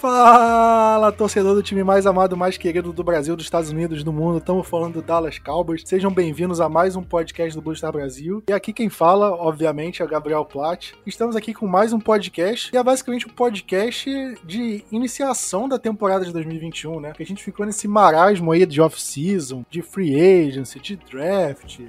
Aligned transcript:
Fala, 0.00 1.12
torcedor 1.12 1.54
do 1.54 1.62
time 1.62 1.84
mais 1.84 2.06
amado, 2.06 2.34
mais 2.34 2.56
querido 2.56 2.90
do 2.90 3.04
Brasil, 3.04 3.36
dos 3.36 3.44
Estados 3.44 3.68
Unidos, 3.68 4.02
do 4.02 4.10
mundo. 4.10 4.38
Estamos 4.38 4.66
falando 4.66 4.94
do 4.94 5.02
Dallas 5.02 5.38
Cowboys. 5.38 5.82
Sejam 5.84 6.10
bem-vindos 6.10 6.58
a 6.58 6.70
mais 6.70 6.96
um 6.96 7.02
podcast 7.02 7.54
do 7.54 7.60
Blue 7.60 7.76
Star 7.76 7.92
Brasil. 7.92 8.42
E 8.48 8.52
aqui 8.54 8.72
quem 8.72 8.88
fala, 8.88 9.30
obviamente, 9.30 10.00
é 10.00 10.04
o 10.06 10.08
Gabriel 10.08 10.42
Platt. 10.42 10.94
Estamos 11.04 11.36
aqui 11.36 11.52
com 11.52 11.66
mais 11.66 11.92
um 11.92 12.00
podcast, 12.00 12.70
e 12.72 12.78
é 12.78 12.82
basicamente 12.82 13.26
um 13.26 13.30
podcast 13.30 14.10
de 14.42 14.82
iniciação 14.90 15.68
da 15.68 15.78
temporada 15.78 16.24
de 16.24 16.32
2021, 16.32 16.98
né? 16.98 17.12
Que 17.12 17.22
a 17.22 17.26
gente 17.26 17.44
ficou 17.44 17.66
nesse 17.66 17.86
marasmo 17.86 18.52
aí 18.52 18.64
de 18.64 18.80
off-season, 18.80 19.66
de 19.68 19.82
free 19.82 20.18
agency, 20.18 20.80
de 20.80 20.96
draft, 20.96 21.80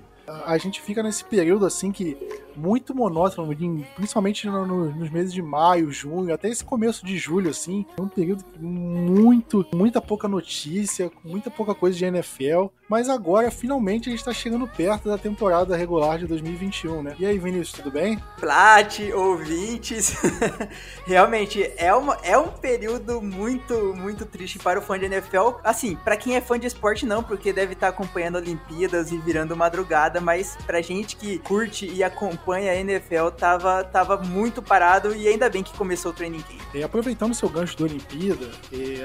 a 0.46 0.58
gente 0.58 0.82
fica 0.82 1.04
nesse 1.04 1.24
período 1.24 1.66
assim 1.66 1.92
que 1.92 2.18
muito 2.56 2.96
monótono, 2.96 3.56
principalmente 3.96 4.48
no, 4.48 4.66
no, 4.66 4.92
nos 4.92 5.10
meses 5.10 5.34
de 5.34 5.42
maio, 5.42 5.92
junho, 5.92 6.34
até 6.34 6.50
esse 6.50 6.64
começo 6.64 7.06
de 7.06 7.18
julho, 7.18 7.50
assim. 7.50 7.86
É 7.98 8.02
um 8.02 8.08
período 8.08 8.44
muito, 8.60 9.66
muita 9.74 10.02
pouca 10.02 10.28
notícia, 10.28 11.12
muita 11.24 11.50
pouca 11.50 11.74
coisa 11.74 11.98
de 11.98 12.06
NFL. 12.06 12.68
Mas 12.88 13.08
agora, 13.08 13.50
finalmente, 13.50 14.10
a 14.10 14.12
gente 14.12 14.24
tá 14.24 14.34
chegando 14.34 14.68
perto 14.68 15.08
da 15.08 15.18
temporada 15.18 15.78
regular 15.78 16.20
de 16.20 16.28
2021, 16.28 17.02
né? 17.02 17.16
E 17.18 17.26
aí, 17.26 17.38
Vinícius, 17.38 17.72
tudo 17.72 17.92
bem? 17.92 18.22
Plat, 18.38 19.00
ouvintes. 19.14 20.14
Realmente, 21.06 21.72
é, 21.78 21.94
uma, 21.94 22.18
é 22.22 22.38
um 22.38 22.50
período 22.50 23.22
muito, 23.22 23.96
muito 23.96 24.26
triste 24.26 24.60
para 24.60 24.80
o 24.80 24.82
fã 24.82 25.00
de 25.00 25.06
NFL. 25.06 25.60
Assim, 25.64 25.96
para 25.96 26.18
quem 26.18 26.36
é 26.36 26.42
fã 26.42 26.60
de 26.60 26.68
esporte, 26.68 27.06
não, 27.06 27.24
porque 27.24 27.54
deve 27.54 27.74
estar 27.74 27.88
tá 27.88 27.94
acompanhando 27.94 28.36
Olimpíadas 28.36 29.12
e 29.12 29.18
virando 29.18 29.56
madrugada, 29.56 30.20
mas 30.22 30.58
pra 30.66 30.82
gente 30.82 31.16
que 31.16 31.40
curte 31.40 31.86
e 31.86 32.04
acompanha 32.04 32.72
a 32.72 32.76
NFL 32.76 33.30
tava, 33.38 33.84
tava 33.84 34.18
muito 34.18 34.62
parado 34.62 35.16
e 35.16 35.28
ainda 35.28 35.50
bem 35.50 35.64
que 35.64 35.76
começou 35.78 36.12
o 36.12 36.14
training 36.14 36.42
camp. 36.42 36.76
E 36.76 36.84
aproveitando 36.84 37.32
o 37.32 37.36
seu 37.36 37.50
gancho 37.50 37.78
da 37.78 37.86
Olimpíada, 37.86 38.48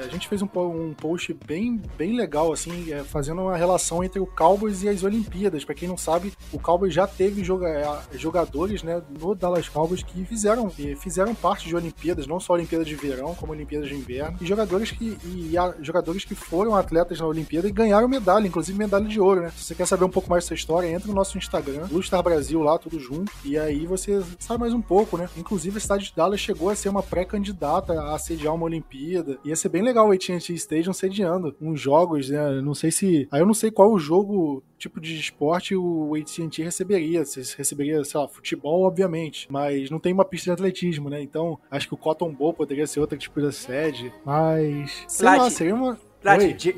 a 0.03 0.07
gente 0.07 0.27
fez 0.27 0.41
um, 0.41 0.49
um 0.55 0.93
post 0.93 1.33
bem, 1.45 1.81
bem 1.97 2.15
legal, 2.15 2.51
assim, 2.51 2.91
é, 2.91 3.03
fazendo 3.03 3.41
uma 3.41 3.57
relação 3.57 4.03
entre 4.03 4.19
o 4.19 4.25
Cowboys 4.25 4.83
e 4.83 4.89
as 4.89 5.03
Olimpíadas. 5.03 5.65
Para 5.65 5.75
quem 5.75 5.87
não 5.87 5.97
sabe, 5.97 6.33
o 6.51 6.59
Cowboys 6.59 6.93
já 6.93 7.07
teve 7.07 7.43
joga 7.43 8.01
jogadores 8.13 8.83
né, 8.83 9.01
no 9.19 9.35
Dallas 9.35 9.67
Cowboys 9.67 10.03
que 10.03 10.25
fizeram, 10.25 10.69
fizeram 10.99 11.35
parte 11.35 11.67
de 11.67 11.75
Olimpíadas, 11.75 12.27
não 12.27 12.39
só 12.39 12.53
Olimpíadas 12.53 12.87
de 12.87 12.95
verão, 12.95 13.35
como 13.35 13.51
Olimpíadas 13.51 13.89
de 13.89 13.95
inverno, 13.95 14.37
e 14.41 14.45
jogadores 14.45 14.91
que, 14.91 15.17
e, 15.23 15.55
e 15.55 15.83
jogadores 15.83 16.25
que 16.25 16.35
foram 16.35 16.75
atletas 16.75 17.19
na 17.19 17.27
Olimpíada 17.27 17.67
e 17.67 17.71
ganharam 17.71 18.07
medalha, 18.07 18.47
inclusive 18.47 18.77
medalha 18.77 19.05
de 19.05 19.19
ouro, 19.19 19.41
né? 19.41 19.51
Se 19.55 19.63
você 19.63 19.75
quer 19.75 19.85
saber 19.85 20.05
um 20.05 20.09
pouco 20.09 20.29
mais 20.29 20.43
dessa 20.43 20.53
história, 20.53 20.87
entra 20.97 21.07
no 21.07 21.13
nosso 21.13 21.37
Instagram, 21.37 21.87
Blue 21.87 22.03
Star 22.03 22.21
Brasil 22.21 22.61
lá, 22.61 22.77
tudo 22.77 22.99
junto 22.99 23.31
e 23.45 23.57
aí 23.57 23.85
você 23.85 24.21
sabe 24.39 24.61
mais 24.61 24.73
um 24.73 24.81
pouco, 24.81 25.17
né? 25.17 25.29
Inclusive 25.37 25.77
a 25.77 25.79
cidade 25.79 26.05
de 26.05 26.15
Dallas 26.15 26.39
chegou 26.39 26.69
a 26.69 26.75
ser 26.75 26.89
uma 26.89 27.03
pré-candidata 27.03 27.93
a 28.13 28.19
sediar 28.19 28.53
uma 28.53 28.65
Olimpíada. 28.65 29.37
Ia 29.45 29.55
ser 29.55 29.69
bem 29.69 29.81
legal 29.81 30.07
o 30.07 30.11
AT&T 30.11 30.53
Stadium 30.53 30.93
sediando 30.93 31.55
uns 31.61 31.79
jogos, 31.79 32.29
né? 32.29 32.61
Não 32.61 32.73
sei 32.73 32.91
se... 32.91 33.27
Aí 33.31 33.39
eu 33.39 33.45
não 33.45 33.53
sei 33.53 33.71
qual 33.71 33.91
o 33.91 33.99
jogo 33.99 34.63
tipo 34.77 35.01
de 35.01 35.19
esporte 35.19 35.75
o 35.75 36.13
AT&T 36.15 36.63
receberia. 36.63 37.25
Se 37.25 37.57
receberia, 37.57 38.03
sei 38.03 38.19
lá, 38.19 38.27
futebol, 38.27 38.83
obviamente, 38.83 39.47
mas 39.49 39.89
não 39.89 39.99
tem 39.99 40.13
uma 40.13 40.25
pista 40.25 40.45
de 40.45 40.51
atletismo, 40.51 41.09
né? 41.09 41.21
Então, 41.21 41.59
acho 41.69 41.87
que 41.87 41.93
o 41.93 41.97
Cotton 41.97 42.33
Bowl 42.33 42.53
poderia 42.53 42.87
ser 42.87 42.99
outra 42.99 43.17
tipo 43.17 43.41
de 43.41 43.51
sede, 43.51 44.13
mas 44.25 45.05
sei 45.07 45.25
lá, 45.25 45.49
seria 45.49 45.75
uma 45.75 45.97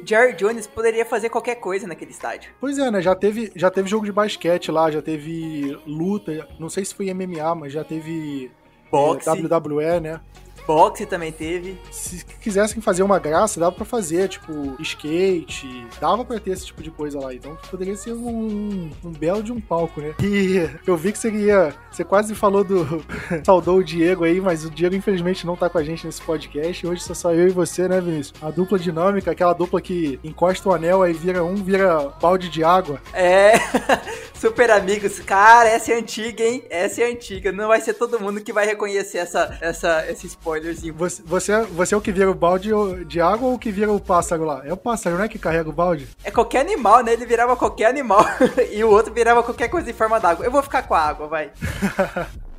Jerry 0.05 0.33
Jones 0.33 0.67
poderia 0.67 1.05
fazer 1.05 1.29
qualquer 1.29 1.55
coisa 1.55 1.87
naquele 1.87 2.11
estádio. 2.11 2.51
Pois 2.59 2.77
é, 2.77 2.91
né? 2.91 3.01
Já 3.01 3.15
teve, 3.15 3.51
já 3.55 3.71
teve 3.71 3.89
jogo 3.89 4.05
de 4.05 4.11
basquete 4.11 4.71
lá, 4.71 4.91
já 4.91 5.01
teve 5.01 5.79
luta, 5.85 6.47
não 6.59 6.69
sei 6.69 6.85
se 6.85 6.93
foi 6.93 7.13
MMA, 7.13 7.55
mas 7.55 7.73
já 7.73 7.83
teve 7.83 8.51
Boxe. 8.91 9.29
É, 9.29 9.33
WWE, 9.33 9.99
né? 10.01 10.21
Boxe 10.65 11.05
também 11.05 11.31
teve. 11.31 11.79
Se 11.91 12.25
quisessem 12.41 12.81
fazer 12.81 13.03
uma 13.03 13.19
graça, 13.19 13.59
dava 13.59 13.71
pra 13.71 13.85
fazer, 13.85 14.27
tipo, 14.27 14.75
skate, 14.79 15.87
dava 15.99 16.25
pra 16.25 16.39
ter 16.39 16.51
esse 16.51 16.65
tipo 16.65 16.81
de 16.81 16.91
coisa 16.91 17.19
lá. 17.19 17.33
Então 17.33 17.57
poderia 17.69 17.95
ser 17.95 18.13
um, 18.13 18.89
um 19.03 19.11
belo 19.11 19.43
de 19.43 19.51
um 19.51 19.59
palco, 19.59 20.01
né? 20.01 20.13
E 20.21 20.69
eu 20.85 20.97
vi 20.97 21.11
que 21.11 21.17
seria. 21.17 21.73
Você 21.91 22.03
quase 22.03 22.33
falou 22.35 22.63
do. 22.63 23.03
saudou 23.45 23.77
o 23.77 23.83
Diego 23.83 24.23
aí, 24.23 24.41
mas 24.41 24.65
o 24.65 24.69
Diego 24.69 24.95
infelizmente 24.95 25.45
não 25.45 25.55
tá 25.55 25.69
com 25.69 25.77
a 25.77 25.83
gente 25.83 26.05
nesse 26.05 26.21
podcast. 26.21 26.85
Hoje 26.85 27.03
só 27.03 27.13
só 27.13 27.33
eu 27.33 27.47
e 27.47 27.51
você, 27.51 27.87
né, 27.87 27.99
Vinícius? 27.99 28.33
A 28.41 28.49
dupla 28.49 28.79
dinâmica, 28.79 29.31
aquela 29.31 29.53
dupla 29.53 29.81
que 29.81 30.19
encosta 30.23 30.69
o 30.69 30.73
anel, 30.73 31.01
aí 31.01 31.13
vira 31.13 31.43
um, 31.43 31.55
vira 31.55 32.09
balde 32.21 32.49
de 32.49 32.63
água. 32.63 33.01
É. 33.13 33.53
Super 34.39 34.71
amigos. 34.71 35.19
Cara, 35.19 35.67
essa 35.67 35.91
é 35.91 35.95
antiga, 35.95 36.41
hein? 36.41 36.63
Essa 36.69 37.01
é 37.01 37.11
antiga. 37.11 37.51
Não 37.51 37.67
vai 37.67 37.81
ser 37.81 37.93
todo 37.93 38.19
mundo 38.19 38.39
que 38.39 38.53
vai 38.53 38.65
reconhecer 38.65 39.17
essa, 39.17 39.57
essa, 39.59 40.09
esse 40.09 40.27
spoiler 40.27 40.58
spoilerzinho. 40.59 40.93
Você, 40.93 41.23
você, 41.23 41.61
você 41.63 41.93
é 41.93 41.97
o 41.97 42.01
que 42.01 42.11
vira 42.11 42.29
o 42.29 42.35
balde 42.35 42.69
de 43.05 43.21
água 43.21 43.47
ou 43.47 43.55
o 43.55 43.59
que 43.59 43.71
vira 43.71 43.91
o 43.91 43.99
pássaro 43.99 44.45
lá? 44.45 44.61
É 44.65 44.71
o 44.71 44.77
pássaro, 44.77 45.17
né, 45.17 45.27
que 45.27 45.39
carrega 45.39 45.69
o 45.69 45.73
balde? 45.73 46.07
É 46.23 46.31
qualquer 46.31 46.61
animal, 46.61 47.03
né? 47.03 47.13
Ele 47.13 47.25
virava 47.25 47.55
qualquer 47.55 47.85
animal 47.85 48.23
e 48.71 48.83
o 48.83 48.89
outro 48.89 49.13
virava 49.13 49.43
qualquer 49.43 49.69
coisa 49.69 49.89
em 49.89 49.93
forma 49.93 50.19
d'água. 50.19 50.45
Eu 50.45 50.51
vou 50.51 50.61
ficar 50.61 50.83
com 50.83 50.93
a 50.93 50.99
água, 50.99 51.27
vai. 51.27 51.51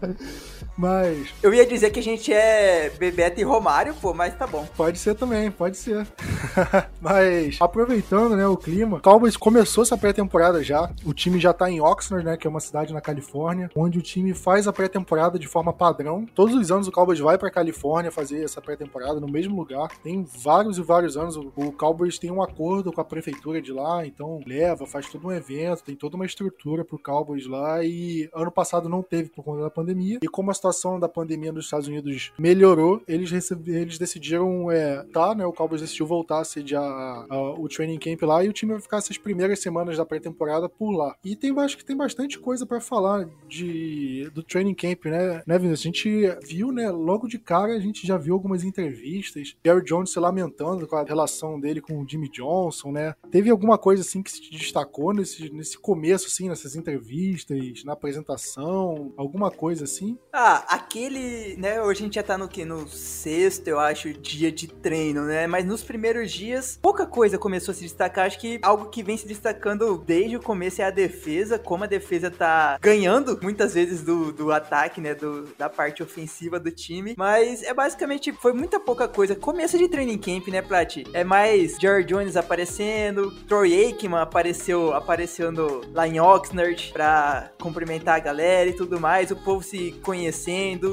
Mas. 0.80 1.28
Eu 1.42 1.52
ia 1.52 1.66
dizer 1.66 1.90
que 1.90 2.00
a 2.00 2.02
gente 2.02 2.32
é 2.32 2.88
Bebeto 2.88 3.38
e 3.38 3.44
Romário, 3.44 3.94
pô, 4.00 4.14
mas 4.14 4.34
tá 4.34 4.46
bom. 4.46 4.66
Pode 4.74 4.98
ser 4.98 5.14
também, 5.14 5.50
pode 5.50 5.76
ser. 5.76 6.06
mas, 6.98 7.58
aproveitando, 7.60 8.34
né, 8.34 8.46
o 8.46 8.56
clima, 8.56 8.96
o 8.96 9.02
Cowboys 9.02 9.36
começou 9.36 9.82
essa 9.82 9.98
pré-temporada 9.98 10.64
já. 10.64 10.90
O 11.04 11.12
time 11.12 11.38
já 11.38 11.52
tá 11.52 11.70
em 11.70 11.82
Oxnard, 11.82 12.24
né, 12.24 12.36
que 12.38 12.46
é 12.46 12.50
uma 12.50 12.60
cidade 12.60 12.94
na 12.94 13.00
Califórnia, 13.02 13.70
onde 13.76 13.98
o 13.98 14.02
time 14.02 14.32
faz 14.32 14.66
a 14.66 14.72
pré-temporada 14.72 15.38
de 15.38 15.46
forma 15.46 15.70
padrão. 15.70 16.24
Todos 16.34 16.54
os 16.54 16.72
anos 16.72 16.88
o 16.88 16.92
Cowboys 16.92 17.18
vai 17.18 17.36
pra 17.36 17.50
Califórnia 17.50 18.10
fazer 18.10 18.42
essa 18.42 18.62
pré-temporada 18.62 19.20
no 19.20 19.28
mesmo 19.28 19.54
lugar. 19.54 19.90
Tem 20.02 20.26
vários 20.42 20.78
e 20.78 20.82
vários 20.82 21.14
anos. 21.14 21.36
O 21.36 21.72
Cowboys 21.72 22.18
tem 22.18 22.30
um 22.30 22.42
acordo 22.42 22.90
com 22.90 23.02
a 23.02 23.04
prefeitura 23.04 23.60
de 23.60 23.70
lá, 23.70 24.06
então 24.06 24.40
leva, 24.46 24.86
faz 24.86 25.10
todo 25.10 25.28
um 25.28 25.32
evento, 25.32 25.84
tem 25.84 25.94
toda 25.94 26.16
uma 26.16 26.24
estrutura 26.24 26.86
pro 26.86 26.98
Cowboys 26.98 27.46
lá. 27.46 27.84
E 27.84 28.30
ano 28.34 28.50
passado 28.50 28.88
não 28.88 29.02
teve 29.02 29.28
por 29.28 29.44
conta 29.44 29.60
da 29.60 29.70
pandemia. 29.70 30.20
E 30.22 30.28
como 30.28 30.50
a 30.50 30.54
situação 30.54 30.69
situação 30.70 30.98
da 30.98 31.08
pandemia 31.08 31.52
nos 31.52 31.64
Estados 31.64 31.88
Unidos 31.88 32.32
melhorou, 32.38 33.02
eles, 33.06 33.50
eles 33.66 33.98
decidiram, 33.98 34.70
é, 34.70 35.04
tá, 35.12 35.34
né? 35.34 35.44
O 35.44 35.52
Cowboys 35.52 35.82
decidiu 35.82 36.06
voltar 36.06 36.40
a 36.40 36.44
sediar 36.44 36.82
a, 36.82 37.26
a, 37.28 37.52
o 37.54 37.68
training 37.68 37.98
camp 37.98 38.22
lá 38.22 38.44
e 38.44 38.48
o 38.48 38.52
time 38.52 38.72
vai 38.72 38.80
ficar 38.80 38.98
essas 38.98 39.18
primeiras 39.18 39.60
semanas 39.60 39.96
da 39.96 40.06
pré-temporada 40.06 40.68
por 40.68 40.90
lá. 40.92 41.14
E 41.24 41.36
tem, 41.36 41.56
acho 41.58 41.76
que 41.76 41.84
tem 41.84 41.96
bastante 41.96 42.38
coisa 42.38 42.64
para 42.64 42.80
falar 42.80 43.28
de, 43.48 44.30
do 44.32 44.42
training 44.42 44.74
camp, 44.74 45.06
né, 45.06 45.42
né, 45.46 45.58
Vinícius? 45.58 45.80
A 45.80 45.82
gente 45.82 46.38
viu, 46.46 46.72
né, 46.72 46.90
logo 46.90 47.26
de 47.26 47.38
cara 47.38 47.74
a 47.74 47.80
gente 47.80 48.06
já 48.06 48.16
viu 48.16 48.34
algumas 48.34 48.64
entrevistas, 48.64 49.56
Gary 49.64 49.84
Jones 49.84 50.12
se 50.12 50.20
lamentando 50.20 50.86
com 50.86 50.96
a 50.96 51.02
relação 51.02 51.58
dele 51.58 51.80
com 51.80 52.00
o 52.00 52.08
Jimmy 52.08 52.28
Johnson, 52.30 52.92
né? 52.92 53.14
Teve 53.30 53.50
alguma 53.50 53.76
coisa 53.76 54.02
assim 54.02 54.22
que 54.22 54.30
se 54.30 54.50
destacou 54.50 55.12
nesse, 55.12 55.50
nesse 55.50 55.78
começo, 55.78 56.26
assim, 56.26 56.48
nessas 56.48 56.76
entrevistas, 56.76 57.84
na 57.84 57.92
apresentação, 57.92 59.12
alguma 59.16 59.50
coisa 59.50 59.84
assim? 59.84 60.18
Ah, 60.32 60.59
aquele, 60.68 61.56
né, 61.56 61.80
hoje 61.80 62.00
a 62.00 62.04
gente 62.04 62.14
já 62.14 62.22
tá 62.22 62.36
no 62.36 62.48
que? 62.48 62.64
No 62.64 62.88
sexto, 62.88 63.68
eu 63.68 63.78
acho, 63.78 64.12
dia 64.12 64.50
de 64.50 64.66
treino, 64.66 65.24
né? 65.24 65.46
Mas 65.46 65.64
nos 65.64 65.82
primeiros 65.82 66.30
dias, 66.30 66.78
pouca 66.80 67.06
coisa 67.06 67.38
começou 67.38 67.72
a 67.72 67.74
se 67.74 67.82
destacar. 67.82 68.26
Acho 68.26 68.38
que 68.38 68.58
algo 68.62 68.86
que 68.86 69.02
vem 69.02 69.16
se 69.16 69.26
destacando 69.26 70.02
desde 70.06 70.36
o 70.36 70.42
começo 70.42 70.82
é 70.82 70.84
a 70.84 70.90
defesa, 70.90 71.58
como 71.58 71.84
a 71.84 71.86
defesa 71.86 72.30
tá 72.30 72.78
ganhando 72.80 73.38
muitas 73.42 73.74
vezes 73.74 74.02
do, 74.02 74.32
do 74.32 74.52
ataque, 74.52 75.00
né? 75.00 75.14
Do, 75.14 75.48
da 75.56 75.68
parte 75.68 76.02
ofensiva 76.02 76.58
do 76.58 76.70
time. 76.70 77.14
Mas 77.16 77.62
é 77.62 77.72
basicamente, 77.72 78.32
foi 78.32 78.52
muita 78.52 78.80
pouca 78.80 79.06
coisa. 79.06 79.34
Começo 79.34 79.78
de 79.78 79.88
training 79.88 80.18
camp, 80.18 80.48
né, 80.48 80.62
Plat? 80.62 80.98
É 81.12 81.24
mais 81.24 81.76
Jared 81.80 82.08
Jones 82.12 82.36
aparecendo, 82.36 83.30
Troy 83.46 83.72
Aikman 83.72 84.20
apareceu, 84.20 84.92
aparecendo 84.92 85.82
lá 85.92 86.06
em 86.06 86.20
Oxnard 86.20 86.90
pra 86.92 87.50
cumprimentar 87.60 88.16
a 88.16 88.20
galera 88.20 88.68
e 88.68 88.72
tudo 88.72 89.00
mais. 89.00 89.30
O 89.30 89.36
povo 89.36 89.62
se 89.62 89.92
conhecendo 90.02 90.39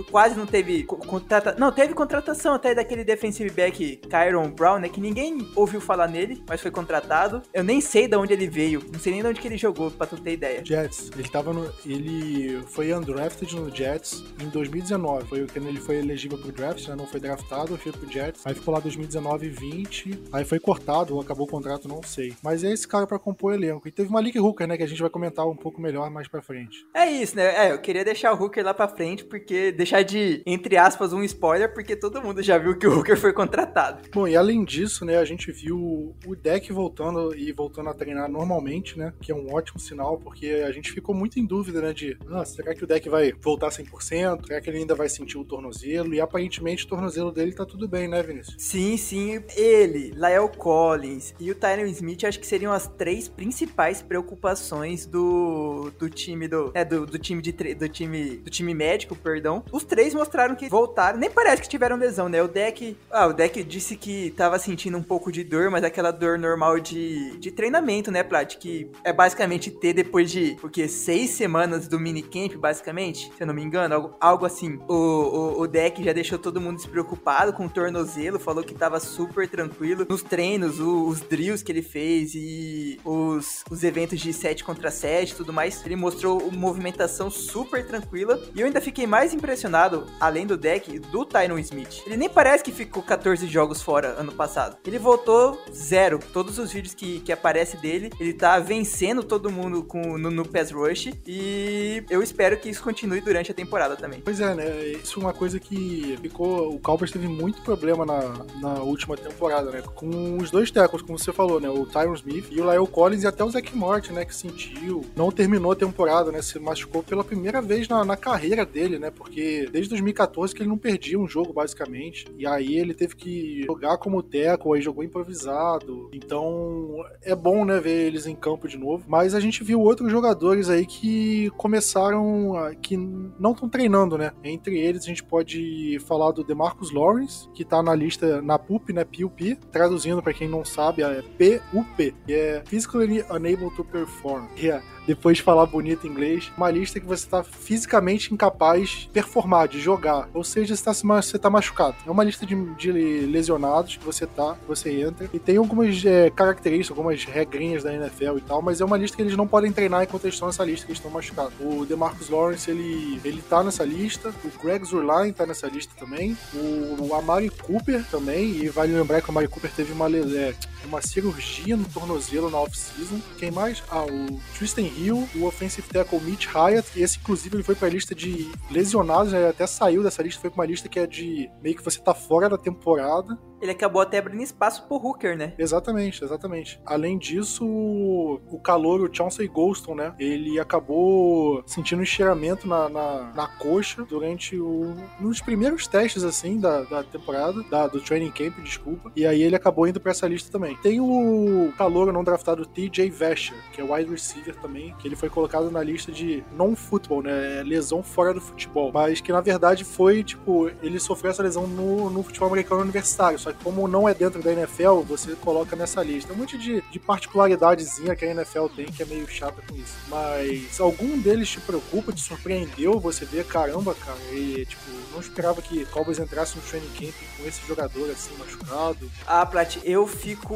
quase 0.09 0.35
não 0.35 0.45
teve 0.45 0.83
contrata... 0.83 1.55
Não, 1.57 1.71
teve 1.71 1.93
contratação 1.93 2.53
até 2.53 2.73
daquele 2.73 3.03
defensive 3.03 3.49
back 3.49 3.97
Kyron 3.97 4.49
Brown, 4.49 4.79
né? 4.79 4.89
Que 4.89 5.01
ninguém 5.01 5.47
ouviu 5.55 5.81
falar 5.81 6.07
nele, 6.07 6.43
mas 6.47 6.61
foi 6.61 6.71
contratado. 6.71 7.41
Eu 7.53 7.63
nem 7.63 7.81
sei 7.81 8.07
de 8.07 8.15
onde 8.15 8.33
ele 8.33 8.47
veio, 8.47 8.83
não 8.91 8.99
sei 8.99 9.13
nem 9.13 9.21
de 9.21 9.27
onde 9.27 9.41
que 9.41 9.47
ele 9.47 9.57
jogou, 9.57 9.91
pra 9.91 10.07
tu 10.07 10.17
ter 10.17 10.33
ideia. 10.33 10.63
Jets. 10.63 11.11
Ele 11.17 11.29
tava 11.29 11.53
no. 11.53 11.71
Ele 11.85 12.61
foi 12.67 12.93
undrafted 12.93 13.55
no 13.55 13.73
Jets 13.73 14.23
em 14.41 14.49
2019. 14.49 15.27
Foi 15.27 15.47
quando 15.47 15.67
ele 15.67 15.79
foi 15.79 15.97
elegível 15.97 16.37
pro 16.37 16.51
draft, 16.51 16.87
né? 16.87 16.95
Não 16.95 17.07
foi 17.07 17.19
draftado, 17.19 17.77
foi 17.77 17.91
pro 17.91 18.11
Jets. 18.11 18.45
Aí 18.45 18.53
ficou 18.53 18.73
lá 18.73 18.79
2019 18.79 19.45
e 19.45 19.49
20. 19.49 20.23
Aí 20.31 20.45
foi 20.45 20.59
cortado, 20.59 21.15
ou 21.15 21.21
acabou 21.21 21.45
o 21.45 21.49
contrato, 21.49 21.87
não 21.87 22.01
sei. 22.03 22.33
Mas 22.43 22.63
é 22.63 22.71
esse 22.71 22.87
cara 22.87 23.07
para 23.07 23.19
compor 23.19 23.51
o 23.51 23.55
elenco. 23.55 23.87
E 23.87 23.91
teve 23.91 24.11
Malik 24.11 24.37
Hooker, 24.37 24.67
né? 24.67 24.77
Que 24.77 24.83
a 24.83 24.87
gente 24.87 25.01
vai 25.01 25.09
comentar 25.09 25.47
um 25.47 25.55
pouco 25.55 25.81
melhor 25.81 26.09
mais 26.09 26.27
pra 26.27 26.41
frente. 26.41 26.85
É 26.93 27.05
isso, 27.09 27.35
né? 27.35 27.67
É, 27.67 27.71
eu 27.71 27.79
queria 27.79 28.03
deixar 28.03 28.33
o 28.33 28.41
Hooker 28.41 28.63
lá 28.63 28.73
pra 28.73 28.87
frente, 28.87 29.23
porque 29.23 29.36
porque 29.37 29.71
deixar 29.71 30.03
de, 30.03 30.41
entre 30.45 30.77
aspas, 30.77 31.13
um 31.13 31.23
spoiler, 31.23 31.73
porque 31.73 31.95
todo 31.95 32.21
mundo 32.21 32.41
já 32.41 32.57
viu 32.57 32.77
que 32.77 32.87
o 32.87 32.97
Hooker 32.97 33.17
foi 33.17 33.33
contratado. 33.33 34.09
Bom, 34.13 34.27
e 34.27 34.35
além 34.35 34.63
disso, 34.63 35.05
né, 35.05 35.17
a 35.17 35.25
gente 35.25 35.51
viu 35.51 36.15
o 36.25 36.35
deck 36.35 36.71
voltando 36.73 37.35
e 37.35 37.51
voltando 37.51 37.89
a 37.89 37.93
treinar 37.93 38.29
normalmente, 38.29 38.97
né, 38.97 39.13
que 39.21 39.31
é 39.31 39.35
um 39.35 39.53
ótimo 39.53 39.79
sinal, 39.79 40.17
porque 40.17 40.47
a 40.67 40.71
gente 40.71 40.91
ficou 40.91 41.13
muito 41.13 41.39
em 41.39 41.45
dúvida, 41.45 41.81
né, 41.81 41.93
de, 41.93 42.17
ah, 42.29 42.43
será 42.45 42.73
que 42.73 42.83
o 42.83 42.87
deck 42.87 43.07
vai 43.09 43.31
voltar 43.39 43.69
100%? 43.69 44.47
Será 44.47 44.61
que 44.61 44.69
ele 44.69 44.79
ainda 44.79 44.95
vai 44.95 45.09
sentir 45.09 45.37
o 45.37 45.45
tornozelo? 45.45 46.13
E 46.13 46.19
aparentemente 46.19 46.85
o 46.85 46.87
tornozelo 46.87 47.31
dele 47.31 47.53
tá 47.53 47.65
tudo 47.65 47.87
bem, 47.87 48.07
né, 48.07 48.21
Vinícius? 48.23 48.55
Sim, 48.57 48.97
sim. 48.97 49.41
Ele, 49.55 50.13
Lael 50.15 50.49
Collins 50.49 51.33
e 51.39 51.51
o 51.51 51.55
Tyron 51.55 51.85
Smith 51.85 52.23
acho 52.23 52.39
que 52.39 52.47
seriam 52.47 52.73
as 52.73 52.87
três 52.87 53.27
principais 53.27 54.01
preocupações 54.01 55.05
do, 55.05 55.91
do 55.97 56.09
time 56.09 56.47
do, 56.47 56.71
é, 56.73 56.83
do, 56.83 57.05
do 57.05 57.19
time 57.19 57.41
de 57.41 57.51
do 57.51 57.89
time 57.89 58.37
do 58.37 58.49
time 58.49 58.73
médico, 58.73 59.15
perdão. 59.27 59.61
Os 59.73 59.83
três 59.83 60.13
mostraram 60.13 60.55
que 60.55 60.69
voltaram, 60.69 61.19
nem 61.19 61.29
parece 61.29 61.61
que 61.61 61.67
tiveram 61.67 61.97
lesão, 61.97 62.29
né? 62.29 62.41
O 62.41 62.47
deck, 62.47 62.97
ah, 63.11 63.27
o 63.27 63.33
deck 63.33 63.61
disse 63.61 63.97
que 63.97 64.31
tava 64.31 64.57
sentindo 64.57 64.97
um 64.97 65.03
pouco 65.03 65.31
de 65.31 65.43
dor, 65.43 65.69
mas 65.69 65.83
aquela 65.83 66.11
dor 66.11 66.39
normal 66.39 66.79
de, 66.79 67.37
de 67.37 67.51
treinamento, 67.51 68.09
né, 68.09 68.23
Plat? 68.23 68.55
Que 68.57 68.89
é 69.03 69.11
basicamente 69.11 69.69
ter 69.69 69.91
depois 69.91 70.31
de, 70.31 70.55
porque 70.61 70.87
seis 70.87 71.31
semanas 71.31 71.89
do 71.89 71.99
minicamp, 71.99 72.55
basicamente, 72.55 73.29
se 73.35 73.41
eu 73.43 73.47
não 73.47 73.53
me 73.53 73.61
engano, 73.61 73.93
algo, 73.93 74.15
algo 74.21 74.45
assim. 74.45 74.79
O, 74.87 74.93
o, 74.93 75.61
o 75.61 75.67
deck 75.67 76.01
já 76.01 76.13
deixou 76.13 76.39
todo 76.39 76.61
mundo 76.61 76.77
despreocupado 76.77 77.51
com 77.51 77.65
o 77.65 77.69
tornozelo, 77.69 78.39
falou 78.39 78.63
que 78.63 78.73
tava 78.73 78.99
super 79.01 79.47
tranquilo. 79.47 80.05
Nos 80.09 80.23
treinos, 80.23 80.79
o, 80.79 81.05
os 81.05 81.19
drills 81.19 81.63
que 81.63 81.71
ele 81.71 81.81
fez 81.81 82.33
e 82.33 82.97
os, 83.03 83.63
os 83.69 83.83
eventos 83.83 84.21
de 84.21 84.31
7 84.31 84.63
contra 84.63 84.89
7 84.89 85.31
e 85.31 85.35
tudo 85.35 85.51
mais, 85.51 85.85
ele 85.85 85.97
mostrou 85.97 86.49
movimentação 86.51 87.29
super 87.29 87.85
tranquila. 87.85 88.41
E 88.55 88.61
eu 88.61 88.67
ainda 88.67 88.79
fiquei 88.79 89.05
mais 89.05 89.16
impressionado, 89.33 90.05
além 90.19 90.45
do 90.45 90.57
deck, 90.57 90.99
do 90.99 91.25
Tyron 91.25 91.59
Smith. 91.59 92.03
Ele 92.05 92.17
nem 92.17 92.29
parece 92.29 92.63
que 92.63 92.71
ficou 92.71 93.03
14 93.03 93.47
jogos 93.47 93.81
fora 93.81 94.15
ano 94.17 94.31
passado. 94.31 94.77
Ele 94.85 94.99
voltou 94.99 95.61
zero. 95.71 96.19
Todos 96.33 96.57
os 96.57 96.71
vídeos 96.71 96.93
que, 96.93 97.19
que 97.21 97.31
aparece 97.31 97.77
dele, 97.77 98.11
ele 98.19 98.33
tá 98.33 98.59
vencendo 98.59 99.23
todo 99.23 99.51
mundo 99.51 99.83
com, 99.83 100.17
no, 100.17 100.29
no 100.29 100.47
Pass 100.47 100.71
Rush. 100.71 101.11
E 101.25 102.03
eu 102.09 102.21
espero 102.21 102.57
que 102.57 102.69
isso 102.69 102.83
continue 102.83 103.21
durante 103.21 103.51
a 103.51 103.53
temporada 103.53 103.95
também. 103.95 104.21
Pois 104.21 104.39
é, 104.39 104.53
né? 104.53 104.87
Isso 105.03 105.19
é 105.19 105.23
uma 105.23 105.33
coisa 105.33 105.59
que 105.59 106.17
ficou. 106.21 106.75
O 106.75 106.79
Cowboys 106.79 107.11
teve 107.11 107.27
muito 107.27 107.61
problema 107.61 108.05
na, 108.05 108.45
na 108.59 108.81
última 108.81 109.15
temporada, 109.17 109.71
né? 109.71 109.81
Com 109.95 110.37
os 110.37 110.51
dois 110.51 110.71
tackles, 110.71 111.01
como 111.01 111.17
você 111.17 111.31
falou, 111.31 111.59
né? 111.59 111.69
O 111.69 111.85
Tyron 111.85 112.13
Smith 112.15 112.47
e 112.51 112.61
o 112.61 112.69
Lyle 112.69 112.87
Collins 112.87 113.23
e 113.23 113.27
até 113.27 113.43
o 113.43 113.49
Zach 113.49 113.75
Morte, 113.75 114.11
né? 114.11 114.25
Que 114.25 114.35
sentiu. 114.35 115.05
Não 115.15 115.31
terminou 115.31 115.71
a 115.71 115.75
temporada, 115.75 116.31
né? 116.31 116.41
Se 116.41 116.59
machucou 116.59 117.03
pela 117.03 117.23
primeira 117.23 117.61
vez 117.61 117.87
na, 117.87 118.03
na 118.03 118.17
carreira 118.17 118.65
dele, 118.65 118.99
né? 118.99 119.06
Porque 119.11 119.67
desde 119.71 119.89
2014 119.89 120.53
que 120.53 120.61
ele 120.61 120.69
não 120.69 120.77
perdia 120.77 121.19
um 121.19 121.27
jogo, 121.27 121.53
basicamente. 121.53 122.25
E 122.37 122.45
aí 122.45 122.77
ele 122.77 122.93
teve 122.93 123.15
que 123.15 123.63
jogar 123.63 123.97
como 123.97 124.23
tackle, 124.23 124.75
aí 124.75 124.81
jogou 124.81 125.03
improvisado. 125.03 126.09
Então 126.13 127.03
é 127.21 127.35
bom, 127.35 127.65
né? 127.65 127.79
Ver 127.79 128.07
eles 128.07 128.25
em 128.25 128.35
campo 128.35 128.67
de 128.67 128.77
novo. 128.77 129.05
Mas 129.07 129.33
a 129.33 129.39
gente 129.39 129.63
viu 129.63 129.81
outros 129.81 130.11
jogadores 130.11 130.69
aí 130.69 130.85
que 130.85 131.49
começaram. 131.57 132.53
Que 132.81 132.97
não 132.97 133.51
estão 133.51 133.69
treinando, 133.69 134.17
né? 134.17 134.31
Entre 134.43 134.79
eles 134.79 135.03
a 135.03 135.07
gente 135.07 135.23
pode 135.23 135.99
falar 136.05 136.31
do 136.31 136.43
DeMarcus 136.43 136.91
Lawrence, 136.91 137.49
que 137.53 137.65
tá 137.65 137.81
na 137.81 137.95
lista, 137.95 138.41
na 138.41 138.57
PUP, 138.57 138.93
né? 138.93 139.03
PUP. 139.03 139.55
Traduzindo 139.71 140.21
para 140.21 140.33
quem 140.33 140.47
não 140.47 140.63
sabe, 140.63 141.03
é 141.03 141.21
PUP, 141.21 142.15
que 142.25 142.33
é 142.33 142.63
Physically 142.65 143.23
Unable 143.29 143.75
to 143.75 143.83
Perform. 143.83 144.47
É 144.67 144.81
depois 145.07 145.37
de 145.37 145.43
falar 145.43 145.65
bonito 145.65 146.05
inglês, 146.05 146.51
uma 146.57 146.69
lista 146.69 146.99
que 146.99 147.05
você 147.05 147.25
está 147.25 147.41
fisicamente 147.41 148.33
incapaz 148.33 148.89
de 148.89 149.09
performar, 149.09 149.69
de 149.69 149.79
jogar. 149.79 150.29
Ou 150.33 150.43
seja, 150.43 150.75
você 150.75 150.89
está 150.89 151.39
tá 151.39 151.49
machucado. 151.49 151.95
É 152.05 152.11
uma 152.11 152.25
lista 152.25 152.45
de, 152.45 152.55
de, 152.75 152.91
lesionados 152.91 153.95
que 153.95 154.03
você 154.03 154.27
tá, 154.27 154.57
você 154.67 155.01
entra. 155.01 155.29
E 155.33 155.39
tem 155.39 155.55
algumas 155.55 156.03
é, 156.05 156.29
características, 156.29 156.97
algumas 156.97 157.23
regrinhas 157.23 157.83
da 157.83 157.93
NFL 157.93 158.37
e 158.37 158.41
tal, 158.41 158.61
mas 158.61 158.81
é 158.81 158.85
uma 158.85 158.97
lista 158.97 159.15
que 159.15 159.23
eles 159.23 159.37
não 159.37 159.47
podem 159.47 159.71
treinar 159.71 160.03
enquanto 160.03 160.25
eles 160.25 160.35
estão 160.35 160.49
nessa 160.49 160.65
lista, 160.65 160.85
que 160.85 160.91
eles 160.91 160.99
estão 160.99 161.11
machucados. 161.11 161.53
O 161.61 161.85
DeMarcus 161.85 162.29
Lawrence, 162.29 162.69
ele, 162.69 163.21
ele 163.23 163.41
tá 163.41 163.63
nessa 163.63 163.85
lista. 163.85 164.33
O 164.43 164.61
Greg 164.61 164.83
Zurline 164.83 165.31
tá 165.31 165.45
nessa 165.45 165.67
lista 165.67 165.93
também. 165.97 166.37
O, 166.53 167.07
o 167.07 167.15
Amari 167.15 167.49
Cooper 167.49 168.03
também. 168.11 168.57
E 168.57 168.67
vale 168.67 168.93
lembrar 168.93 169.21
que 169.21 169.29
o 169.29 169.31
Amari 169.31 169.47
Cooper 169.47 169.71
teve 169.71 169.93
uma, 169.93 170.09
é, 170.09 170.53
uma 170.85 171.01
cirurgia 171.01 171.77
no 171.77 171.85
tornozelo 171.85 172.49
na 172.49 172.59
off-season. 172.59 173.21
Quem 173.37 173.51
mais? 173.51 173.81
Ah, 173.89 174.03
o 174.03 174.39
Tristan 174.57 174.81
Hill, 174.97 175.27
o 175.35 175.45
offensive 175.45 175.87
tackle 175.87 176.19
Mitch 176.21 176.47
Hyatt, 176.47 176.99
esse 176.99 177.19
inclusive 177.19 177.55
ele 177.55 177.63
foi 177.63 177.75
pra 177.75 177.89
lista 177.89 178.15
de 178.15 178.51
lesionados, 178.71 179.31
né? 179.31 179.39
ele 179.39 179.47
até 179.47 179.67
saiu 179.67 180.03
dessa 180.03 180.21
lista, 180.23 180.41
foi 180.41 180.49
pra 180.49 180.61
uma 180.61 180.65
lista 180.65 180.89
que 180.89 180.99
é 180.99 181.07
de 181.07 181.49
meio 181.61 181.75
que 181.75 181.83
você 181.83 181.99
tá 181.99 182.13
fora 182.13 182.49
da 182.49 182.57
temporada. 182.57 183.37
Ele 183.61 183.71
acabou 183.71 184.01
até 184.01 184.19
abrindo 184.19 184.41
espaço 184.41 184.87
pro 184.87 184.97
Hooker, 184.97 185.37
né? 185.37 185.53
Exatamente, 185.57 186.23
exatamente. 186.23 186.79
Além 186.85 187.17
disso, 187.17 187.65
o 187.65 188.59
calor, 188.59 189.01
o 189.01 189.13
Chauncey 189.13 189.47
Golston, 189.47 189.95
né? 189.95 190.13
Ele 190.19 190.59
acabou 190.59 191.63
sentindo 191.65 191.99
um 191.99 192.03
encheiramento 192.03 192.67
na, 192.67 192.87
na, 192.87 193.31
na 193.35 193.47
coxa 193.47 194.03
durante 194.03 194.59
o, 194.59 194.93
nos 195.19 195.41
primeiros 195.41 195.87
testes, 195.87 196.23
assim, 196.23 196.59
da, 196.59 196.81
da 196.83 197.03
temporada, 197.03 197.63
da, 197.63 197.87
do 197.87 197.99
training 197.99 198.31
camp, 198.31 198.57
desculpa. 198.59 199.11
E 199.15 199.25
aí 199.25 199.41
ele 199.41 199.55
acabou 199.55 199.87
indo 199.87 199.99
pra 199.99 200.11
essa 200.11 200.27
lista 200.27 200.51
também. 200.51 200.75
Tem 200.77 200.99
o 200.99 201.71
calor 201.77 202.11
não 202.13 202.23
draftado 202.23 202.65
TJ 202.65 203.09
Vesher, 203.09 203.57
que 203.73 203.81
é 203.81 203.83
wide 203.83 204.11
receiver 204.11 204.55
também, 204.55 204.93
que 204.99 205.07
ele 205.07 205.15
foi 205.15 205.29
colocado 205.29 205.71
na 205.71 205.81
lista 205.81 206.11
de 206.11 206.43
non-football, 206.51 207.23
né? 207.23 207.59
É 207.59 207.63
lesão 207.63 208.03
fora 208.03 208.33
do 208.33 208.41
futebol. 208.41 208.91
Mas 208.93 209.19
que 209.19 209.31
na 209.31 209.41
verdade 209.41 209.83
foi, 209.83 210.23
tipo, 210.23 210.69
ele 210.81 210.99
sofreu 210.99 211.31
essa 211.31 211.43
lesão 211.43 211.65
no, 211.65 212.09
no 212.09 212.23
futebol 212.23 212.49
americano 212.49 212.81
universitário 212.81 213.39
só 213.47 213.53
que 213.53 213.63
como 213.63 213.87
não 213.87 214.09
é 214.09 214.13
dentro 214.13 214.41
da 214.43 214.51
NFL, 214.51 215.01
você 215.07 215.33
coloca 215.35 215.75
nessa 215.75 216.03
lista. 216.03 216.33
Um 216.33 216.37
monte 216.37 216.57
de, 216.57 216.81
de 216.91 216.99
particularidadezinha 216.99 218.15
que 218.15 218.25
a 218.25 218.31
NFL 218.31 218.65
tem 218.75 218.85
que 218.87 219.01
é 219.01 219.05
meio 219.05 219.27
chata 219.27 219.61
com 219.65 219.75
isso. 219.75 219.95
Mas 220.09 220.79
algum 220.79 221.17
deles 221.17 221.49
te 221.49 221.61
preocupa, 221.61 222.11
te 222.11 222.21
surpreendeu? 222.21 222.99
Você 222.99 223.23
vê, 223.25 223.43
caramba, 223.43 223.95
cara, 223.95 224.17
e 224.31 224.65
tipo, 224.65 224.81
não 225.13 225.21
esperava 225.21 225.61
que 225.61 225.85
Cowboys 225.85 226.19
entrasse 226.19 226.57
no 226.57 226.61
training 226.63 226.89
camp 226.89 227.15
com 227.37 227.47
esse 227.47 227.65
jogador 227.65 228.09
assim, 228.09 228.35
machucado. 228.37 229.09
Ah, 229.25 229.45
Plat, 229.45 229.77
eu 229.83 230.05
fico. 230.05 230.53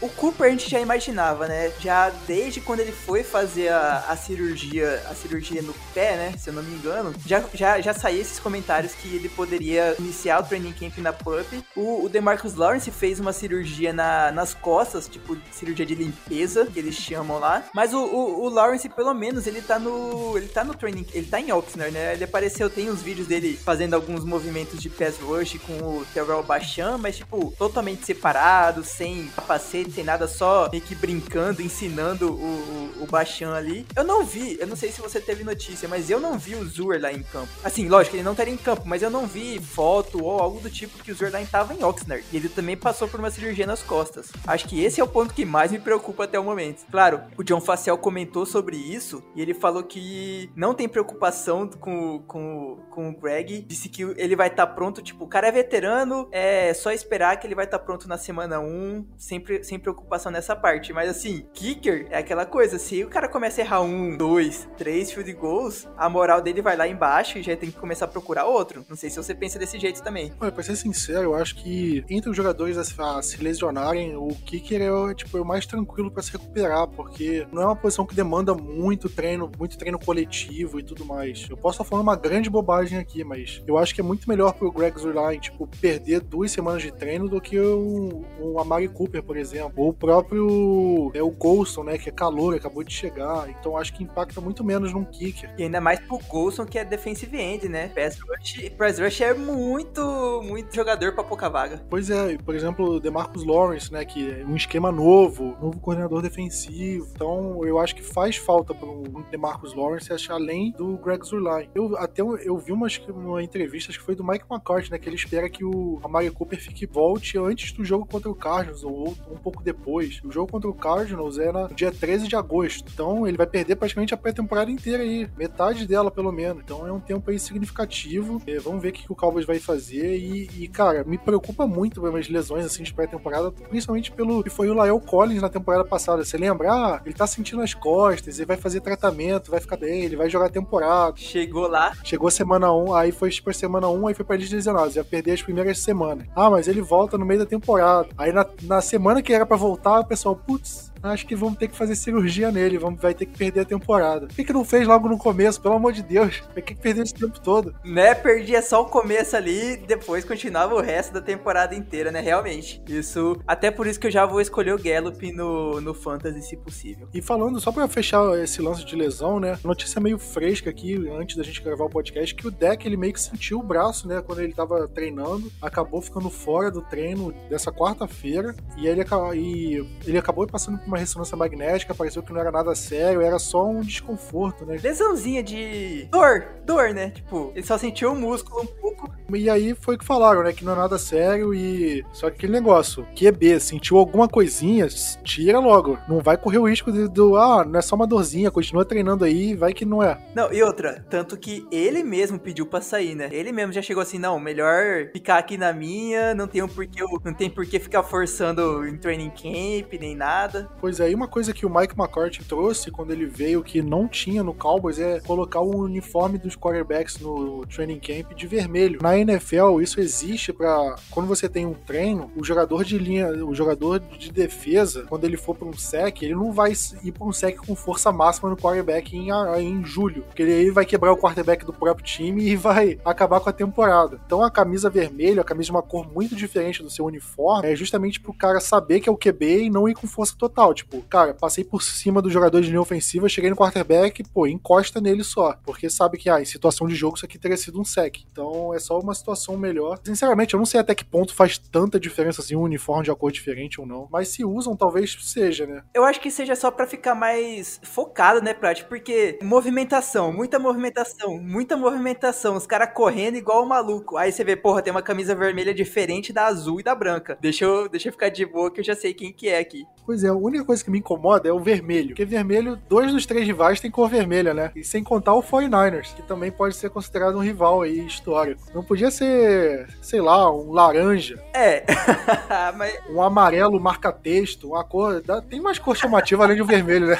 O 0.00 0.08
Cooper 0.16 0.48
a 0.48 0.50
gente 0.50 0.68
já 0.68 0.80
imaginava, 0.80 1.48
né? 1.48 1.72
Já 1.80 2.10
desde 2.26 2.60
quando 2.60 2.80
ele 2.80 2.92
foi 2.92 3.22
fazer 3.24 3.68
a, 3.68 4.04
a 4.08 4.16
cirurgia, 4.16 5.02
a 5.08 5.14
cirurgia 5.14 5.62
no 5.62 5.74
pé, 5.94 6.16
né? 6.16 6.34
Se 6.38 6.50
eu 6.50 6.54
não 6.54 6.62
me 6.62 6.74
engano, 6.74 7.14
já, 7.26 7.42
já, 7.54 7.80
já 7.80 7.94
saía 7.94 8.20
esses 8.20 8.38
comentários 8.38 8.92
que 8.92 9.14
ele 9.14 9.28
poderia 9.28 9.96
iniciar 9.98 10.40
o 10.40 10.42
training 10.44 10.72
camp 10.72 10.98
na 10.98 11.12
PUP. 11.12 11.64
O, 11.74 12.04
o 12.04 12.08
DeMarcus 12.18 12.54
Lawrence 12.54 12.90
fez 12.90 13.20
uma 13.20 13.32
cirurgia 13.32 13.92
na, 13.92 14.32
nas 14.32 14.52
costas, 14.52 15.06
tipo, 15.06 15.36
cirurgia 15.52 15.86
de 15.86 15.94
limpeza, 15.94 16.66
que 16.66 16.78
eles 16.78 16.96
chamam 16.96 17.38
lá. 17.38 17.64
Mas 17.72 17.94
o, 17.94 18.00
o, 18.00 18.42
o, 18.42 18.48
Lawrence, 18.48 18.88
pelo 18.88 19.14
menos, 19.14 19.46
ele 19.46 19.62
tá 19.62 19.78
no. 19.78 20.36
Ele 20.36 20.48
tá 20.48 20.64
no 20.64 20.74
training. 20.74 21.06
Ele 21.14 21.26
tá 21.26 21.40
em 21.40 21.52
Oxnard, 21.52 21.92
né? 21.92 22.14
Ele 22.14 22.24
apareceu, 22.24 22.68
tem 22.68 22.88
os 22.88 23.00
vídeos 23.00 23.28
dele 23.28 23.56
fazendo 23.56 23.94
alguns 23.94 24.24
movimentos 24.24 24.80
de 24.80 24.90
pass 24.90 25.16
rush 25.18 25.58
com 25.64 25.72
o 25.74 26.06
Terrell 26.12 26.42
Bachan, 26.42 26.98
mas, 26.98 27.16
tipo, 27.16 27.54
totalmente 27.56 28.04
separado, 28.04 28.82
sem 28.82 29.28
capacete, 29.28 29.92
sem 29.92 30.02
nada, 30.04 30.26
só 30.26 30.68
meio 30.72 30.82
que 30.82 30.96
brincando, 30.96 31.62
ensinando 31.62 32.32
o, 32.32 32.98
o, 32.98 33.04
o 33.04 33.06
Bachan 33.06 33.54
ali. 33.54 33.86
Eu 33.94 34.02
não 34.02 34.24
vi, 34.24 34.56
eu 34.58 34.66
não 34.66 34.76
sei 34.76 34.90
se 34.90 35.00
você 35.00 35.20
teve 35.20 35.44
notícia, 35.44 35.88
mas 35.88 36.10
eu 36.10 36.18
não 36.18 36.36
vi 36.36 36.56
o 36.56 36.64
Zur 36.66 37.00
lá 37.00 37.12
em 37.12 37.22
campo. 37.22 37.48
Assim, 37.62 37.88
lógico, 37.88 38.16
ele 38.16 38.24
não 38.24 38.32
estaria 38.32 38.52
em 38.52 38.58
campo, 38.58 38.82
mas 38.86 39.02
eu 39.02 39.10
não 39.10 39.24
vi 39.24 39.60
foto 39.60 40.24
ou 40.24 40.40
algo 40.40 40.58
do 40.58 40.68
tipo 40.68 41.02
que 41.02 41.12
o 41.12 41.14
Zur 41.14 41.30
lá 41.30 41.38
tava 41.46 41.74
em 41.74 41.84
Oxnard. 41.84 42.07
E 42.32 42.36
ele 42.36 42.48
também 42.48 42.76
passou 42.76 43.08
por 43.08 43.20
uma 43.20 43.30
cirurgia 43.30 43.66
nas 43.66 43.82
costas. 43.82 44.30
Acho 44.46 44.66
que 44.66 44.82
esse 44.82 45.00
é 45.00 45.04
o 45.04 45.08
ponto 45.08 45.34
que 45.34 45.44
mais 45.44 45.72
me 45.72 45.78
preocupa 45.78 46.24
até 46.24 46.38
o 46.38 46.44
momento. 46.44 46.86
Claro, 46.90 47.22
o 47.36 47.42
John 47.42 47.60
Facial 47.60 47.98
comentou 47.98 48.46
sobre 48.46 48.76
isso 48.76 49.22
e 49.34 49.42
ele 49.42 49.54
falou 49.54 49.82
que 49.82 50.50
não 50.54 50.74
tem 50.74 50.88
preocupação 50.88 51.68
com, 51.68 52.20
com, 52.26 52.78
com 52.90 53.10
o 53.10 53.16
Greg. 53.16 53.62
Disse 53.62 53.88
que 53.88 54.02
ele 54.02 54.36
vai 54.36 54.48
estar 54.48 54.66
tá 54.66 54.72
pronto, 54.72 55.02
tipo, 55.02 55.24
o 55.24 55.28
cara 55.28 55.48
é 55.48 55.52
veterano, 55.52 56.28
é 56.32 56.72
só 56.74 56.92
esperar 56.92 57.38
que 57.38 57.46
ele 57.46 57.54
vai 57.54 57.64
estar 57.64 57.78
tá 57.78 57.84
pronto 57.84 58.08
na 58.08 58.16
semana 58.16 58.60
1, 58.60 59.06
sem, 59.16 59.44
sem 59.62 59.78
preocupação 59.78 60.30
nessa 60.30 60.54
parte. 60.54 60.92
Mas 60.92 61.08
assim, 61.10 61.46
kicker 61.52 62.06
é 62.10 62.18
aquela 62.18 62.46
coisa, 62.46 62.78
se 62.78 63.04
o 63.04 63.08
cara 63.08 63.28
começa 63.28 63.60
a 63.60 63.64
errar 63.64 63.80
um, 63.82 64.16
dois, 64.16 64.68
três 64.76 65.12
field 65.12 65.32
goals, 65.34 65.88
a 65.96 66.08
moral 66.08 66.40
dele 66.40 66.62
vai 66.62 66.76
lá 66.76 66.86
embaixo 66.86 67.38
e 67.38 67.42
já 67.42 67.56
tem 67.56 67.70
que 67.70 67.78
começar 67.78 68.06
a 68.06 68.08
procurar 68.08 68.46
outro. 68.46 68.84
Não 68.88 68.96
sei 68.96 69.10
se 69.10 69.16
você 69.16 69.34
pensa 69.34 69.58
desse 69.58 69.78
jeito 69.78 70.02
também. 70.02 70.32
Olha, 70.40 70.52
pra 70.52 70.62
ser 70.62 70.76
sincero, 70.76 71.22
eu 71.22 71.34
acho 71.34 71.56
que 71.56 71.97
entre 72.08 72.30
os 72.30 72.36
jogadores 72.36 72.76
a, 72.98 73.18
a 73.18 73.22
se 73.22 73.42
lesionarem, 73.42 74.16
o 74.16 74.28
kicker 74.28 74.80
é, 74.80 75.14
tipo, 75.14 75.36
é 75.36 75.40
o 75.40 75.44
mais 75.44 75.66
tranquilo 75.66 76.10
para 76.10 76.22
se 76.22 76.32
recuperar, 76.32 76.86
porque 76.88 77.46
não 77.52 77.62
é 77.62 77.66
uma 77.66 77.76
posição 77.76 78.06
que 78.06 78.14
demanda 78.14 78.54
muito 78.54 79.08
treino, 79.08 79.50
muito 79.58 79.76
treino 79.76 79.98
coletivo 79.98 80.78
e 80.78 80.82
tudo 80.82 81.04
mais. 81.04 81.46
Eu 81.48 81.56
posso 81.56 81.76
estar 81.76 81.84
falando 81.84 82.04
uma 82.04 82.16
grande 82.16 82.50
bobagem 82.50 82.98
aqui, 82.98 83.24
mas 83.24 83.62
eu 83.66 83.78
acho 83.78 83.94
que 83.94 84.00
é 84.00 84.04
muito 84.04 84.28
melhor 84.28 84.52
pro 84.52 84.70
Greg 84.70 84.98
Zurline, 84.98 85.40
tipo, 85.40 85.66
perder 85.80 86.20
duas 86.20 86.50
semanas 86.50 86.82
de 86.82 86.92
treino 86.92 87.28
do 87.28 87.40
que 87.40 87.58
o, 87.58 88.24
o 88.40 88.60
Amari 88.60 88.88
Cooper, 88.88 89.22
por 89.22 89.36
exemplo. 89.36 89.72
Ou 89.76 89.90
o 89.90 89.94
próprio 89.94 91.10
é 91.14 91.22
o 91.22 91.30
Colston, 91.30 91.84
né, 91.84 91.98
que 91.98 92.08
é 92.08 92.12
calor, 92.12 92.54
acabou 92.54 92.82
de 92.82 92.92
chegar, 92.92 93.48
então 93.48 93.76
acho 93.76 93.92
que 93.92 94.02
impacta 94.02 94.40
muito 94.40 94.64
menos 94.64 94.92
num 94.92 95.04
kicker. 95.04 95.50
E 95.58 95.62
ainda 95.62 95.80
mais 95.80 96.00
pro 96.00 96.18
Golson, 96.28 96.64
que 96.64 96.78
é 96.78 96.84
defensive 96.84 97.36
end, 97.36 97.68
né? 97.68 97.88
Pass 97.88 98.18
rush, 98.20 98.98
rush 98.98 99.20
é 99.20 99.34
muito, 99.34 100.42
muito 100.44 100.74
jogador 100.74 101.12
pra 101.14 101.24
pouca 101.24 101.48
vaga. 101.48 101.78
Pois 101.90 102.10
é, 102.10 102.36
por 102.36 102.54
exemplo, 102.54 102.96
o 102.96 103.00
DeMarcus 103.00 103.44
Lawrence, 103.44 103.90
né, 103.90 104.04
que 104.04 104.30
é 104.30 104.44
um 104.44 104.54
esquema 104.54 104.92
novo, 104.92 105.56
novo 105.58 105.80
coordenador 105.80 106.20
defensivo, 106.20 107.08
então 107.14 107.64
eu 107.64 107.78
acho 107.78 107.94
que 107.96 108.02
faz 108.02 108.36
falta 108.36 108.74
para 108.74 108.86
um 108.86 109.24
DeMarcus 109.30 109.74
Lawrence, 109.74 110.12
além 110.30 110.72
do 110.72 110.98
Greg 110.98 111.24
Zurline. 111.24 111.70
Eu 111.74 111.96
até 111.96 112.20
eu 112.20 112.58
vi 112.58 112.72
umas, 112.72 113.00
uma 113.08 113.42
entrevista, 113.42 113.90
acho 113.90 113.98
que 113.98 114.04
foi 114.04 114.14
do 114.14 114.22
Mike 114.22 114.44
McCarthy, 114.50 114.90
né, 114.90 114.98
que 114.98 115.08
ele 115.08 115.16
espera 115.16 115.48
que 115.48 115.64
o 115.64 115.98
Amari 116.04 116.30
Cooper 116.30 116.60
fique 116.60 116.84
volte 116.84 117.38
antes 117.38 117.72
do 117.72 117.82
jogo 117.82 118.04
contra 118.04 118.30
o 118.30 118.34
Cardinals, 118.34 118.84
ou 118.84 119.16
um 119.30 119.38
pouco 119.38 119.62
depois. 119.62 120.20
O 120.22 120.30
jogo 120.30 120.52
contra 120.52 120.68
o 120.68 120.74
Cardinals 120.74 121.38
é 121.38 121.50
no 121.50 121.68
dia 121.74 121.90
13 121.90 122.28
de 122.28 122.36
agosto, 122.36 122.84
então 122.92 123.26
ele 123.26 123.38
vai 123.38 123.46
perder 123.46 123.76
praticamente 123.76 124.12
a 124.12 124.16
pré-temporada 124.16 124.70
inteira 124.70 125.02
aí, 125.02 125.26
metade 125.38 125.86
dela 125.86 126.10
pelo 126.10 126.30
menos. 126.30 126.62
Então 126.62 126.86
é 126.86 126.92
um 126.92 127.00
tempo 127.00 127.30
aí 127.30 127.38
significativo. 127.38 128.42
É, 128.46 128.58
vamos 128.58 128.82
ver 128.82 128.90
o 128.90 128.92
que 128.92 129.10
o 129.10 129.16
Cowboys 129.16 129.46
vai 129.46 129.58
fazer 129.58 130.18
e, 130.18 130.50
e 130.58 130.68
cara, 130.68 131.02
me 131.02 131.16
preocupa 131.16 131.66
muito 131.66 131.77
as 132.18 132.28
lesões 132.28 132.64
assim 132.64 132.82
de 132.82 132.92
pré-temporada, 132.92 133.50
principalmente 133.50 134.10
pelo 134.10 134.42
que 134.42 134.50
foi 134.50 134.68
o 134.68 134.74
Lael 134.74 135.00
Collins 135.00 135.42
na 135.42 135.48
temporada 135.48 135.84
passada. 135.84 136.24
Você 136.24 136.36
lembra? 136.36 136.72
Ah, 136.72 137.00
ele 137.04 137.14
tá 137.14 137.26
sentindo 137.26 137.62
as 137.62 137.74
costas, 137.74 138.38
ele 138.38 138.46
vai 138.46 138.56
fazer 138.56 138.80
tratamento, 138.80 139.50
vai 139.50 139.60
ficar 139.60 139.76
bem, 139.76 140.02
ele 140.02 140.16
vai 140.16 140.28
jogar 140.28 140.46
a 140.46 140.50
temporada. 140.50 141.16
Chegou 141.16 141.68
lá. 141.68 141.92
Chegou 142.04 142.30
semana 142.30 142.72
1, 142.72 142.94
aí 142.94 143.12
foi 143.12 143.30
por 143.42 143.54
semana 143.54 143.88
1, 143.88 144.08
aí 144.08 144.14
foi 144.14 144.24
pra 144.24 144.36
lista 144.36 144.56
19, 144.56 144.96
ia 144.96 145.04
perder 145.04 145.32
as 145.32 145.42
primeiras 145.42 145.78
semanas. 145.78 146.26
Ah, 146.34 146.50
mas 146.50 146.68
ele 146.68 146.80
volta 146.80 147.16
no 147.18 147.24
meio 147.24 147.40
da 147.40 147.46
temporada. 147.46 148.08
Aí 148.16 148.32
na, 148.32 148.46
na 148.62 148.80
semana 148.80 149.22
que 149.22 149.32
era 149.32 149.46
para 149.46 149.56
voltar, 149.56 150.00
o 150.00 150.06
pessoal, 150.06 150.34
putz, 150.34 150.92
acho 151.02 151.26
que 151.26 151.34
vamos 151.34 151.58
ter 151.58 151.68
que 151.68 151.76
fazer 151.76 151.94
cirurgia 151.96 152.50
nele, 152.50 152.78
vamos, 152.78 153.00
vai 153.00 153.14
ter 153.14 153.26
que 153.26 153.36
perder 153.36 153.60
a 153.60 153.64
temporada. 153.64 154.26
Por 154.26 154.36
que, 154.36 154.44
que 154.44 154.52
não 154.52 154.64
fez 154.64 154.86
logo 154.86 155.08
no 155.08 155.18
começo? 155.18 155.60
Pelo 155.60 155.74
amor 155.74 155.92
de 155.92 156.02
Deus, 156.02 156.40
por 156.40 156.62
que, 156.62 156.74
que 156.74 156.80
perdeu 156.80 157.04
esse 157.04 157.14
tempo 157.14 157.40
todo? 157.40 157.74
Né, 157.84 158.14
perdia 158.14 158.62
só 158.62 158.82
o 158.82 158.86
começo 158.86 159.36
ali, 159.36 159.76
depois 159.76 160.24
continuava 160.24 160.74
o 160.74 160.80
resto 160.80 161.12
da 161.12 161.20
temporada 161.20 161.74
inteira, 161.74 162.10
né? 162.10 162.20
Realmente. 162.20 162.82
Isso, 162.88 163.40
até 163.46 163.70
por 163.70 163.86
isso 163.86 163.98
que 163.98 164.06
eu 164.06 164.10
já 164.10 164.26
vou 164.26 164.40
escolher 164.40 164.74
o 164.74 164.82
Gallup 164.82 165.32
no, 165.32 165.80
no 165.80 165.94
Fantasy, 165.94 166.42
se 166.42 166.56
possível. 166.56 167.08
E 167.12 167.22
falando, 167.22 167.60
só 167.60 167.72
pra 167.72 167.88
fechar 167.88 168.38
esse 168.38 168.60
lance 168.60 168.84
de 168.84 168.96
lesão, 168.96 169.40
né? 169.40 169.58
Notícia 169.64 170.00
meio 170.00 170.18
fresca 170.18 170.70
aqui, 170.70 171.08
antes 171.18 171.36
da 171.36 171.42
gente 171.42 171.62
gravar 171.62 171.84
o 171.84 171.90
podcast, 171.90 172.34
que 172.34 172.46
o 172.46 172.50
Deck, 172.50 172.86
ele 172.86 172.96
meio 172.96 173.12
que 173.12 173.20
sentiu 173.20 173.58
o 173.58 173.62
braço, 173.62 174.06
né? 174.08 174.22
Quando 174.24 174.40
ele 174.40 174.52
tava 174.52 174.88
treinando, 174.88 175.50
acabou 175.60 176.00
ficando 176.00 176.30
fora 176.30 176.70
do 176.70 176.82
treino 176.82 177.32
dessa 177.48 177.72
quarta-feira, 177.72 178.54
e 178.76 178.86
ele, 178.86 179.04
e 179.34 179.86
ele 180.06 180.18
acabou 180.18 180.46
passando 180.46 180.78
uma 180.88 180.98
ressonância 180.98 181.36
magnética, 181.36 181.94
pareceu 181.94 182.22
que 182.22 182.32
não 182.32 182.40
era 182.40 182.50
nada 182.50 182.74
sério, 182.74 183.20
era 183.20 183.38
só 183.38 183.66
um 183.66 183.80
desconforto, 183.80 184.64
né? 184.64 184.78
Lesãozinha 184.82 185.42
de 185.42 186.08
dor, 186.10 186.46
dor, 186.64 186.94
né? 186.94 187.10
Tipo, 187.10 187.52
ele 187.54 187.66
só 187.66 187.78
sentiu 187.78 188.12
o 188.12 188.16
músculo 188.16 188.62
um 188.62 188.66
pouco. 188.66 189.10
E 189.32 189.50
aí 189.50 189.74
foi 189.74 189.94
o 189.94 189.98
que 189.98 190.04
falaram, 190.04 190.42
né? 190.42 190.52
Que 190.52 190.64
não 190.64 190.72
é 190.72 190.76
nada 190.76 190.98
sério 190.98 191.54
e. 191.54 192.04
Só 192.12 192.30
que 192.30 192.36
aquele 192.36 192.52
negócio, 192.52 193.06
QB, 193.14 193.60
sentiu 193.60 193.98
alguma 193.98 194.28
coisinha, 194.28 194.88
tira 195.22 195.58
logo. 195.58 195.98
Não 196.08 196.20
vai 196.20 196.36
correr 196.36 196.58
o 196.58 196.68
risco 196.68 196.90
de, 196.90 197.08
do, 197.08 197.36
ah, 197.36 197.64
não 197.64 197.78
é 197.78 197.82
só 197.82 197.94
uma 197.94 198.06
dorzinha, 198.06 198.50
continua 198.50 198.84
treinando 198.84 199.24
aí, 199.24 199.54
vai 199.54 199.72
que 199.72 199.84
não 199.84 200.02
é. 200.02 200.18
Não, 200.34 200.52
e 200.52 200.62
outra, 200.62 201.04
tanto 201.10 201.36
que 201.36 201.66
ele 201.70 202.02
mesmo 202.02 202.38
pediu 202.38 202.66
pra 202.66 202.80
sair, 202.80 203.14
né? 203.14 203.28
Ele 203.30 203.52
mesmo 203.52 203.72
já 203.72 203.82
chegou 203.82 204.02
assim, 204.02 204.18
não, 204.18 204.38
melhor 204.40 205.10
ficar 205.12 205.38
aqui 205.38 205.58
na 205.58 205.72
minha, 205.72 206.34
não 206.34 206.46
tem 206.46 206.62
um 206.62 206.68
porquê, 206.68 207.02
não 207.24 207.34
tem 207.34 207.50
por 207.50 207.66
que 207.66 207.78
ficar 207.78 208.02
forçando 208.02 208.86
em 208.86 208.96
training 208.96 209.30
camp, 209.30 209.92
nem 210.00 210.16
nada. 210.16 210.68
Pois 210.80 211.00
é, 211.00 211.10
e 211.10 211.14
uma 211.14 211.26
coisa 211.26 211.52
que 211.52 211.66
o 211.66 211.70
Mike 211.70 211.98
McCarthy 211.98 212.44
trouxe 212.44 212.90
quando 212.90 213.10
ele 213.10 213.26
veio 213.26 213.62
que 213.62 213.82
não 213.82 214.06
tinha 214.06 214.44
no 214.44 214.54
Cowboys 214.54 214.98
é 214.98 215.18
colocar 215.20 215.60
o 215.60 215.76
uniforme 215.82 216.38
dos 216.38 216.56
quarterbacks 216.56 217.18
no 217.18 217.66
training 217.66 217.98
camp 217.98 218.32
de 218.32 218.46
vermelho. 218.46 219.00
Na 219.02 219.18
NFL, 219.18 219.80
isso 219.80 220.00
existe 220.00 220.52
para 220.52 220.94
quando 221.10 221.26
você 221.26 221.48
tem 221.48 221.66
um 221.66 221.74
treino, 221.74 222.30
o 222.36 222.44
jogador 222.44 222.84
de 222.84 222.96
linha, 222.96 223.28
o 223.44 223.54
jogador 223.54 223.98
de 223.98 224.30
defesa, 224.30 225.04
quando 225.08 225.24
ele 225.24 225.36
for 225.36 225.56
para 225.56 225.66
um 225.66 225.76
sec, 225.76 226.22
ele 226.22 226.34
não 226.34 226.52
vai 226.52 226.72
ir 227.02 227.12
para 227.12 227.26
um 227.26 227.32
sec 227.32 227.56
com 227.56 227.74
força 227.74 228.12
máxima 228.12 228.48
no 228.48 228.56
quarterback 228.56 229.16
em, 229.16 229.30
em 229.60 229.84
julho, 229.84 230.22
porque 230.22 230.42
ele 230.42 230.52
aí 230.52 230.70
vai 230.70 230.86
quebrar 230.86 231.12
o 231.12 231.16
quarterback 231.16 231.64
do 231.64 231.72
próprio 231.72 232.04
time 232.04 232.48
e 232.48 232.54
vai 232.54 232.98
acabar 233.04 233.40
com 233.40 233.50
a 233.50 233.52
temporada. 233.52 234.20
Então 234.24 234.44
a 234.44 234.50
camisa 234.50 234.88
vermelha, 234.88 235.40
a 235.40 235.44
camisa 235.44 235.66
de 235.66 235.72
uma 235.72 235.82
cor 235.82 236.08
muito 236.12 236.36
diferente 236.36 236.82
do 236.82 236.90
seu 236.90 237.04
uniforme, 237.04 237.68
é 237.68 237.74
justamente 237.74 238.20
pro 238.20 238.32
cara 238.32 238.60
saber 238.60 239.00
que 239.00 239.08
é 239.08 239.12
o 239.12 239.16
QB 239.16 239.64
e 239.64 239.70
não 239.70 239.88
ir 239.88 239.94
com 239.94 240.06
força 240.06 240.34
total. 240.38 240.67
Tipo, 240.72 241.02
cara, 241.02 241.34
passei 241.34 241.64
por 241.64 241.82
cima 241.82 242.22
do 242.22 242.30
jogador 242.30 242.60
de 242.60 242.68
linha 242.68 242.80
ofensiva, 242.80 243.28
cheguei 243.28 243.50
no 243.50 243.56
quarterback, 243.56 244.22
pô, 244.24 244.46
encosta 244.46 245.00
nele 245.00 245.24
só. 245.24 245.56
Porque 245.64 245.90
sabe 245.90 246.18
que, 246.18 246.30
ah, 246.30 246.40
em 246.40 246.44
situação 246.44 246.86
de 246.86 246.94
jogo 246.94 247.16
isso 247.16 247.26
aqui 247.26 247.38
teria 247.38 247.56
sido 247.56 247.80
um 247.80 247.84
sec. 247.84 248.18
Então 248.30 248.74
é 248.74 248.78
só 248.78 248.98
uma 248.98 249.14
situação 249.14 249.56
melhor. 249.56 249.98
Sinceramente, 250.04 250.54
eu 250.54 250.58
não 250.58 250.66
sei 250.66 250.80
até 250.80 250.94
que 250.94 251.04
ponto 251.04 251.34
faz 251.34 251.58
tanta 251.58 251.98
diferença 251.98 252.40
assim 252.40 252.56
um 252.56 252.62
uniforme 252.62 253.04
de 253.04 253.14
cor 253.14 253.32
diferente 253.32 253.80
ou 253.80 253.86
não. 253.86 254.08
Mas 254.10 254.28
se 254.28 254.44
usam, 254.44 254.76
talvez 254.76 255.16
seja, 255.20 255.66
né? 255.66 255.82
Eu 255.92 256.04
acho 256.04 256.20
que 256.20 256.30
seja 256.30 256.54
só 256.54 256.70
para 256.70 256.86
ficar 256.86 257.14
mais 257.14 257.80
focado, 257.82 258.40
né, 258.40 258.54
Prat? 258.54 258.84
Porque 258.84 259.38
movimentação, 259.42 260.32
muita 260.32 260.58
movimentação, 260.58 261.38
muita 261.38 261.76
movimentação. 261.76 262.56
Os 262.56 262.66
caras 262.66 262.92
correndo 262.94 263.36
igual 263.36 263.62
o 263.64 263.68
maluco. 263.68 264.16
Aí 264.16 264.30
você 264.32 264.44
vê, 264.44 264.56
porra, 264.56 264.82
tem 264.82 264.90
uma 264.90 265.02
camisa 265.02 265.34
vermelha 265.34 265.74
diferente 265.74 266.32
da 266.32 266.46
azul 266.46 266.80
e 266.80 266.82
da 266.82 266.94
branca. 266.94 267.36
Deixa 267.40 267.64
eu, 267.64 267.88
deixa 267.88 268.08
eu 268.08 268.12
ficar 268.12 268.28
de 268.28 268.44
boa 268.46 268.70
que 268.70 268.80
eu 268.80 268.84
já 268.84 268.94
sei 268.94 269.12
quem 269.12 269.32
que 269.32 269.48
é 269.48 269.58
aqui. 269.58 269.84
Pois 270.04 270.24
é, 270.24 270.28
a 270.28 270.34
única 270.58 270.64
coisa 270.64 270.84
que 270.84 270.90
me 270.90 270.98
incomoda 270.98 271.48
é 271.48 271.52
o 271.52 271.60
vermelho. 271.60 272.08
Porque 272.08 272.24
vermelho, 272.24 272.76
dois 272.88 273.12
dos 273.12 273.26
três 273.26 273.46
rivais 273.46 273.80
têm 273.80 273.90
cor 273.90 274.08
vermelha, 274.08 274.52
né? 274.52 274.70
E 274.74 274.82
sem 274.84 275.02
contar 275.02 275.34
o 275.34 275.42
49ers, 275.42 276.14
que 276.14 276.22
também 276.22 276.50
pode 276.50 276.76
ser 276.76 276.90
considerado 276.90 277.36
um 277.36 277.42
rival 277.42 277.82
aí 277.82 278.06
histórico. 278.06 278.62
Não 278.74 278.82
podia 278.82 279.10
ser, 279.10 279.88
sei 280.02 280.20
lá, 280.20 280.50
um 280.52 280.72
laranja. 280.72 281.42
É. 281.54 281.84
Mas... 282.76 282.98
Um 283.08 283.22
amarelo 283.22 283.80
marca-texto, 283.80 284.68
uma 284.68 284.84
cor. 284.84 285.22
Tem 285.48 285.60
mais 285.60 285.78
cor 285.78 285.96
chamativa 285.96 286.44
além 286.44 286.56
do 286.56 286.64
vermelho, 286.64 287.06
né? 287.06 287.18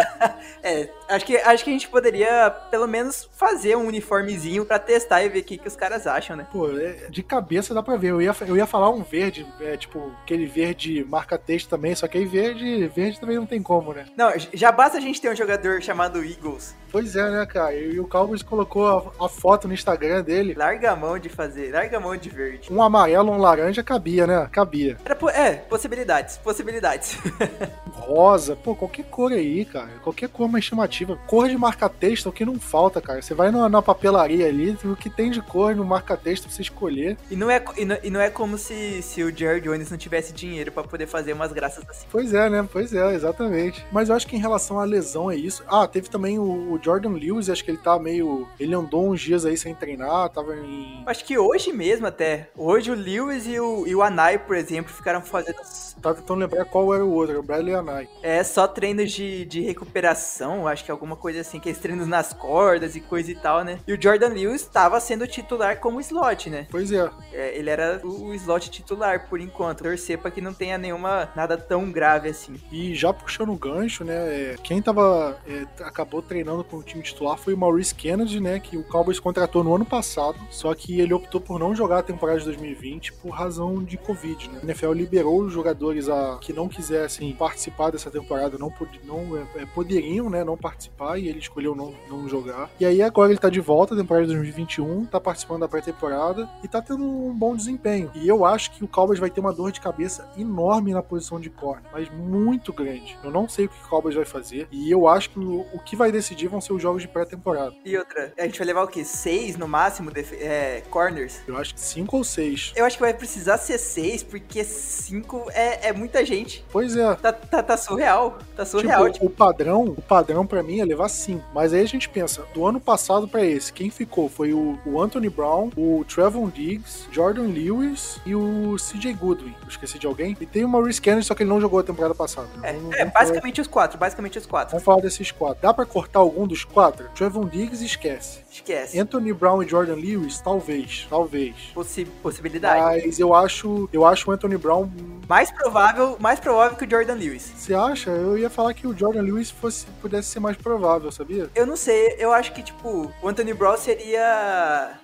é, 0.62 0.88
acho 1.08 1.24
que, 1.24 1.36
acho 1.36 1.64
que 1.64 1.70
a 1.70 1.72
gente 1.72 1.88
poderia, 1.88 2.50
pelo 2.70 2.86
menos, 2.86 3.28
fazer 3.32 3.76
um 3.76 3.86
uniformezinho 3.86 4.64
para 4.64 4.78
testar 4.78 5.22
e 5.22 5.28
ver 5.28 5.40
o 5.40 5.44
que, 5.44 5.58
que 5.58 5.68
os 5.68 5.76
caras 5.76 6.06
acham, 6.06 6.36
né? 6.36 6.46
Pô, 6.52 6.70
é, 6.70 7.08
de 7.08 7.22
cabeça 7.22 7.74
dá 7.74 7.82
pra 7.82 7.96
ver. 7.96 8.10
Eu 8.10 8.22
ia, 8.22 8.34
eu 8.46 8.56
ia 8.56 8.66
falar 8.66 8.90
um 8.90 9.02
verde, 9.02 9.46
é, 9.60 9.76
tipo, 9.76 10.12
aquele 10.22 10.46
verde 10.46 11.04
marca-texto 11.08 11.68
também, 11.68 11.94
só 11.94 12.06
que 12.06 12.18
aí 12.18 12.24
verde, 12.24 12.65
verde 12.88 13.20
também 13.20 13.36
não 13.36 13.46
tem 13.46 13.62
como, 13.62 13.92
né? 13.92 14.06
Não, 14.16 14.32
já 14.52 14.70
basta 14.72 14.98
a 14.98 15.00
gente 15.00 15.20
ter 15.20 15.30
um 15.30 15.36
jogador 15.36 15.82
chamado 15.82 16.24
Eagles. 16.24 16.74
Pois 16.90 17.14
é, 17.14 17.30
né, 17.30 17.44
cara? 17.44 17.74
E 17.74 18.00
o 18.00 18.06
Cowboys 18.06 18.42
colocou 18.42 18.86
a, 19.20 19.26
a, 19.26 19.28
foto 19.28 19.68
no 19.68 19.74
Instagram 19.74 20.22
dele. 20.22 20.54
Larga 20.54 20.92
a 20.92 20.96
mão 20.96 21.18
de 21.18 21.28
fazer, 21.28 21.72
larga 21.72 21.98
a 21.98 22.00
mão 22.00 22.16
de 22.16 22.30
verde. 22.30 22.72
Um 22.72 22.82
amarelo, 22.82 23.30
um 23.30 23.38
laranja 23.38 23.82
cabia, 23.82 24.26
né? 24.26 24.48
Cabia. 24.50 24.96
Era, 25.04 25.18
é, 25.32 25.56
possibilidades, 25.56 26.38
possibilidades. 26.38 27.18
Rosa, 27.92 28.56
pô, 28.56 28.74
qualquer 28.74 29.04
cor 29.04 29.32
aí, 29.32 29.64
cara. 29.64 29.90
Qualquer 30.02 30.28
cor 30.28 30.48
mais 30.48 30.64
chamativa. 30.64 31.18
Cor 31.26 31.48
de 31.48 31.58
marca-texto 31.58 32.26
é 32.26 32.28
o 32.30 32.32
que 32.32 32.44
não 32.44 32.58
falta, 32.58 33.00
cara. 33.00 33.20
Você 33.20 33.34
vai 33.34 33.50
na, 33.50 33.68
na 33.68 33.82
papelaria 33.82 34.46
ali, 34.46 34.78
o 34.84 34.96
que 34.96 35.10
tem 35.10 35.30
de 35.30 35.42
cor 35.42 35.74
no 35.74 35.84
marca-texto 35.84 36.44
pra 36.44 36.52
você 36.52 36.62
escolher. 36.62 37.16
E 37.30 37.36
não 37.36 37.50
é, 37.50 37.62
e 37.76 37.84
não, 37.84 37.98
e 38.02 38.10
não 38.10 38.20
é 38.20 38.30
como 38.30 38.56
se, 38.56 39.02
se 39.02 39.22
o 39.22 39.36
Jerry 39.36 39.60
Jones 39.60 39.90
não 39.90 39.98
tivesse 39.98 40.32
dinheiro 40.32 40.72
para 40.72 40.84
poder 40.84 41.06
fazer 41.06 41.32
umas 41.32 41.52
graças 41.52 41.84
assim. 41.88 42.06
Pois 42.10 42.32
é, 42.32 42.48
né? 42.48 42.55
Pois 42.70 42.92
é, 42.92 43.14
exatamente. 43.14 43.84
Mas 43.90 44.08
eu 44.08 44.14
acho 44.14 44.26
que 44.26 44.36
em 44.36 44.40
relação 44.40 44.78
à 44.78 44.84
lesão 44.84 45.30
é 45.30 45.36
isso. 45.36 45.64
Ah, 45.66 45.86
teve 45.86 46.08
também 46.08 46.38
o, 46.38 46.72
o 46.72 46.78
Jordan 46.82 47.10
Lewis, 47.10 47.48
acho 47.48 47.64
que 47.64 47.70
ele 47.70 47.78
tá 47.78 47.98
meio. 47.98 48.48
Ele 48.58 48.74
andou 48.74 49.08
uns 49.10 49.20
dias 49.20 49.44
aí 49.44 49.56
sem 49.56 49.74
treinar, 49.74 50.28
tava 50.30 50.56
em. 50.56 51.02
Acho 51.06 51.24
que 51.24 51.38
hoje 51.38 51.72
mesmo 51.72 52.06
até. 52.06 52.48
Hoje 52.56 52.90
o 52.90 52.94
Lewis 52.94 53.46
e 53.46 53.58
o, 53.58 53.86
e 53.86 53.94
o 53.94 54.02
Anai, 54.02 54.38
por 54.38 54.56
exemplo, 54.56 54.92
ficaram 54.92 55.20
fazendo. 55.20 55.56
Tá 56.00 56.14
tentando 56.14 56.40
lembrar 56.40 56.64
qual 56.64 56.94
era 56.94 57.04
o 57.04 57.12
outro, 57.12 57.38
o 57.38 57.42
Bradley 57.42 57.74
Anai. 57.74 58.08
É, 58.22 58.42
só 58.42 58.66
treinos 58.66 59.12
de, 59.12 59.44
de 59.44 59.60
recuperação, 59.60 60.66
acho 60.66 60.84
que 60.84 60.90
alguma 60.90 61.16
coisa 61.16 61.40
assim, 61.40 61.58
que 61.58 61.68
eles 61.68 61.80
treinos 61.80 62.06
nas 62.06 62.32
cordas 62.32 62.96
e 62.96 63.00
coisa 63.00 63.30
e 63.30 63.34
tal, 63.34 63.64
né? 63.64 63.78
E 63.86 63.92
o 63.92 64.00
Jordan 64.00 64.28
Lewis 64.28 64.62
estava 64.62 65.00
sendo 65.00 65.26
titular 65.26 65.80
como 65.80 66.00
slot, 66.00 66.50
né? 66.50 66.66
Pois 66.70 66.92
é. 66.92 67.10
é 67.32 67.56
ele 67.56 67.70
era 67.70 68.00
o, 68.04 68.26
o 68.26 68.34
slot 68.34 68.70
titular 68.70 69.28
por 69.28 69.40
enquanto. 69.40 69.82
Torcer 69.82 70.18
pra 70.18 70.30
que 70.30 70.40
não 70.40 70.52
tenha 70.52 70.78
nenhuma. 70.78 71.30
nada 71.34 71.56
tão 71.56 71.90
grave 71.90 72.28
assim. 72.28 72.45
E 72.70 72.94
já 72.94 73.12
puxando 73.12 73.52
o 73.52 73.56
gancho, 73.56 74.04
né? 74.04 74.14
É, 74.14 74.56
quem 74.62 74.80
tava. 74.82 75.38
É, 75.46 75.66
acabou 75.82 76.22
treinando 76.22 76.64
com 76.64 76.78
o 76.78 76.82
time 76.82 77.02
titular 77.02 77.36
foi 77.36 77.54
o 77.54 77.58
Maurice 77.58 77.94
Kennedy, 77.94 78.40
né? 78.40 78.60
Que 78.60 78.76
o 78.76 78.82
Cowboys 78.82 79.20
contratou 79.20 79.62
no 79.62 79.74
ano 79.74 79.84
passado. 79.84 80.38
só 80.50 80.74
que 80.74 81.00
ele 81.00 81.14
optou 81.14 81.40
por 81.40 81.58
não 81.58 81.74
jogar 81.74 81.98
a 81.98 82.02
temporada 82.02 82.38
de 82.38 82.44
2020 82.46 83.12
por 83.14 83.30
razão 83.30 83.82
de 83.82 83.96
Covid, 83.96 84.48
né? 84.50 84.60
NFL 84.64 84.92
liberou 84.92 85.42
os 85.42 85.52
jogadores 85.52 86.08
a, 86.08 86.38
que 86.40 86.52
não 86.52 86.68
quisessem 86.68 87.32
participar 87.32 87.90
dessa 87.90 88.10
temporada, 88.10 88.58
não, 88.58 88.70
pod, 88.70 89.00
não 89.04 89.36
é, 89.36 89.62
é, 89.62 89.66
poderiam, 89.66 90.28
né, 90.30 90.44
não 90.44 90.56
participar, 90.56 91.18
e 91.18 91.28
ele 91.28 91.38
escolheu 91.38 91.74
não, 91.74 91.94
não 92.08 92.28
jogar. 92.28 92.70
E 92.78 92.84
aí 92.84 93.02
agora 93.02 93.30
ele 93.30 93.38
tá 93.38 93.48
de 93.48 93.60
volta 93.60 93.94
à 93.94 93.96
temporada 93.96 94.26
de 94.26 94.32
2021, 94.34 95.06
tá 95.06 95.20
participando 95.20 95.60
da 95.60 95.68
pré-temporada 95.68 96.48
e 96.62 96.68
tá 96.68 96.80
tendo 96.80 97.04
um 97.04 97.34
bom 97.34 97.54
desempenho. 97.56 98.10
E 98.14 98.26
eu 98.26 98.44
acho 98.44 98.72
que 98.72 98.84
o 98.84 98.88
Cowboys 98.88 99.18
vai 99.18 99.30
ter 99.30 99.40
uma 99.40 99.52
dor 99.52 99.72
de 99.72 99.80
cabeça 99.80 100.28
enorme 100.36 100.92
na 100.92 101.02
posição 101.02 101.40
de 101.40 101.50
corner, 101.50 101.84
mas 101.92 102.10
muito 102.10 102.35
grande. 102.72 103.18
Eu 103.22 103.30
não 103.30 103.48
sei 103.48 103.66
o 103.66 103.68
que 103.68 103.84
o 103.84 103.88
Cowboys 103.88 104.14
vai 104.14 104.24
fazer, 104.24 104.68
e 104.70 104.90
eu 104.90 105.08
acho 105.08 105.30
que 105.30 105.38
o, 105.38 105.66
o 105.72 105.78
que 105.78 105.96
vai 105.96 106.12
decidir 106.12 106.48
vão 106.48 106.60
ser 106.60 106.72
os 106.72 106.82
jogos 106.82 107.02
de 107.02 107.08
pré-temporada. 107.08 107.74
E 107.84 107.96
outra, 107.96 108.32
a 108.38 108.42
gente 108.42 108.58
vai 108.58 108.66
levar 108.66 108.82
o 108.82 108.88
quê? 108.88 109.04
Seis 109.04 109.56
no 109.56 109.68
máximo 109.68 110.10
de, 110.10 110.20
é, 110.34 110.82
corners? 110.90 111.40
Eu 111.46 111.56
acho 111.56 111.74
que 111.74 111.80
cinco 111.80 112.16
ou 112.16 112.24
seis. 112.24 112.72
Eu 112.76 112.84
acho 112.84 112.96
que 112.96 113.02
vai 113.02 113.14
precisar 113.14 113.58
ser 113.58 113.78
seis, 113.78 114.22
porque 114.22 114.64
cinco 114.64 115.46
é, 115.52 115.88
é 115.88 115.92
muita 115.92 116.24
gente. 116.24 116.64
Pois 116.70 116.96
é. 116.96 117.14
Tá, 117.14 117.32
tá, 117.32 117.62
tá 117.62 117.76
surreal. 117.76 118.38
Tá 118.54 118.64
surreal. 118.64 119.04
Tipo, 119.04 119.14
tipo, 119.14 119.26
o 119.26 119.30
padrão, 119.30 119.84
o 119.84 120.02
padrão 120.02 120.46
para 120.46 120.62
mim 120.62 120.80
é 120.80 120.84
levar 120.84 121.08
cinco. 121.08 121.44
Mas 121.54 121.72
aí 121.72 121.80
a 121.80 121.86
gente 121.86 122.08
pensa, 122.08 122.44
do 122.54 122.66
ano 122.66 122.80
passado 122.80 123.26
para 123.28 123.44
esse, 123.44 123.72
quem 123.72 123.90
ficou 123.90 124.28
foi 124.28 124.52
o, 124.52 124.78
o 124.84 125.00
Anthony 125.00 125.28
Brown, 125.28 125.70
o 125.76 126.04
Trevon 126.04 126.48
Diggs, 126.48 127.06
Jordan 127.10 127.48
Lewis 127.48 128.20
e 128.26 128.34
o 128.34 128.76
CJ 128.76 129.12
Goodwin. 129.14 129.54
Eu 129.62 129.68
esqueci 129.68 129.98
de 129.98 130.06
alguém. 130.06 130.36
E 130.40 130.46
tem 130.46 130.64
o 130.64 130.68
Maurice 130.68 131.00
Kennedy, 131.00 131.26
só 131.26 131.34
que 131.34 131.42
ele 131.42 131.50
não 131.50 131.60
jogou 131.60 131.78
a 131.78 131.82
temporada 131.82 132.14
passada. 132.14 132.25
É, 132.62 132.72
não, 132.72 132.92
é 132.92 133.04
basicamente 133.04 133.60
os 133.60 133.66
quatro, 133.66 133.98
basicamente 133.98 134.38
os 134.38 134.46
quatro. 134.46 134.72
Vamos 134.72 134.84
falar 134.84 135.00
desses 135.00 135.30
quatro. 135.30 135.62
Dá 135.62 135.72
para 135.72 135.86
cortar 135.86 136.20
algum 136.20 136.46
dos 136.46 136.64
quatro? 136.64 137.08
Trevon 137.14 137.46
Diggs 137.46 137.84
esquece. 137.84 138.40
Esquece. 138.50 138.98
Anthony 138.98 139.32
Brown 139.32 139.62
e 139.62 139.68
Jordan 139.68 139.94
Lewis, 139.94 140.40
talvez, 140.40 141.06
talvez. 141.08 141.54
Possi 141.74 142.04
possibilidade. 142.22 142.80
Mas 142.80 143.18
eu 143.18 143.34
acho, 143.34 143.88
eu 143.92 144.04
acho 144.04 144.30
o 144.30 144.32
Anthony 144.32 144.56
Brown 144.56 144.90
mais 145.28 145.50
provável, 145.50 146.16
mais 146.20 146.40
provável 146.40 146.76
que 146.76 146.84
o 146.84 146.90
Jordan 146.90 147.14
Lewis. 147.14 147.52
Você 147.56 147.74
acha? 147.74 148.10
Eu 148.10 148.38
ia 148.38 148.48
falar 148.48 148.72
que 148.74 148.86
o 148.86 148.96
Jordan 148.96 149.22
Lewis 149.22 149.50
fosse 149.50 149.86
pudesse 150.00 150.28
ser 150.28 150.40
mais 150.40 150.56
provável, 150.56 151.10
sabia? 151.10 151.50
Eu 151.54 151.66
não 151.66 151.76
sei, 151.76 152.16
eu 152.18 152.32
acho 152.32 152.52
que 152.52 152.62
tipo, 152.62 153.12
o 153.22 153.28
Anthony 153.28 153.52
Brown 153.52 153.76
seria 153.76 155.00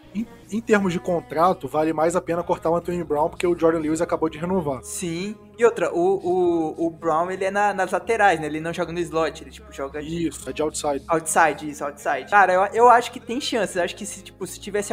em, 0.53 0.61
termos 0.61 0.93
de 0.93 1.01
contrato, 1.01 1.67
vale 1.67 1.93
mais 1.93 2.15
a 2.17 2.21
pena 2.21 2.43
cortar 2.43 2.71
o 2.71 2.77
Anthony 2.77 3.03
Brown 3.03 3.29
porque 3.29 3.47
o 3.47 3.59
Jordan 3.59 3.81
Lewis 3.81 4.01
acabou 4.01 4.29
de 4.29 4.39
renovar. 4.39 4.83
Sim. 4.83 5.37
E 5.59 5.65
outra, 5.65 5.93
o, 5.93 5.99
o, 5.99 6.87
o 6.87 6.91
Brown, 6.91 7.31
ele 7.31 7.45
é 7.45 7.51
na, 7.51 7.75
nas 7.75 7.91
laterais, 7.91 8.41
né? 8.41 8.47
Ele 8.47 8.59
não 8.59 8.73
joga 8.73 8.91
no 8.91 8.99
slot, 8.99 9.43
ele, 9.45 9.51
tipo, 9.51 9.71
joga... 9.73 10.03
De... 10.03 10.29
Isso, 10.29 10.49
é 10.49 10.53
de 10.53 10.63
outside. 10.63 11.05
Outside, 11.07 11.69
isso, 11.69 11.85
outside. 11.85 12.31
Cara, 12.31 12.53
eu, 12.53 12.63
eu 12.73 12.89
acho 12.89 13.13
que 13.13 13.21
tem 13.21 13.41
chances. 13.41 13.77
Eu 13.77 13.83
acho 13.83 13.95
que 13.95 14.07
se, 14.07 14.23
tipo, 14.23 14.47
se 14.47 14.59
tivesse 14.59 14.93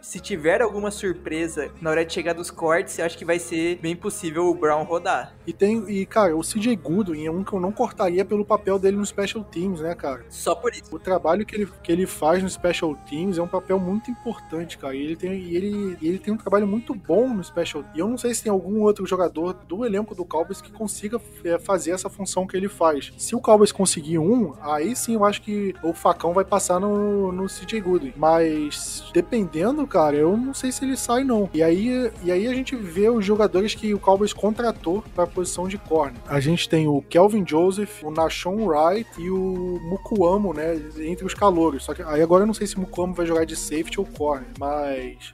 se 0.00 0.20
tiver 0.20 0.62
alguma 0.62 0.90
surpresa 0.90 1.70
na 1.80 1.90
hora 1.90 2.04
de 2.04 2.12
chegar 2.12 2.34
dos 2.34 2.50
cortes, 2.50 2.98
eu 2.98 3.04
acho 3.04 3.18
que 3.18 3.24
vai 3.24 3.38
ser 3.38 3.76
bem 3.78 3.96
possível 3.96 4.46
o 4.46 4.54
Brown 4.54 4.84
rodar. 4.84 5.34
E 5.46 5.52
tem, 5.52 5.84
e, 5.90 6.06
cara, 6.06 6.36
o 6.36 6.40
CJ 6.40 6.76
Goodwin 6.76 7.26
é 7.26 7.30
um 7.30 7.42
que 7.42 7.52
eu 7.52 7.60
não 7.60 7.72
cortaria 7.72 8.24
pelo 8.24 8.44
papel 8.44 8.78
dele 8.78 8.96
no 8.96 9.04
Special 9.04 9.42
Teams, 9.44 9.80
né, 9.80 9.94
cara? 9.94 10.24
Só 10.28 10.54
por 10.54 10.72
isso. 10.72 10.94
O 10.94 10.98
trabalho 10.98 11.44
que 11.44 11.56
ele, 11.56 11.68
que 11.82 11.90
ele 11.90 12.06
faz 12.06 12.42
no 12.42 12.48
Special 12.48 12.94
Teams 13.08 13.38
é 13.38 13.42
um 13.42 13.48
papel 13.48 13.78
muito 13.78 14.10
importante, 14.10 14.78
cara. 14.78 14.95
E 14.96 15.04
ele 15.04 15.16
tem, 15.16 15.32
e 15.32 15.56
ele, 15.56 15.98
ele 16.02 16.18
tem 16.18 16.32
um 16.32 16.36
trabalho 16.36 16.66
muito 16.66 16.94
bom 16.94 17.32
no 17.34 17.44
Special 17.44 17.84
E 17.94 17.98
eu 17.98 18.08
não 18.08 18.16
sei 18.16 18.34
se 18.34 18.42
tem 18.42 18.50
algum 18.52 18.82
outro 18.82 19.06
jogador 19.06 19.52
do 19.52 19.84
elenco 19.84 20.14
do 20.14 20.24
Cowboys 20.24 20.60
que 20.60 20.72
consiga 20.72 21.20
é, 21.44 21.58
fazer 21.58 21.92
essa 21.92 22.08
função 22.08 22.46
que 22.46 22.56
ele 22.56 22.68
faz. 22.68 23.12
Se 23.16 23.34
o 23.34 23.40
Cowboys 23.40 23.72
conseguir 23.72 24.18
um, 24.18 24.54
aí 24.60 24.94
sim 24.96 25.14
eu 25.14 25.24
acho 25.24 25.42
que 25.42 25.74
o 25.82 25.92
facão 25.92 26.32
vai 26.32 26.44
passar 26.44 26.80
no, 26.80 27.32
no 27.32 27.46
CJ 27.46 27.80
Goodwin. 27.80 28.12
Mas 28.16 29.10
dependendo, 29.12 29.86
cara, 29.86 30.16
eu 30.16 30.36
não 30.36 30.54
sei 30.54 30.72
se 30.72 30.84
ele 30.84 30.96
sai 30.96 31.24
não. 31.24 31.48
E 31.52 31.62
aí, 31.62 32.10
e 32.22 32.30
aí 32.30 32.46
a 32.46 32.54
gente 32.54 32.74
vê 32.74 33.08
os 33.08 33.24
jogadores 33.24 33.74
que 33.74 33.92
o 33.94 33.98
Cowboys 33.98 34.32
contratou 34.32 35.02
para 35.14 35.24
a 35.24 35.26
posição 35.26 35.68
de 35.68 35.78
corner. 35.78 36.20
A 36.26 36.40
gente 36.40 36.68
tem 36.68 36.86
o 36.86 37.02
Kelvin 37.02 37.44
Joseph, 37.46 38.02
o 38.02 38.10
Nashon 38.10 38.66
Wright 38.66 39.08
e 39.18 39.30
o 39.30 39.80
Mukuamo, 39.82 40.52
né, 40.52 40.80
entre 41.00 41.24
os 41.24 41.34
calouros. 41.34 41.84
Só 41.84 41.94
que 41.94 42.02
aí 42.02 42.22
agora 42.22 42.42
eu 42.42 42.46
não 42.46 42.54
sei 42.54 42.66
se 42.66 42.76
o 42.76 42.80
Mukuamo 42.80 43.14
vai 43.14 43.26
jogar 43.26 43.44
de 43.44 43.56
safety 43.56 44.00
ou 44.00 44.06
corner, 44.06 44.48
mas 44.58 44.85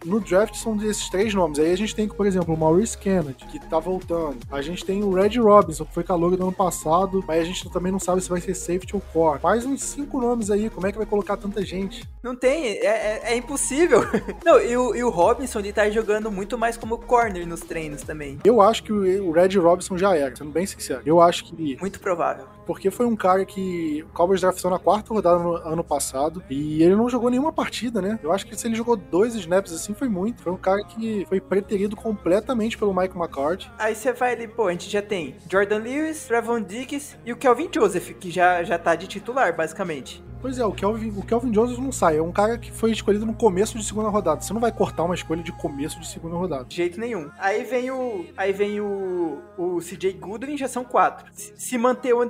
no 0.04 0.20
draft 0.20 0.54
são 0.54 0.76
desses 0.76 1.08
três 1.08 1.34
nomes. 1.34 1.58
Aí 1.58 1.72
a 1.72 1.76
gente 1.76 1.94
tem, 1.94 2.08
por 2.08 2.26
exemplo, 2.26 2.54
o 2.54 2.58
Maurice 2.58 2.96
Kennedy, 2.96 3.44
que 3.46 3.58
tá 3.58 3.78
voltando. 3.78 4.38
A 4.50 4.60
gente 4.62 4.84
tem 4.84 5.02
o 5.02 5.12
Red 5.12 5.38
Robinson, 5.38 5.84
que 5.84 5.94
foi 5.94 6.04
calor 6.04 6.36
do 6.36 6.42
ano 6.42 6.52
passado, 6.52 7.24
mas 7.26 7.42
a 7.42 7.44
gente 7.44 7.70
também 7.70 7.92
não 7.92 7.98
sabe 7.98 8.20
se 8.20 8.28
vai 8.28 8.40
ser 8.40 8.54
safety 8.54 8.94
ou 8.94 9.00
core. 9.00 9.40
Mais 9.42 9.64
uns 9.64 9.82
cinco 9.82 10.20
nomes 10.20 10.50
aí, 10.50 10.70
como 10.70 10.86
é 10.86 10.92
que 10.92 10.98
vai 10.98 11.06
colocar 11.06 11.36
tanta 11.36 11.64
gente? 11.64 12.04
Não 12.22 12.36
tem, 12.36 12.64
é, 12.64 12.86
é, 12.86 13.20
é 13.32 13.36
impossível. 13.36 14.00
não, 14.44 14.60
e 14.60 14.76
o, 14.76 14.94
e 14.94 15.04
o 15.04 15.10
Robinson, 15.10 15.58
ele 15.60 15.72
tá 15.72 15.88
jogando 15.90 16.30
muito 16.30 16.56
mais 16.56 16.76
como 16.76 16.98
corner 16.98 17.46
nos 17.46 17.60
treinos 17.60 18.02
também. 18.02 18.38
Eu 18.44 18.60
acho 18.60 18.82
que 18.82 18.92
o, 18.92 19.28
o 19.28 19.32
Red 19.32 19.58
Robinson 19.58 19.98
já 19.98 20.16
era, 20.16 20.34
sendo 20.34 20.50
bem 20.50 20.66
sincero. 20.66 21.02
Eu 21.04 21.20
acho 21.20 21.44
que... 21.44 21.76
Muito 21.80 22.00
provável. 22.00 22.46
Porque 22.66 22.90
foi 22.90 23.06
um 23.06 23.16
cara 23.16 23.44
que 23.44 24.04
o 24.08 24.12
Cowboys 24.12 24.40
draftou 24.40 24.70
na 24.70 24.78
quarta 24.78 25.12
rodada 25.12 25.38
no 25.38 25.54
ano 25.56 25.84
passado 25.84 26.42
e 26.48 26.82
ele 26.82 26.94
não 26.94 27.08
jogou 27.08 27.30
nenhuma 27.30 27.52
partida, 27.52 28.00
né? 28.00 28.18
Eu 28.22 28.32
acho 28.32 28.46
que 28.46 28.56
se 28.56 28.66
ele 28.66 28.74
jogou 28.74 28.96
dois 28.96 29.34
snaps 29.34 29.72
assim 29.72 29.94
foi 29.94 30.08
muito. 30.08 30.42
Foi 30.42 30.52
um 30.52 30.56
cara 30.56 30.84
que 30.84 31.26
foi 31.28 31.40
preterido 31.40 31.96
completamente 31.96 32.78
pelo 32.78 32.94
Mike 32.94 33.16
McCarthy. 33.16 33.70
Aí 33.78 33.94
você 33.94 34.12
vai 34.12 34.32
ali, 34.32 34.48
pô, 34.48 34.68
a 34.68 34.72
gente 34.72 34.88
já 34.88 35.02
tem 35.02 35.36
Jordan 35.50 35.78
Lewis, 35.78 36.24
Trevon 36.24 36.60
Diggs 36.60 37.16
e 37.24 37.32
o 37.32 37.36
Kelvin 37.36 37.68
Joseph, 37.72 38.12
que 38.18 38.30
já, 38.30 38.62
já 38.62 38.78
tá 38.78 38.94
de 38.94 39.06
titular, 39.06 39.54
basicamente. 39.56 40.22
Pois 40.42 40.58
é, 40.58 40.66
o 40.66 40.72
Kelvin, 40.72 41.10
o 41.16 41.22
Kelvin 41.22 41.54
Joseph 41.54 41.78
não 41.78 41.92
sai. 41.92 42.16
É 42.16 42.22
um 42.22 42.32
cara 42.32 42.58
que 42.58 42.72
foi 42.72 42.90
escolhido 42.90 43.24
no 43.24 43.32
começo 43.32 43.78
de 43.78 43.84
segunda 43.84 44.08
rodada. 44.08 44.40
Você 44.40 44.52
não 44.52 44.60
vai 44.60 44.72
cortar 44.72 45.04
uma 45.04 45.14
escolha 45.14 45.40
de 45.40 45.52
começo 45.52 46.00
de 46.00 46.06
segunda 46.08 46.34
rodada. 46.34 46.64
De 46.64 46.74
jeito 46.74 46.98
nenhum. 46.98 47.30
Aí 47.38 47.62
vem 47.62 47.92
o. 47.92 48.26
Aí 48.36 48.52
vem 48.52 48.80
o. 48.80 49.38
O 49.56 49.78
CJ 49.78 50.14
Goodwin, 50.14 50.56
já 50.56 50.66
são 50.66 50.82
quatro. 50.82 51.30
Se 51.32 51.78
manter 51.78 52.12
o 52.12 52.20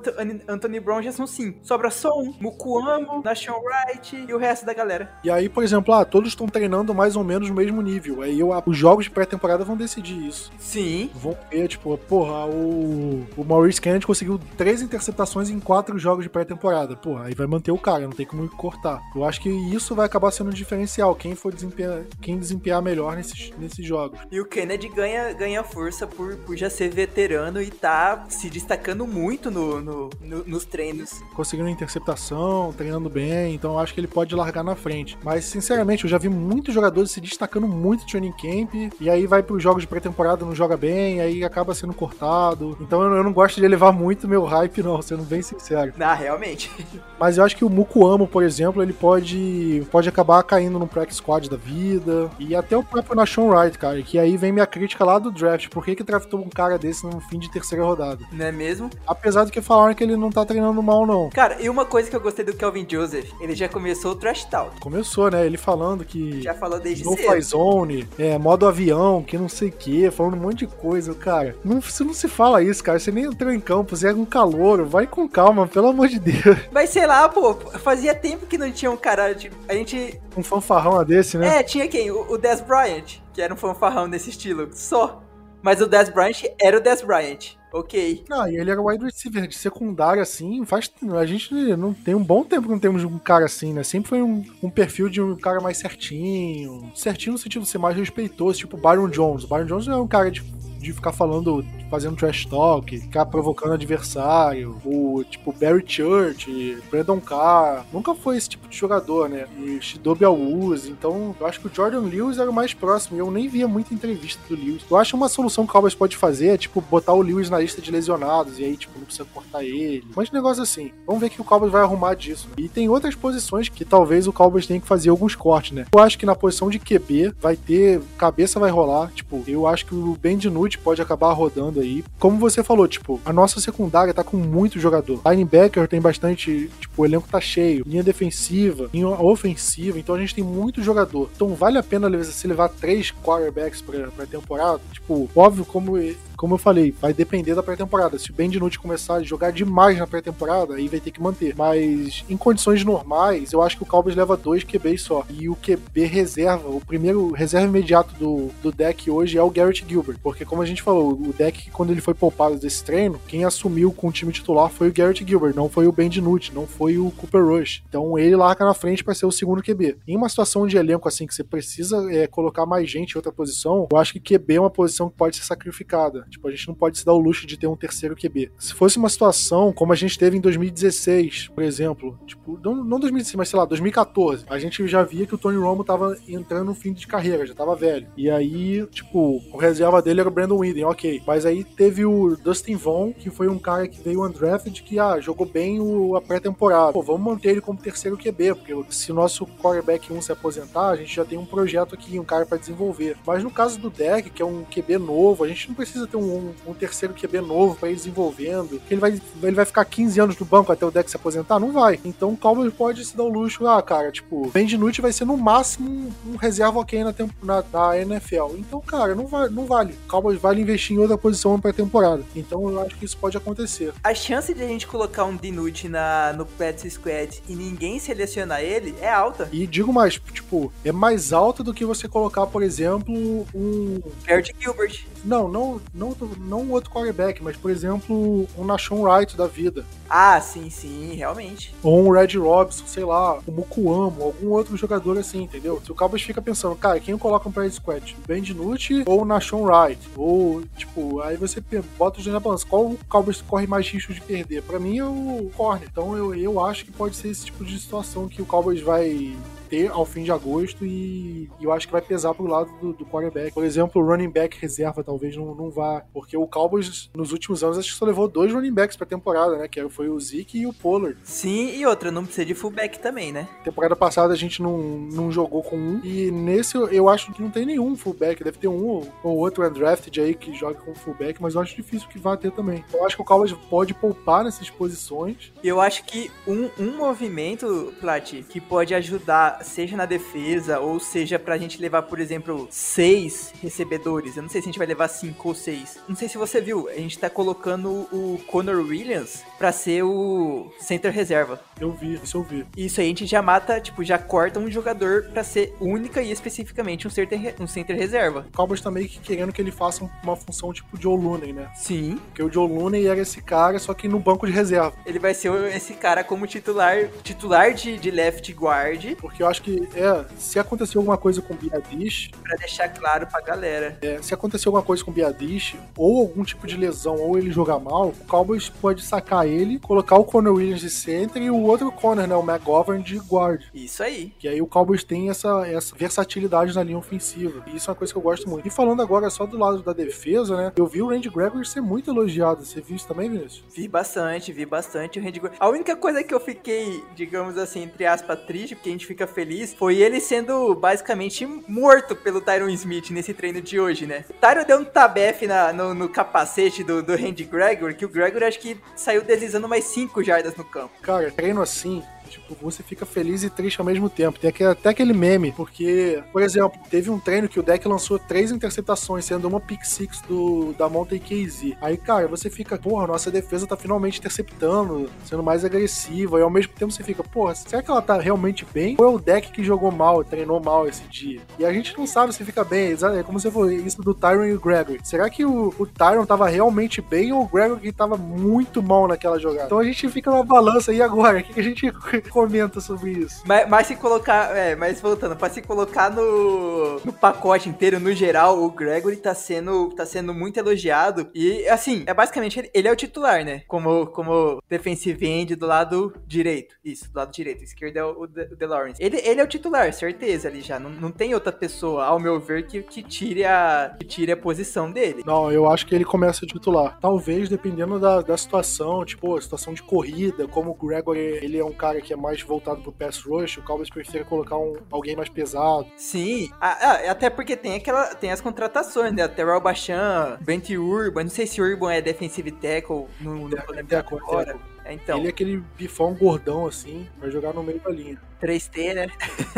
Anthony 0.46 0.78
Brown, 0.78 1.00
já 1.02 1.10
são 1.10 1.26
cinco. 1.26 1.60
Sobra 1.62 1.90
só 1.90 2.10
um. 2.10 2.34
Mukuamo, 2.38 3.22
Nashon 3.24 3.58
Wright 3.62 4.26
e 4.28 4.34
o 4.34 4.38
resto 4.38 4.66
da 4.66 4.74
galera. 4.74 5.10
E 5.24 5.30
aí, 5.30 5.48
por 5.48 5.64
exemplo, 5.64 5.94
ah, 5.94 6.04
todos 6.04 6.28
estão 6.28 6.46
treinando 6.46 6.94
mais 6.94 7.16
ou 7.16 7.24
menos 7.24 7.48
no 7.48 7.54
mesmo 7.54 7.80
nível. 7.80 8.20
Aí 8.20 8.38
eu, 8.38 8.50
os 8.66 8.76
jogos 8.76 9.04
de 9.06 9.10
pré-temporada 9.10 9.64
vão 9.64 9.76
decidir 9.76 10.26
isso. 10.26 10.52
Sim. 10.58 11.10
Vão 11.14 11.36
ver, 11.50 11.68
tipo, 11.68 11.96
porra, 11.96 12.44
o, 12.46 13.26
o 13.36 13.44
Maurice 13.44 13.80
Kennedy 13.80 14.06
conseguiu 14.06 14.38
três 14.58 14.82
interceptações 14.82 15.48
em 15.48 15.58
quatro 15.58 15.98
jogos 15.98 16.24
de 16.24 16.28
pré-temporada. 16.28 16.94
Porra, 16.94 17.24
aí 17.26 17.34
vai 17.34 17.46
manter 17.46 17.70
o 17.70 17.78
cara, 17.78 18.01
não 18.06 18.12
tem 18.12 18.26
como 18.26 18.48
cortar. 18.48 19.00
Eu 19.14 19.24
acho 19.24 19.40
que 19.40 19.48
isso 19.48 19.94
vai 19.94 20.06
acabar 20.06 20.30
sendo 20.30 20.50
um 20.50 20.54
diferencial. 20.54 21.14
Quem 21.14 21.34
for 21.34 21.52
desempenhar, 21.52 22.02
quem 22.20 22.38
desempenhar 22.38 22.82
melhor 22.82 23.16
nesses, 23.16 23.52
nesses 23.58 23.84
jogos. 23.84 24.18
E 24.30 24.40
o 24.40 24.44
Kennedy 24.44 24.88
ganha, 24.88 25.32
ganha 25.32 25.62
força 25.62 26.06
por, 26.06 26.36
por 26.36 26.56
já 26.56 26.68
ser 26.68 26.90
veterano 26.90 27.60
e 27.60 27.70
tá 27.70 28.26
se 28.28 28.50
destacando 28.50 29.06
muito 29.06 29.50
no, 29.50 29.80
no, 29.80 30.10
no 30.20 30.44
nos 30.44 30.64
treinos. 30.64 31.22
Conseguindo 31.34 31.68
interceptação, 31.68 32.72
treinando 32.76 33.08
bem, 33.08 33.54
então 33.54 33.72
eu 33.72 33.78
acho 33.78 33.94
que 33.94 34.00
ele 34.00 34.06
pode 34.06 34.34
largar 34.34 34.62
na 34.62 34.74
frente. 34.74 35.18
Mas, 35.22 35.44
sinceramente, 35.44 36.04
eu 36.04 36.10
já 36.10 36.18
vi 36.18 36.28
muitos 36.28 36.74
jogadores 36.74 37.10
se 37.10 37.20
destacando 37.20 37.66
muito 37.66 38.02
no 38.02 38.06
training 38.06 38.32
camp, 38.32 38.92
e 39.00 39.10
aí 39.10 39.26
vai 39.26 39.42
para 39.42 39.56
os 39.56 39.62
jogos 39.62 39.82
de 39.82 39.88
pré-temporada, 39.88 40.44
não 40.44 40.54
joga 40.54 40.76
bem, 40.76 41.20
aí 41.20 41.44
acaba 41.44 41.74
sendo 41.74 41.94
cortado. 41.94 42.76
Então 42.80 43.02
eu, 43.02 43.16
eu 43.16 43.24
não 43.24 43.32
gosto 43.32 43.60
de 43.60 43.64
elevar 43.64 43.92
muito 43.92 44.28
meu 44.28 44.44
hype, 44.44 44.82
não, 44.82 45.00
sendo 45.02 45.22
bem 45.22 45.42
sincero. 45.42 45.92
Ah, 45.98 46.14
realmente. 46.14 46.70
Mas 47.18 47.38
eu 47.38 47.44
acho 47.44 47.56
que 47.56 47.64
o 47.64 47.70
Mukuamo, 47.92 48.26
por 48.26 48.42
exemplo, 48.42 48.82
ele 48.82 48.92
pode, 48.92 49.86
pode 49.90 50.08
acabar 50.08 50.42
caindo 50.42 50.78
no 50.78 50.86
practice 50.86 51.18
squad 51.18 51.50
da 51.50 51.58
vida. 51.58 52.30
E 52.38 52.56
até 52.56 52.74
o 52.74 52.82
próprio 52.82 53.14
Nashon 53.14 53.48
Wright, 53.48 53.78
cara, 53.78 54.00
que 54.02 54.18
aí 54.18 54.36
vem 54.36 54.50
minha 54.50 54.66
crítica 54.66 55.04
lá 55.04 55.18
do 55.18 55.30
draft. 55.30 55.68
Por 55.68 55.84
que 55.84 55.94
que 55.94 56.02
draftou 56.02 56.40
um 56.40 56.48
cara 56.48 56.78
desse 56.78 57.04
no 57.04 57.20
fim 57.20 57.38
de 57.38 57.50
terceira 57.50 57.84
rodada? 57.84 58.24
Não 58.32 58.46
é 58.46 58.50
mesmo? 58.50 58.88
Apesar 59.06 59.44
de 59.44 59.52
que 59.52 59.60
falaram 59.60 59.94
que 59.94 60.02
ele 60.02 60.16
não 60.16 60.30
tá 60.30 60.44
treinando 60.44 60.82
mal, 60.82 61.06
não. 61.06 61.28
Cara, 61.30 61.60
e 61.60 61.68
uma 61.68 61.84
coisa 61.84 62.08
que 62.08 62.16
eu 62.16 62.20
gostei 62.20 62.44
do 62.44 62.54
Kelvin 62.54 62.86
Joseph, 62.88 63.30
ele 63.40 63.54
já 63.54 63.68
começou 63.68 64.12
o 64.12 64.16
trash 64.16 64.44
talk. 64.44 64.80
Começou, 64.80 65.30
né? 65.30 65.44
Ele 65.44 65.58
falando 65.58 66.04
que... 66.04 66.40
Já 66.40 66.54
falou 66.54 66.80
desde 66.80 67.04
no 67.04 67.14
cedo. 67.14 67.42
zone, 67.42 68.08
é, 68.18 68.38
modo 68.38 68.66
avião, 68.66 69.22
que 69.22 69.36
não 69.36 69.48
sei 69.48 69.68
o 69.68 69.72
que, 69.72 70.10
falando 70.10 70.34
um 70.34 70.40
monte 70.40 70.60
de 70.60 70.66
coisa. 70.66 71.14
Cara, 71.14 71.54
não, 71.62 71.80
você 71.80 72.02
não 72.02 72.14
se 72.14 72.26
fala 72.26 72.62
isso, 72.62 72.82
cara. 72.82 72.98
Você 72.98 73.12
nem 73.12 73.24
entrou 73.24 73.52
em 73.52 73.60
campo, 73.60 73.94
você 73.94 74.08
é 74.08 74.14
um 74.14 74.24
calor. 74.24 74.84
Vai 74.84 75.06
com 75.06 75.28
calma, 75.28 75.68
pelo 75.68 75.88
amor 75.88 76.08
de 76.08 76.18
Deus. 76.18 76.58
Mas 76.72 76.90
sei 76.90 77.06
lá, 77.06 77.28
pô, 77.28 77.54
fazia 77.82 78.14
tempo 78.14 78.46
que 78.46 78.56
não 78.56 78.70
tinha 78.70 78.90
um 78.90 78.96
cara, 78.96 79.34
tipo, 79.34 79.56
a 79.68 79.74
gente... 79.74 80.20
Um 80.36 80.42
fanfarrão 80.42 81.04
desse, 81.04 81.36
né? 81.36 81.58
É, 81.58 81.62
tinha 81.62 81.86
quem? 81.88 82.10
O, 82.10 82.32
o 82.32 82.38
Des 82.38 82.60
Bryant, 82.60 83.20
que 83.32 83.42
era 83.42 83.52
um 83.52 83.56
fanfarrão 83.56 84.08
desse 84.08 84.30
estilo, 84.30 84.68
só. 84.72 85.22
Mas 85.62 85.80
o 85.80 85.86
Des 85.86 86.08
Bryant 86.08 86.44
era 86.60 86.78
o 86.78 86.80
Des 86.80 87.02
Bryant. 87.02 87.56
Ok. 87.72 88.24
Não, 88.28 88.46
e 88.46 88.56
ele 88.56 88.70
era 88.70 88.82
wide 88.82 89.02
receiver 89.02 89.46
de 89.46 89.56
secundária, 89.56 90.22
assim, 90.22 90.62
faz. 90.66 90.92
A 91.18 91.24
gente 91.24 91.54
não 91.74 91.94
tem 91.94 92.14
um 92.14 92.22
bom 92.22 92.44
tempo 92.44 92.64
que 92.64 92.72
não 92.72 92.78
temos 92.78 93.02
um 93.02 93.18
cara 93.18 93.46
assim, 93.46 93.72
né? 93.72 93.82
Sempre 93.82 94.10
foi 94.10 94.22
um, 94.22 94.44
um 94.62 94.68
perfil 94.68 95.08
de 95.08 95.22
um 95.22 95.34
cara 95.36 95.58
mais 95.58 95.78
certinho. 95.78 96.92
Certinho 96.94 97.32
no 97.32 97.38
sentido 97.38 97.62
de 97.62 97.68
ser 97.68 97.78
mais 97.78 97.96
respeitoso, 97.96 98.58
tipo 98.58 98.76
Byron 98.76 99.08
Jones. 99.08 99.44
O 99.44 99.48
Byron 99.48 99.64
Jones 99.64 99.86
não 99.86 99.98
é 99.98 100.02
um 100.02 100.06
cara 100.06 100.30
de 100.30 100.42
de 100.82 100.92
ficar 100.92 101.12
falando, 101.12 101.64
fazendo 101.90 102.16
trash 102.16 102.44
talk, 102.46 102.98
ficar 102.98 103.26
provocando 103.26 103.74
adversário. 103.74 104.76
O 104.84 105.22
tipo 105.24 105.52
Barry 105.52 105.84
Church, 105.86 106.78
Brandon 106.90 107.20
Carr, 107.20 107.86
nunca 107.92 108.14
foi 108.14 108.36
esse 108.36 108.50
tipo 108.50 108.68
de 108.68 108.76
jogador, 108.76 109.28
né? 109.28 109.46
E 109.58 109.80
Shidobi 109.80 110.24
Awuzi. 110.24 110.90
Então, 110.90 111.34
eu 111.38 111.46
acho 111.46 111.60
que 111.60 111.68
o 111.68 111.74
Jordan 111.74 112.00
Lewis 112.00 112.38
era 112.38 112.50
o 112.50 112.54
mais 112.54 112.74
próximo. 112.74 113.16
E 113.16 113.20
eu 113.20 113.30
nem 113.30 113.48
via 113.48 113.68
muita 113.68 113.94
entrevista 113.94 114.40
do 114.48 114.60
Lewis. 114.60 114.82
Eu 114.90 114.96
acho 114.96 115.16
uma 115.16 115.28
solução 115.28 115.64
que 115.64 115.70
o 115.70 115.72
Cowboys 115.72 115.94
pode 115.94 116.16
fazer 116.16 116.48
é, 116.48 116.56
tipo, 116.56 116.80
botar 116.80 117.12
o 117.12 117.22
Lewis 117.22 117.48
na 117.48 117.58
lista 117.58 117.80
de 117.80 117.90
lesionados. 117.90 118.58
E 118.58 118.64
aí, 118.64 118.76
tipo, 118.76 118.98
não 118.98 119.04
precisa 119.04 119.26
cortar 119.32 119.62
ele. 119.62 120.04
Mas 120.16 120.30
negócio 120.30 120.62
assim. 120.62 120.90
Vamos 121.06 121.20
ver 121.20 121.30
que 121.30 121.40
o 121.40 121.44
Cowboys 121.44 121.72
vai 121.72 121.82
arrumar 121.82 122.14
disso. 122.14 122.48
E 122.56 122.68
tem 122.68 122.88
outras 122.88 123.14
posições 123.14 123.68
que 123.68 123.84
talvez 123.84 124.26
o 124.26 124.32
Cowboys 124.32 124.66
tenha 124.66 124.80
que 124.80 124.86
fazer 124.86 125.10
alguns 125.10 125.34
cortes, 125.34 125.72
né? 125.72 125.86
Eu 125.94 126.00
acho 126.00 126.18
que 126.18 126.26
na 126.26 126.34
posição 126.34 126.68
de 126.68 126.78
QB 126.78 127.34
vai 127.40 127.56
ter. 127.56 128.00
Cabeça 128.18 128.58
vai 128.58 128.70
rolar. 128.70 129.10
Tipo, 129.12 129.42
eu 129.46 129.66
acho 129.66 129.86
que 129.86 129.94
o 129.94 130.16
Ben 130.20 130.36
DiNucci 130.36 130.71
pode 130.78 131.00
acabar 131.00 131.32
rodando 131.32 131.80
aí. 131.80 132.04
Como 132.18 132.38
você 132.38 132.62
falou, 132.62 132.86
tipo, 132.88 133.20
a 133.24 133.32
nossa 133.32 133.60
secundária 133.60 134.14
tá 134.14 134.24
com 134.24 134.36
muito 134.36 134.78
jogador. 134.78 135.20
Linebacker 135.26 135.88
tem 135.88 136.00
bastante. 136.00 136.70
Tipo, 136.80 137.02
o 137.02 137.06
elenco 137.06 137.28
tá 137.28 137.40
cheio. 137.40 137.84
Linha 137.86 138.02
defensiva, 138.02 138.88
linha 138.92 139.08
ofensiva. 139.08 139.98
Então 139.98 140.14
a 140.14 140.18
gente 140.18 140.34
tem 140.34 140.44
muito 140.44 140.82
jogador. 140.82 141.30
Então 141.34 141.54
vale 141.54 141.78
a 141.78 141.82
pena 141.82 142.22
se 142.24 142.46
levar 142.46 142.68
três 142.68 143.10
quarterbacks 143.10 143.80
pra, 143.80 144.08
pra 144.08 144.26
temporada. 144.26 144.80
Tipo, 144.92 145.28
óbvio, 145.34 145.64
como 145.64 145.96
como 146.42 146.54
eu 146.54 146.58
falei, 146.58 146.92
vai 147.00 147.14
depender 147.14 147.54
da 147.54 147.62
pré-temporada. 147.62 148.18
Se 148.18 148.32
o 148.32 148.34
Ben 148.34 148.50
DiNucci 148.50 148.76
começar 148.76 149.14
a 149.14 149.22
jogar 149.22 149.52
demais 149.52 149.96
na 149.96 150.08
pré-temporada, 150.08 150.74
aí 150.74 150.88
vai 150.88 150.98
ter 150.98 151.12
que 151.12 151.22
manter. 151.22 151.54
Mas 151.56 152.24
em 152.28 152.36
condições 152.36 152.84
normais, 152.84 153.52
eu 153.52 153.62
acho 153.62 153.76
que 153.76 153.84
o 153.84 153.86
Cowboys 153.86 154.16
leva 154.16 154.36
dois 154.36 154.64
QBs 154.64 155.02
só. 155.02 155.24
E 155.30 155.48
o 155.48 155.54
QB 155.54 156.04
reserva, 156.04 156.68
o 156.68 156.80
primeiro 156.80 157.30
reserva 157.30 157.68
imediato 157.68 158.12
do, 158.16 158.50
do 158.60 158.72
deck 158.72 159.08
hoje 159.08 159.38
é 159.38 159.42
o 159.42 159.50
Garrett 159.50 159.84
Gilbert. 159.88 160.18
Porque 160.20 160.44
como 160.44 160.60
a 160.62 160.66
gente 160.66 160.82
falou, 160.82 161.12
o 161.12 161.32
deck, 161.32 161.70
quando 161.70 161.92
ele 161.92 162.00
foi 162.00 162.12
poupado 162.12 162.58
desse 162.58 162.82
treino, 162.82 163.20
quem 163.28 163.44
assumiu 163.44 163.92
com 163.92 164.08
o 164.08 164.12
time 164.12 164.32
titular 164.32 164.68
foi 164.68 164.88
o 164.88 164.92
Garrett 164.92 165.24
Gilbert, 165.24 165.54
não 165.54 165.68
foi 165.68 165.86
o 165.86 165.92
Ben 165.92 166.08
DiNucci, 166.08 166.52
não 166.52 166.66
foi 166.66 166.98
o 166.98 167.12
Cooper 167.12 167.46
Rush. 167.46 167.84
Então 167.88 168.18
ele 168.18 168.34
larga 168.34 168.64
na 168.64 168.74
frente 168.74 169.04
para 169.04 169.14
ser 169.14 169.26
o 169.26 169.30
segundo 169.30 169.62
QB. 169.62 169.98
Em 170.08 170.16
uma 170.16 170.28
situação 170.28 170.66
de 170.66 170.76
elenco 170.76 171.06
assim, 171.06 171.24
que 171.24 171.36
você 171.36 171.44
precisa 171.44 172.12
é, 172.12 172.26
colocar 172.26 172.66
mais 172.66 172.90
gente 172.90 173.12
em 173.12 173.16
outra 173.18 173.30
posição, 173.30 173.86
eu 173.92 173.96
acho 173.96 174.12
que 174.12 174.18
QB 174.18 174.54
é 174.54 174.60
uma 174.60 174.70
posição 174.70 175.08
que 175.08 175.16
pode 175.16 175.36
ser 175.36 175.44
sacrificada. 175.44 176.26
Tipo, 176.32 176.48
a 176.48 176.50
gente 176.50 176.66
não 176.66 176.74
pode 176.74 176.98
se 176.98 177.04
dar 177.04 177.12
o 177.12 177.18
luxo 177.18 177.46
de 177.46 177.58
ter 177.58 177.66
um 177.66 177.76
terceiro 177.76 178.16
QB. 178.16 178.50
Se 178.58 178.72
fosse 178.72 178.96
uma 178.96 179.08
situação 179.08 179.72
como 179.72 179.92
a 179.92 179.96
gente 179.96 180.18
teve 180.18 180.36
em 180.36 180.40
2016, 180.40 181.48
por 181.48 181.62
exemplo, 181.62 182.18
tipo, 182.26 182.58
não, 182.64 182.76
não 182.76 182.98
2016, 182.98 183.36
mas 183.36 183.48
sei 183.50 183.58
lá, 183.58 183.64
2014, 183.66 184.44
a 184.48 184.58
gente 184.58 184.86
já 184.88 185.02
via 185.02 185.26
que 185.26 185.34
o 185.34 185.38
Tony 185.38 185.58
Romo 185.58 185.84
tava 185.84 186.16
entrando 186.26 186.66
no 186.66 186.74
fim 186.74 186.92
de 186.92 187.06
carreira, 187.06 187.46
já 187.46 187.54
tava 187.54 187.76
velho. 187.76 188.08
E 188.16 188.30
aí, 188.30 188.86
tipo, 188.86 189.42
o 189.52 189.56
reserva 189.58 190.00
dele 190.00 190.20
era 190.20 190.28
o 190.28 190.32
Brandon 190.32 190.58
Whedon, 190.58 190.88
ok. 190.88 191.22
Mas 191.26 191.44
aí 191.44 191.64
teve 191.64 192.04
o 192.04 192.36
Dustin 192.36 192.76
Vaughn, 192.76 193.12
que 193.12 193.30
foi 193.30 193.48
um 193.48 193.58
cara 193.58 193.86
que 193.86 194.00
veio 194.02 194.24
undrafted, 194.24 194.82
que 194.82 194.98
ah, 194.98 195.20
jogou 195.20 195.46
bem 195.46 195.80
o, 195.80 196.16
a 196.16 196.22
pré-temporada. 196.22 196.92
Pô, 196.92 197.02
vamos 197.02 197.22
manter 197.22 197.50
ele 197.50 197.60
como 197.60 197.78
terceiro 197.78 198.16
QB, 198.16 198.54
porque 198.54 198.74
se 198.90 199.12
o 199.12 199.14
nosso 199.14 199.46
quarterback 199.46 200.12
1 200.12 200.22
se 200.22 200.32
aposentar, 200.32 200.88
a 200.88 200.96
gente 200.96 201.14
já 201.14 201.24
tem 201.24 201.38
um 201.38 201.44
projeto 201.44 201.94
aqui, 201.94 202.18
um 202.18 202.24
cara 202.24 202.46
para 202.46 202.58
desenvolver. 202.58 203.16
Mas 203.26 203.44
no 203.44 203.50
caso 203.50 203.78
do 203.78 203.90
deck, 203.90 204.30
que 204.30 204.42
é 204.42 204.44
um 204.44 204.64
QB 204.64 204.98
novo, 204.98 205.44
a 205.44 205.48
gente 205.48 205.68
não 205.68 205.74
precisa 205.74 206.06
ter 206.06 206.16
um, 206.16 206.21
um, 206.22 206.74
terceiro 206.74 207.14
QB 207.14 207.40
novo 207.40 207.76
para 207.76 207.90
ir 207.90 207.96
desenvolvendo. 207.96 208.80
Ele 208.90 209.00
vai, 209.00 209.20
ele 209.42 209.56
vai 209.56 209.64
ficar 209.64 209.84
15 209.84 210.20
anos 210.20 210.38
no 210.38 210.46
banco 210.46 210.72
até 210.72 210.84
o 210.84 210.90
deck 210.90 211.10
se 211.10 211.16
aposentar? 211.16 211.58
Não 211.58 211.72
vai. 211.72 212.00
Então 212.04 212.30
o 212.32 212.36
Cowboys 212.36 212.72
pode 212.72 213.04
se 213.04 213.16
dar 213.16 213.24
o 213.24 213.28
luxo, 213.28 213.66
ah, 213.66 213.82
cara, 213.82 214.10
tipo, 214.10 214.50
Ben 214.50 214.66
DiNucci 214.66 215.00
vai 215.00 215.12
ser 215.12 215.24
no 215.24 215.36
máximo 215.36 216.12
um 216.26 216.36
reserva 216.36 216.80
ok 216.80 217.04
na, 217.04 217.14
na, 217.42 217.64
na 217.72 217.98
NFL. 217.98 218.56
Então, 218.58 218.80
cara, 218.80 219.14
não, 219.14 219.26
vai, 219.26 219.48
não 219.48 219.66
vale. 219.66 219.92
O 219.92 220.08
Cowboys 220.08 220.40
vale 220.40 220.60
investir 220.60 220.96
em 220.96 221.00
outra 221.00 221.18
posição 221.18 221.60
para 221.60 221.72
temporada. 221.72 222.22
Então 222.34 222.68
eu 222.68 222.80
acho 222.80 222.96
que 222.96 223.04
isso 223.04 223.16
pode 223.16 223.36
acontecer. 223.36 223.92
A 224.02 224.14
chance 224.14 224.52
de 224.52 224.62
a 224.62 224.66
gente 224.66 224.86
colocar 224.86 225.24
um 225.24 225.36
DiNucci 225.36 225.88
na, 225.88 226.32
no 226.32 226.46
Pets 226.46 226.92
Squad 226.92 227.42
e 227.48 227.54
ninguém 227.54 227.98
selecionar 227.98 228.60
ele 228.60 228.94
é 229.00 229.10
alta. 229.10 229.48
E 229.52 229.66
digo 229.66 229.92
mais, 229.92 230.14
tipo, 230.14 230.72
é 230.84 230.92
mais 230.92 231.32
alta 231.32 231.62
do 231.62 231.74
que 231.74 231.84
você 231.84 232.08
colocar, 232.08 232.46
por 232.46 232.62
exemplo, 232.62 233.14
um. 233.54 234.00
Garrett 234.24 234.54
Gilbert. 234.58 235.04
Não, 235.24 235.48
não, 235.48 235.80
não, 235.94 236.11
não 236.38 236.62
um 236.62 236.72
outro 236.72 236.90
quarterback, 236.90 237.42
mas, 237.42 237.56
por 237.56 237.70
exemplo, 237.70 238.46
um 238.56 238.64
Nashon 238.64 239.02
Wright 239.02 239.36
da 239.36 239.46
vida. 239.46 239.84
Ah, 240.08 240.40
sim, 240.40 240.68
sim, 240.68 241.14
realmente. 241.14 241.74
Ou 241.82 242.06
um 242.06 242.10
Red 242.10 242.36
Robson, 242.36 242.86
sei 242.86 243.04
lá, 243.04 243.38
um 243.48 243.52
Mukuamo, 243.52 244.22
algum 244.22 244.50
outro 244.50 244.76
jogador 244.76 245.18
assim, 245.18 245.42
entendeu? 245.42 245.80
Se 245.84 245.90
o 245.90 245.94
Cowboys 245.94 246.22
fica 246.22 246.42
pensando, 246.42 246.76
cara, 246.76 247.00
quem 247.00 247.12
eu 247.12 247.18
coloco 247.18 247.48
um 247.48 247.52
practice 247.52 247.76
squad? 247.76 248.16
Ben 248.26 248.42
DiNucci 248.42 249.04
ou 249.06 249.22
o 249.22 249.24
Nashon 249.24 249.62
Wright? 249.62 250.00
Ou, 250.16 250.62
tipo, 250.76 251.20
aí 251.20 251.36
você 251.36 251.62
bota 251.98 252.18
os 252.18 252.24
dois 252.24 252.34
na 252.34 252.40
balança. 252.40 252.66
Qual 252.66 252.86
o 252.86 252.98
Cowboys 253.08 253.40
corre 253.40 253.66
mais 253.66 253.88
risco 253.88 254.12
de 254.12 254.20
perder? 254.20 254.62
Para 254.62 254.78
mim 254.78 254.98
é 254.98 255.04
o 255.04 255.50
Corner. 255.56 255.88
Então 255.90 256.16
eu, 256.16 256.34
eu 256.34 256.64
acho 256.64 256.84
que 256.84 256.92
pode 256.92 257.16
ser 257.16 257.28
esse 257.28 257.46
tipo 257.46 257.64
de 257.64 257.78
situação 257.78 258.28
que 258.28 258.42
o 258.42 258.46
Cowboys 258.46 258.80
vai 258.80 259.34
ter 259.72 259.90
ao 259.90 260.04
fim 260.04 260.22
de 260.22 260.30
agosto 260.30 260.84
e, 260.84 261.50
e 261.58 261.64
eu 261.64 261.72
acho 261.72 261.86
que 261.86 261.92
vai 261.92 262.02
pesar 262.02 262.34
pro 262.34 262.46
lado 262.46 262.70
do, 262.78 262.92
do 262.92 263.06
quarterback. 263.06 263.54
Por 263.54 263.64
exemplo, 263.64 264.02
o 264.02 264.06
running 264.06 264.28
back 264.28 264.60
reserva 264.60 265.02
talvez 265.02 265.34
não, 265.34 265.54
não 265.54 265.70
vá, 265.70 266.04
porque 266.12 266.36
o 266.36 266.46
Cowboys 266.46 267.10
nos 267.16 267.32
últimos 267.32 267.64
anos 267.64 267.78
acho 267.78 267.90
que 267.90 267.98
só 267.98 268.04
levou 268.04 268.28
dois 268.28 268.52
running 268.52 268.72
backs 268.72 268.98
pra 268.98 269.06
temporada, 269.06 269.56
né? 269.56 269.66
Que 269.66 269.88
foi 269.88 270.10
o 270.10 270.20
Zeke 270.20 270.58
e 270.58 270.66
o 270.66 270.74
Pollard. 270.74 271.16
Sim, 271.24 271.74
e 271.74 271.86
outra, 271.86 272.10
não 272.10 272.24
precisa 272.24 272.44
de 272.44 272.54
fullback 272.54 272.98
também, 272.98 273.32
né? 273.32 273.48
Temporada 273.64 273.96
passada 273.96 274.34
a 274.34 274.36
gente 274.36 274.60
não, 274.60 274.76
não 274.78 275.32
jogou 275.32 275.62
com 275.62 275.76
um 275.76 276.00
e 276.04 276.30
nesse 276.30 276.76
eu 276.76 277.08
acho 277.08 277.32
que 277.32 277.40
não 277.40 277.50
tem 277.50 277.64
nenhum 277.64 277.96
fullback, 277.96 278.44
deve 278.44 278.58
ter 278.58 278.68
um 278.68 279.02
ou 279.22 279.38
outro 279.38 279.66
undrafted 279.66 280.20
aí 280.20 280.34
que 280.34 280.52
joga 280.52 280.74
com 280.74 280.94
fullback, 280.94 281.40
mas 281.40 281.54
eu 281.54 281.62
acho 281.62 281.74
difícil 281.74 282.08
que 282.08 282.18
vá 282.18 282.36
ter 282.36 282.52
também. 282.52 282.84
Eu 282.92 283.06
acho 283.06 283.16
que 283.16 283.22
o 283.22 283.24
Cowboys 283.24 283.52
pode 283.70 283.94
poupar 283.94 284.44
nessas 284.44 284.68
posições. 284.68 285.50
Eu 285.64 285.80
acho 285.80 286.04
que 286.04 286.30
um, 286.46 286.68
um 286.78 286.96
movimento, 286.98 287.94
Plat, 288.00 288.34
que 288.48 288.60
pode 288.60 288.94
ajudar 288.94 289.61
seja 289.62 289.96
na 289.96 290.06
defesa, 290.06 290.80
ou 290.80 290.98
seja 290.98 291.38
pra 291.38 291.58
gente 291.58 291.80
levar, 291.80 292.02
por 292.02 292.20
exemplo, 292.20 292.68
seis 292.70 293.52
recebedores. 293.62 294.36
Eu 294.36 294.42
não 294.42 294.50
sei 294.50 294.60
se 294.60 294.68
a 294.68 294.70
gente 294.70 294.78
vai 294.78 294.86
levar 294.86 295.08
cinco 295.08 295.48
ou 295.48 295.54
seis. 295.54 295.98
Não 296.08 296.16
sei 296.16 296.28
se 296.28 296.38
você 296.38 296.60
viu, 296.60 296.88
a 296.88 296.94
gente 296.94 297.18
tá 297.18 297.28
colocando 297.28 298.06
o 298.12 298.40
Conor 298.46 298.84
Williams 298.84 299.42
pra 299.58 299.72
ser 299.72 300.02
o 300.02 300.72
center 300.80 301.12
reserva. 301.12 301.60
Eu 301.80 301.92
vi, 301.92 302.20
isso 302.22 302.36
eu 302.36 302.42
vi. 302.42 302.66
Isso 302.76 303.00
aí 303.00 303.06
a 303.06 303.08
gente 303.08 303.26
já 303.26 303.42
mata, 303.42 303.80
tipo, 303.80 304.04
já 304.04 304.18
corta 304.18 304.58
um 304.58 304.70
jogador 304.70 305.24
pra 305.32 305.42
ser 305.44 305.74
única 305.80 306.22
e 306.22 306.30
especificamente 306.30 307.06
um 307.06 307.10
center, 307.10 307.54
um 307.60 307.66
center 307.66 307.96
reserva. 307.96 308.46
O 308.48 308.56
Cowboys 308.56 308.80
tá 308.80 308.90
meio 308.90 309.08
que 309.08 309.18
querendo 309.18 309.52
que 309.52 309.60
ele 309.60 309.70
faça 309.70 310.08
uma 310.22 310.36
função 310.36 310.72
tipo 310.72 311.00
Joe 311.00 311.16
Looney, 311.16 311.52
né? 311.52 311.70
Sim. 311.74 312.18
Porque 312.28 312.42
o 312.42 312.52
Joe 312.52 312.68
Looney 312.68 313.06
era 313.06 313.20
esse 313.20 313.42
cara, 313.42 313.78
só 313.78 313.94
que 313.94 314.08
no 314.08 314.18
banco 314.18 314.46
de 314.46 314.52
reserva. 314.52 314.94
Ele 315.04 315.18
vai 315.18 315.34
ser 315.34 315.52
esse 315.74 315.94
cara 315.94 316.22
como 316.22 316.46
titular, 316.46 317.08
titular 317.22 317.74
de, 317.74 317.98
de 317.98 318.10
left 318.10 318.52
guard. 318.52 319.14
Porque 319.16 319.42
eu 319.42 319.48
acho 319.52 319.62
que, 319.62 319.88
é, 319.94 320.24
se 320.36 320.58
acontecer 320.58 320.98
alguma 320.98 321.16
coisa 321.16 321.40
com 321.40 321.54
o 321.54 321.56
Biadish... 321.56 322.30
Pra 322.42 322.56
deixar 322.56 322.88
claro 322.88 323.26
pra 323.26 323.40
galera. 323.40 323.96
É, 324.02 324.20
se 324.20 324.34
acontecer 324.34 324.68
alguma 324.68 324.82
coisa 324.82 325.04
com 325.04 325.10
o 325.10 325.14
Biadish, 325.14 325.76
ou 325.96 326.20
algum 326.20 326.42
tipo 326.42 326.66
de 326.66 326.76
lesão, 326.76 327.16
ou 327.16 327.38
ele 327.38 327.52
jogar 327.52 327.78
mal, 327.78 328.08
o 328.08 328.24
Cowboys 328.26 328.68
pode 328.68 329.04
sacar 329.04 329.46
ele, 329.46 329.78
colocar 329.78 330.16
o 330.16 330.24
Conor 330.24 330.54
Williams 330.54 330.80
de 330.80 330.90
center 330.90 331.40
e 331.42 331.50
o 331.50 331.62
outro 331.62 331.92
corner, 331.92 332.26
né, 332.26 332.34
o 332.34 332.42
McGovern 332.42 333.02
de 333.02 333.18
guard. 333.18 333.62
Isso 333.72 334.02
aí. 334.02 334.32
Que 334.38 334.48
aí 334.48 334.60
o 334.60 334.66
Cowboys 334.66 335.04
tem 335.04 335.30
essa, 335.30 335.66
essa 335.66 335.94
versatilidade 335.94 336.74
na 336.74 336.82
linha 336.82 336.98
ofensiva. 336.98 337.62
E 337.66 337.76
isso 337.76 337.88
é 337.88 337.92
uma 337.92 337.96
coisa 337.96 338.12
que 338.12 338.18
eu 338.18 338.22
gosto 338.22 338.48
muito. 338.48 338.66
E 338.66 338.70
falando 338.70 339.02
agora 339.02 339.28
só 339.30 339.46
do 339.46 339.58
lado 339.58 339.82
da 339.82 339.92
defesa, 339.92 340.56
né, 340.56 340.72
eu 340.76 340.86
vi 340.86 341.02
o 341.02 341.08
Randy 341.08 341.28
Gregory 341.28 341.66
ser 341.66 341.80
muito 341.80 342.10
elogiado. 342.10 342.64
Você 342.64 342.80
viu 342.80 342.96
isso 342.96 343.06
também, 343.06 343.30
Vinícius? 343.30 343.64
Vi 343.74 343.86
bastante, 343.86 344.52
vi 344.52 344.64
bastante 344.64 345.18
o 345.18 345.22
Randy 345.22 345.38
Gregory. 345.38 345.60
A 345.60 345.68
única 345.68 345.94
coisa 345.94 346.24
que 346.24 346.32
eu 346.32 346.40
fiquei, 346.40 347.04
digamos 347.14 347.58
assim, 347.58 347.82
entre 347.82 348.06
aspas, 348.06 348.38
triste, 348.46 348.74
porque 348.74 348.88
a 348.88 348.92
gente 348.92 349.06
fica 349.06 349.26
feliz, 349.32 349.74
foi 349.74 349.96
ele 349.96 350.20
sendo 350.20 350.74
basicamente 350.74 351.44
morto 351.66 352.14
pelo 352.14 352.40
Tyron 352.40 352.68
Smith 352.68 353.10
nesse 353.10 353.34
treino 353.34 353.60
de 353.60 353.80
hoje, 353.80 354.06
né? 354.06 354.24
O 354.30 354.34
Tyron 354.34 354.64
deu 354.64 354.78
um 354.78 354.84
tabefe 354.84 355.46
na, 355.46 355.72
no, 355.72 355.94
no, 355.94 356.08
capacete 356.08 356.84
do, 356.84 357.02
do 357.02 357.16
Randy 357.16 357.44
Gregory, 357.44 357.94
que 357.94 358.04
o 358.04 358.08
Gregory 358.08 358.44
acho 358.44 358.60
que 358.60 358.80
saiu 358.94 359.22
deslizando 359.22 359.68
mais 359.68 359.84
5 359.84 360.22
jardas 360.22 360.54
no 360.54 360.64
campo. 360.64 360.92
Cara, 361.02 361.30
treino 361.30 361.62
assim, 361.62 362.02
Tipo, 362.32 362.56
você 362.62 362.82
fica 362.82 363.04
feliz 363.04 363.42
e 363.42 363.50
triste 363.50 363.78
ao 363.78 363.84
mesmo 363.84 364.08
tempo. 364.08 364.38
Tem 364.38 364.66
até 364.66 364.88
aquele 364.88 365.12
meme, 365.12 365.52
porque, 365.52 366.22
por 366.32 366.42
exemplo, 366.42 366.80
teve 366.88 367.10
um 367.10 367.18
treino 367.18 367.48
que 367.48 367.60
o 367.60 367.62
deck 367.62 367.86
lançou 367.86 368.18
três 368.18 368.50
interceptações, 368.50 369.24
sendo 369.26 369.46
uma 369.46 369.60
pick 369.60 369.84
six 369.84 370.22
do, 370.22 370.72
da 370.78 370.88
Mountain 370.88 371.18
KZ. 371.18 371.76
Aí, 371.80 371.96
cara, 371.96 372.26
você 372.26 372.48
fica, 372.48 372.78
porra, 372.78 373.06
nossa 373.06 373.30
defesa 373.30 373.66
tá 373.66 373.76
finalmente 373.76 374.18
interceptando, 374.18 375.10
sendo 375.24 375.42
mais 375.42 375.64
agressiva, 375.64 376.38
e 376.38 376.42
ao 376.42 376.50
mesmo 376.50 376.72
tempo 376.72 376.90
você 376.90 377.02
fica, 377.02 377.22
porra, 377.22 377.54
será 377.54 377.82
que 377.82 377.90
ela 377.90 378.00
tá 378.00 378.18
realmente 378.18 378.66
bem? 378.72 378.96
Ou 378.98 379.06
é 379.06 379.10
o 379.10 379.18
deck 379.18 379.52
que 379.52 379.62
jogou 379.62 379.90
mal, 379.90 380.24
treinou 380.24 380.60
mal 380.60 380.88
esse 380.88 381.02
dia? 381.08 381.40
E 381.58 381.64
a 381.64 381.72
gente 381.72 381.96
não 381.98 382.06
sabe 382.06 382.34
se 382.34 382.44
fica 382.44 382.64
bem, 382.64 382.92
é 382.92 383.22
como 383.22 383.38
você 383.38 383.50
falou, 383.50 383.70
isso 383.70 384.00
do 384.00 384.14
Tyron 384.14 384.44
e 384.44 384.54
o 384.54 384.60
Gregory. 384.60 385.00
Será 385.04 385.28
que 385.28 385.44
o, 385.44 385.74
o 385.78 385.86
Tyron 385.86 386.24
tava 386.24 386.48
realmente 386.48 387.02
bem 387.02 387.32
ou 387.32 387.42
o 387.42 387.48
Gregory 387.48 387.92
tava 387.92 388.16
muito 388.16 388.82
mal 388.82 389.06
naquela 389.06 389.38
jogada? 389.38 389.66
Então 389.66 389.78
a 389.78 389.84
gente 389.84 390.08
fica 390.08 390.30
na 390.30 390.42
balança, 390.42 390.92
e 390.92 391.02
agora? 391.02 391.38
O 391.38 391.42
que 391.42 391.60
a 391.60 391.62
gente 391.62 391.90
comenta 392.30 392.80
sobre 392.80 393.12
isso. 393.12 393.42
Mas, 393.46 393.68
mas 393.68 393.86
se 393.86 393.96
colocar, 393.96 394.56
é, 394.56 394.74
mas 394.74 395.00
voltando, 395.00 395.36
pra 395.36 395.50
se 395.50 395.62
colocar 395.62 396.10
no, 396.10 397.00
no 397.04 397.12
pacote 397.12 397.68
inteiro, 397.68 397.98
no 398.00 398.12
geral, 398.12 398.62
o 398.62 398.70
Gregory 398.70 399.16
tá 399.16 399.34
sendo, 399.34 399.90
tá 399.90 400.06
sendo 400.06 400.34
muito 400.34 400.58
elogiado. 400.58 401.28
E, 401.34 401.66
assim, 401.68 402.04
é 402.06 402.14
basicamente, 402.14 402.58
ele, 402.58 402.70
ele 402.74 402.88
é 402.88 402.92
o 402.92 402.96
titular, 402.96 403.44
né? 403.44 403.62
Como, 403.66 404.06
como 404.06 404.62
defensive 404.68 405.26
end 405.26 405.54
do 405.56 405.66
lado 405.66 406.12
direito. 406.26 406.74
Isso, 406.84 407.10
do 407.12 407.16
lado 407.16 407.32
direito. 407.32 407.64
Esquerdo 407.64 407.96
é 407.96 408.04
o, 408.04 408.22
o, 408.22 408.26
De, 408.26 408.42
o 408.52 408.56
DeLawrence. 408.56 409.02
Ele, 409.02 409.16
ele 409.18 409.40
é 409.40 409.44
o 409.44 409.48
titular, 409.48 409.92
certeza, 409.92 410.48
ali 410.48 410.60
já. 410.60 410.78
Não, 410.78 410.90
não 410.90 411.10
tem 411.10 411.34
outra 411.34 411.52
pessoa, 411.52 412.04
ao 412.04 412.18
meu 412.18 412.40
ver, 412.40 412.66
que, 412.66 412.82
que, 412.82 413.02
tire 413.02 413.44
a, 413.44 413.94
que 413.98 414.06
tire 414.06 414.32
a 414.32 414.36
posição 414.36 414.90
dele. 414.90 415.22
Não, 415.26 415.50
eu 415.50 415.68
acho 415.68 415.86
que 415.86 415.94
ele 415.94 416.04
começa 416.04 416.44
a 416.44 416.48
titular. 416.48 416.98
Talvez, 417.00 417.48
dependendo 417.48 417.98
da, 417.98 418.20
da 418.20 418.36
situação, 418.36 419.04
tipo, 419.04 419.40
situação 419.40 419.74
de 419.74 419.82
corrida, 419.82 420.46
como 420.48 420.70
o 420.70 420.86
Gregory, 420.86 421.20
ele 421.20 421.58
é 421.58 421.64
um 421.64 421.72
cara 421.72 422.00
que 422.00 422.11
é 422.12 422.16
mais 422.16 422.42
voltado 422.42 422.82
pro 422.82 422.92
pass 422.92 423.22
rush, 423.22 423.58
o 423.58 423.62
Cowboys 423.62 423.90
prefere 423.90 424.24
colocar 424.24 424.56
um, 424.56 424.76
alguém 424.90 425.16
mais 425.16 425.28
pesado. 425.28 425.86
Sim, 425.96 426.50
até 426.60 427.30
porque 427.30 427.56
tem 427.56 427.76
aquela, 427.76 428.14
tem 428.14 428.30
as 428.30 428.40
contratações, 428.40 429.12
né? 429.12 429.26
Terrell 429.28 429.60
Bachan, 429.60 430.38
Brent 430.40 430.70
Urban, 430.70 431.24
não 431.24 431.30
sei 431.30 431.46
se 431.46 431.60
Urban 431.60 431.92
é 431.92 432.00
defensive 432.00 432.50
tackle, 432.52 433.06
no 433.20 433.48
não 433.48 433.58
é, 433.58 433.96
agora. 433.96 434.56
É, 434.84 434.94
então. 434.94 435.18
Ele 435.18 435.28
é 435.28 435.30
aquele 435.30 435.62
bifão 435.76 436.14
gordão 436.14 436.66
assim, 436.66 437.08
vai 437.18 437.30
jogar 437.30 437.52
no 437.52 437.62
meio 437.62 437.80
da 437.80 437.90
linha. 437.90 438.20
3T, 438.42 438.94
né? 438.94 439.06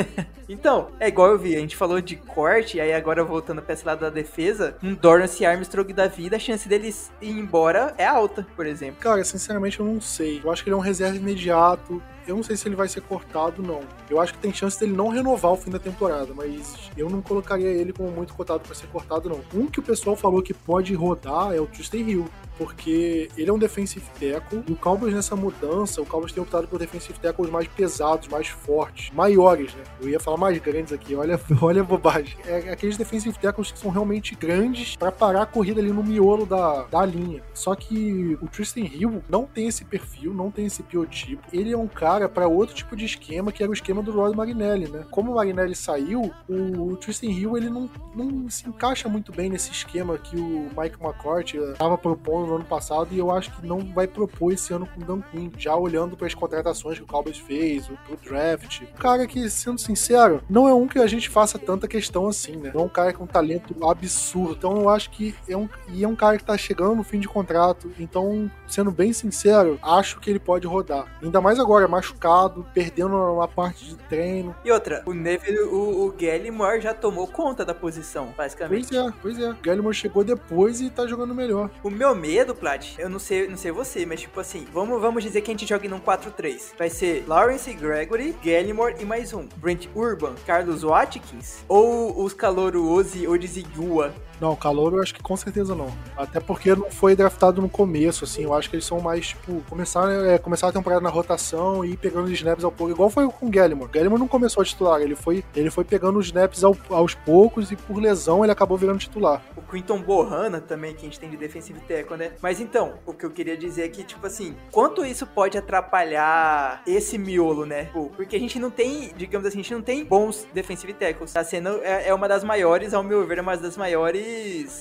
então, 0.48 0.90
é 1.00 1.08
igual 1.08 1.30
eu 1.30 1.38
vi, 1.38 1.56
a 1.56 1.60
gente 1.60 1.76
falou 1.76 2.00
de 2.00 2.16
corte, 2.16 2.78
aí 2.78 2.92
agora 2.92 3.24
voltando 3.24 3.62
pra 3.62 3.72
esse 3.72 3.84
lado 3.84 4.00
da 4.00 4.10
defesa, 4.10 4.76
um 4.82 4.94
Dorance 4.94 5.44
Armstrong 5.44 5.90
da 5.94 6.06
vida, 6.06 6.36
a 6.36 6.38
chance 6.38 6.68
deles 6.68 7.10
ir 7.20 7.30
embora 7.30 7.94
é 7.96 8.06
alta, 8.06 8.46
por 8.54 8.66
exemplo. 8.66 9.00
Cara, 9.00 9.24
sinceramente 9.24 9.80
eu 9.80 9.86
não 9.86 10.00
sei. 10.00 10.42
Eu 10.44 10.52
acho 10.52 10.62
que 10.62 10.68
ele 10.68 10.74
é 10.74 10.76
um 10.76 10.82
reserva 10.82 11.16
imediato. 11.16 12.02
Eu 12.26 12.37
não 12.37 12.42
sei 12.42 12.56
se 12.56 12.66
ele 12.66 12.76
vai 12.76 12.88
ser 12.88 13.02
cortado, 13.02 13.62
não. 13.62 13.80
Eu 14.08 14.20
acho 14.20 14.32
que 14.32 14.38
tem 14.38 14.52
chance 14.52 14.78
dele 14.80 14.92
não 14.92 15.08
renovar 15.08 15.52
o 15.52 15.56
fim 15.56 15.70
da 15.70 15.78
temporada, 15.78 16.32
mas 16.34 16.90
eu 16.96 17.10
não 17.10 17.20
colocaria 17.20 17.68
ele 17.68 17.92
como 17.92 18.10
muito 18.10 18.34
cotado 18.34 18.60
para 18.60 18.74
ser 18.74 18.87
cortado, 18.87 19.28
não. 19.28 19.40
Um 19.54 19.66
que 19.66 19.80
o 19.80 19.82
pessoal 19.82 20.16
falou 20.16 20.42
que 20.42 20.54
pode 20.54 20.94
rodar 20.94 21.52
é 21.52 21.60
o 21.60 21.66
Tristan 21.66 21.98
Hill 21.98 22.26
porque 22.56 23.28
ele 23.36 23.50
é 23.50 23.52
um 23.52 23.58
defensive 23.58 24.04
tackle 24.18 24.62
e 24.66 24.72
o 24.72 24.76
Cowboys 24.76 25.14
nessa 25.14 25.34
mudança, 25.34 26.00
o 26.00 26.06
Cowboys 26.06 26.32
tem 26.32 26.42
optado 26.42 26.68
por 26.68 26.78
defensive 26.78 27.18
tackles 27.18 27.50
mais 27.50 27.66
pesados, 27.68 28.28
mais 28.28 28.48
fortes, 28.48 29.10
maiores, 29.14 29.74
né? 29.74 29.82
Eu 30.00 30.08
ia 30.08 30.20
falar 30.20 30.36
mais 30.36 30.58
grandes 30.58 30.92
aqui, 30.92 31.14
olha, 31.14 31.40
olha 31.60 31.80
a 31.80 31.84
bobagem. 31.84 32.36
É 32.46 32.70
aqueles 32.70 32.96
defensive 32.96 33.38
tackles 33.38 33.72
que 33.72 33.78
são 33.78 33.90
realmente 33.90 34.34
grandes 34.34 34.96
para 34.96 35.10
parar 35.10 35.42
a 35.42 35.46
corrida 35.46 35.80
ali 35.80 35.90
no 35.90 36.02
miolo 36.02 36.46
da, 36.46 36.82
da 36.84 37.04
linha. 37.04 37.42
Só 37.52 37.74
que 37.74 38.38
o 38.40 38.46
Tristan 38.48 38.80
Hill 38.80 39.22
não 39.28 39.44
tem 39.44 39.66
esse 39.68 39.84
perfil, 39.84 40.32
não 40.32 40.50
tem 40.50 40.66
esse 40.66 40.82
biotipo. 40.82 41.42
Ele 41.52 41.72
é 41.72 41.76
um 41.76 41.88
cara 41.88 42.28
para 42.28 42.46
outro 42.46 42.74
tipo 42.74 42.96
de 42.96 43.04
esquema, 43.04 43.52
que 43.52 43.62
era 43.62 43.70
o 43.70 43.74
esquema 43.74 44.02
do 44.02 44.12
Rod 44.12 44.34
Marinelli, 44.34 44.88
né? 44.88 45.04
Como 45.10 45.32
o 45.32 45.34
Marinelli 45.36 45.74
saiu, 45.74 46.32
o, 46.48 46.92
o 46.92 46.96
Tristan 46.96 47.26
Hill 47.26 47.56
ele 47.56 47.70
não, 47.70 47.90
não 48.14 48.48
se 48.48 48.68
encaixa 48.68 49.08
muito 49.08 49.32
bem 49.32 49.48
nesse 49.48 49.70
esquema 49.70 50.18
que 50.18 50.36
o 50.36 50.70
Mike 50.76 51.02
McCourt 51.02 51.54
estava 51.54 51.96
propondo 51.96 52.43
no 52.46 52.57
ano 52.57 52.64
passado 52.64 53.09
e 53.12 53.18
eu 53.18 53.30
acho 53.30 53.50
que 53.52 53.66
não 53.66 53.80
vai 53.80 54.07
propor 54.07 54.52
esse 54.52 54.72
ano 54.72 54.87
com 54.87 55.00
o 55.00 55.04
Dan 55.04 55.20
Quinn, 55.30 55.50
já 55.57 55.74
olhando 55.74 56.16
para 56.16 56.26
as 56.26 56.35
contratações 56.35 56.98
que 56.98 57.04
o 57.04 57.07
Cowboys 57.07 57.38
fez, 57.38 57.88
o, 57.88 57.92
o 58.11 58.16
draft. 58.16 58.83
Um 58.83 58.98
cara 58.98 59.26
que, 59.26 59.48
sendo 59.48 59.78
sincero, 59.78 60.42
não 60.48 60.68
é 60.68 60.74
um 60.74 60.87
que 60.87 60.98
a 60.98 61.07
gente 61.07 61.28
faça 61.28 61.59
tanta 61.59 61.88
questão 61.88 62.26
assim, 62.26 62.57
né? 62.57 62.70
Não 62.74 62.83
é 62.83 62.85
um 62.85 62.88
cara 62.88 63.12
com 63.12 63.24
um 63.24 63.26
talento 63.26 63.74
absurdo. 63.88 64.54
Então 64.59 64.76
eu 64.80 64.88
acho 64.88 65.11
que 65.11 65.35
é 65.48 65.57
um, 65.57 65.68
e 65.88 66.04
é 66.04 66.09
um 66.09 66.16
cara 66.16 66.37
que 66.37 66.44
tá 66.44 66.57
chegando 66.57 66.94
no 66.94 67.04
fim 67.04 67.18
de 67.18 67.28
contrato. 67.28 67.90
Então, 67.98 68.50
sendo 68.66 68.90
bem 68.90 69.12
sincero, 69.12 69.78
acho 69.83 70.20
que 70.20 70.30
ele 70.30 70.38
pode 70.38 70.66
rodar. 70.66 71.07
Ainda 71.22 71.40
mais 71.40 71.59
agora, 71.59 71.88
machucado, 71.88 72.66
perdendo 72.74 73.14
uma 73.16 73.48
parte 73.48 73.85
de 73.85 73.96
treino. 73.96 74.54
E 74.64 74.70
outra, 74.70 75.02
o 75.07 75.12
Neville, 75.12 75.61
o, 75.61 76.07
o 76.07 76.12
Gallimore 76.12 76.80
já 76.80 76.94
tomou 76.94 77.26
conta 77.26 77.64
da 77.64 77.74
posição, 77.74 78.35
basicamente. 78.37 78.88
Pois 78.88 79.07
é, 79.07 79.12
pois 79.22 79.38
é. 79.38 79.50
O 79.50 79.57
Gallimore 79.62 79.94
chegou 79.94 80.24
depois 80.24 80.80
e 80.80 80.90
tá 80.90 81.07
jogando 81.07 81.35
melhor. 81.35 81.70
O 81.83 81.90
meu 81.90 82.14
medo 82.14 82.34
medo, 82.35 82.53
Plat, 82.53 82.99
eu 82.99 83.09
não 83.09 83.20
sei, 83.20 83.47
não 83.47 83.57
sei 83.57 83.70
você, 83.70 84.05
mas 84.05 84.20
tipo 84.20 84.40
assim, 84.40 84.66
vamos, 84.73 85.01
vamos 85.01 85.23
dizer 85.23 85.40
que 85.40 85.53
a 85.53 85.55
gente 85.55 85.68
joga 85.68 85.88
num 85.88 86.01
4-3. 86.01 86.73
Vai 86.77 86.90
ser 86.90 87.25
Lawrence 87.29 87.73
Gregory, 87.73 88.35
Gallimore 88.44 88.97
e 88.99 89.05
mais 89.05 89.33
um. 89.33 89.47
Brent 89.59 89.87
Urban, 89.94 90.35
Carlos 90.44 90.83
Watkins 90.83 91.64
ou 91.68 92.25
os 92.25 92.35
Calouro 92.35 92.90
Ozzy 92.90 93.29
Odzigua 93.29 94.12
não, 94.40 94.57
calor 94.57 94.92
eu 94.92 95.03
acho 95.03 95.14
que 95.14 95.23
com 95.23 95.37
certeza 95.37 95.75
não. 95.75 95.88
Até 96.16 96.40
porque 96.40 96.75
não 96.75 96.90
foi 96.90 97.14
draftado 97.14 97.62
no 97.62 97.68
começo, 97.68 98.25
assim. 98.25 98.44
Eu 98.44 98.55
acho 98.55 98.68
que 98.68 98.77
eles 98.77 98.85
são 98.85 99.01
mais, 99.01 99.29
tipo, 99.29 99.62
começar, 99.68 100.11
é, 100.11 100.35
a 100.35 100.73
temporada 100.73 101.01
na 101.01 101.11
rotação 101.11 101.85
e 101.85 101.92
ir 101.92 101.97
pegando 101.97 102.27
os 102.27 102.33
snaps 102.33 102.64
ao 102.64 102.73
pouco. 102.73 102.92
Igual 102.92 103.11
foi 103.11 103.27
com 103.29 103.47
o 103.47 103.51
Gallimore. 103.51 103.90
Gallimore 103.90 104.20
não 104.20 104.29
começou 104.29 104.62
a 104.62 104.64
titular, 104.64 105.01
ele 105.01 105.14
foi, 105.14 105.44
ele 105.55 105.70
foi 105.70 105.85
pegando 105.85 106.18
os 106.18 106.27
snaps 106.27 106.64
ao, 106.64 106.77
aos 106.90 107.14
poucos 107.14 107.70
e 107.70 107.77
por 107.77 107.99
lesão 107.99 108.44
ele 108.44 108.53
acabou 108.53 108.77
virando 108.77 108.99
titular. 108.99 109.42
O 109.57 109.62
Quinton 109.62 110.01
Bohanna 110.01 110.61
também, 110.61 110.94
que 110.94 111.01
a 111.01 111.05
gente 111.05 111.20
tem 111.20 111.31
de 111.31 111.37
defensive 111.37 111.81
tackle, 111.81 112.16
né? 112.16 112.33
Mas 112.40 112.61
então, 112.61 112.94
o 113.07 113.12
que 113.12 113.25
eu 113.25 113.31
queria 113.31 113.57
dizer 113.57 113.85
é 113.85 113.88
que, 113.88 114.03
tipo 114.03 114.27
assim, 114.27 114.57
quanto 114.70 115.05
isso 115.05 115.27
pode 115.27 115.59
atrapalhar 115.59 116.83
esse 116.87 117.18
miolo, 117.18 117.64
né? 117.66 117.90
Porque 118.16 118.37
a 118.37 118.40
gente 118.40 118.59
não 118.59 118.70
tem, 118.70 119.12
digamos 119.16 119.47
assim, 119.47 119.61
a 119.61 119.62
gente 119.62 119.75
não 119.75 119.83
tem 119.83 120.05
bons 120.05 120.47
defensive 120.53 120.92
tackles. 120.94 121.33
Tá 121.33 121.44
sendo, 121.44 121.83
é, 121.83 122.09
é 122.09 122.14
uma 122.14 122.29
das 122.29 122.44
maiores, 122.44 122.94
ao 122.94 123.03
meu 123.03 123.27
ver, 123.27 123.38
é 123.38 123.40
uma 123.40 123.57
das 123.57 123.77
maiores 123.77 124.23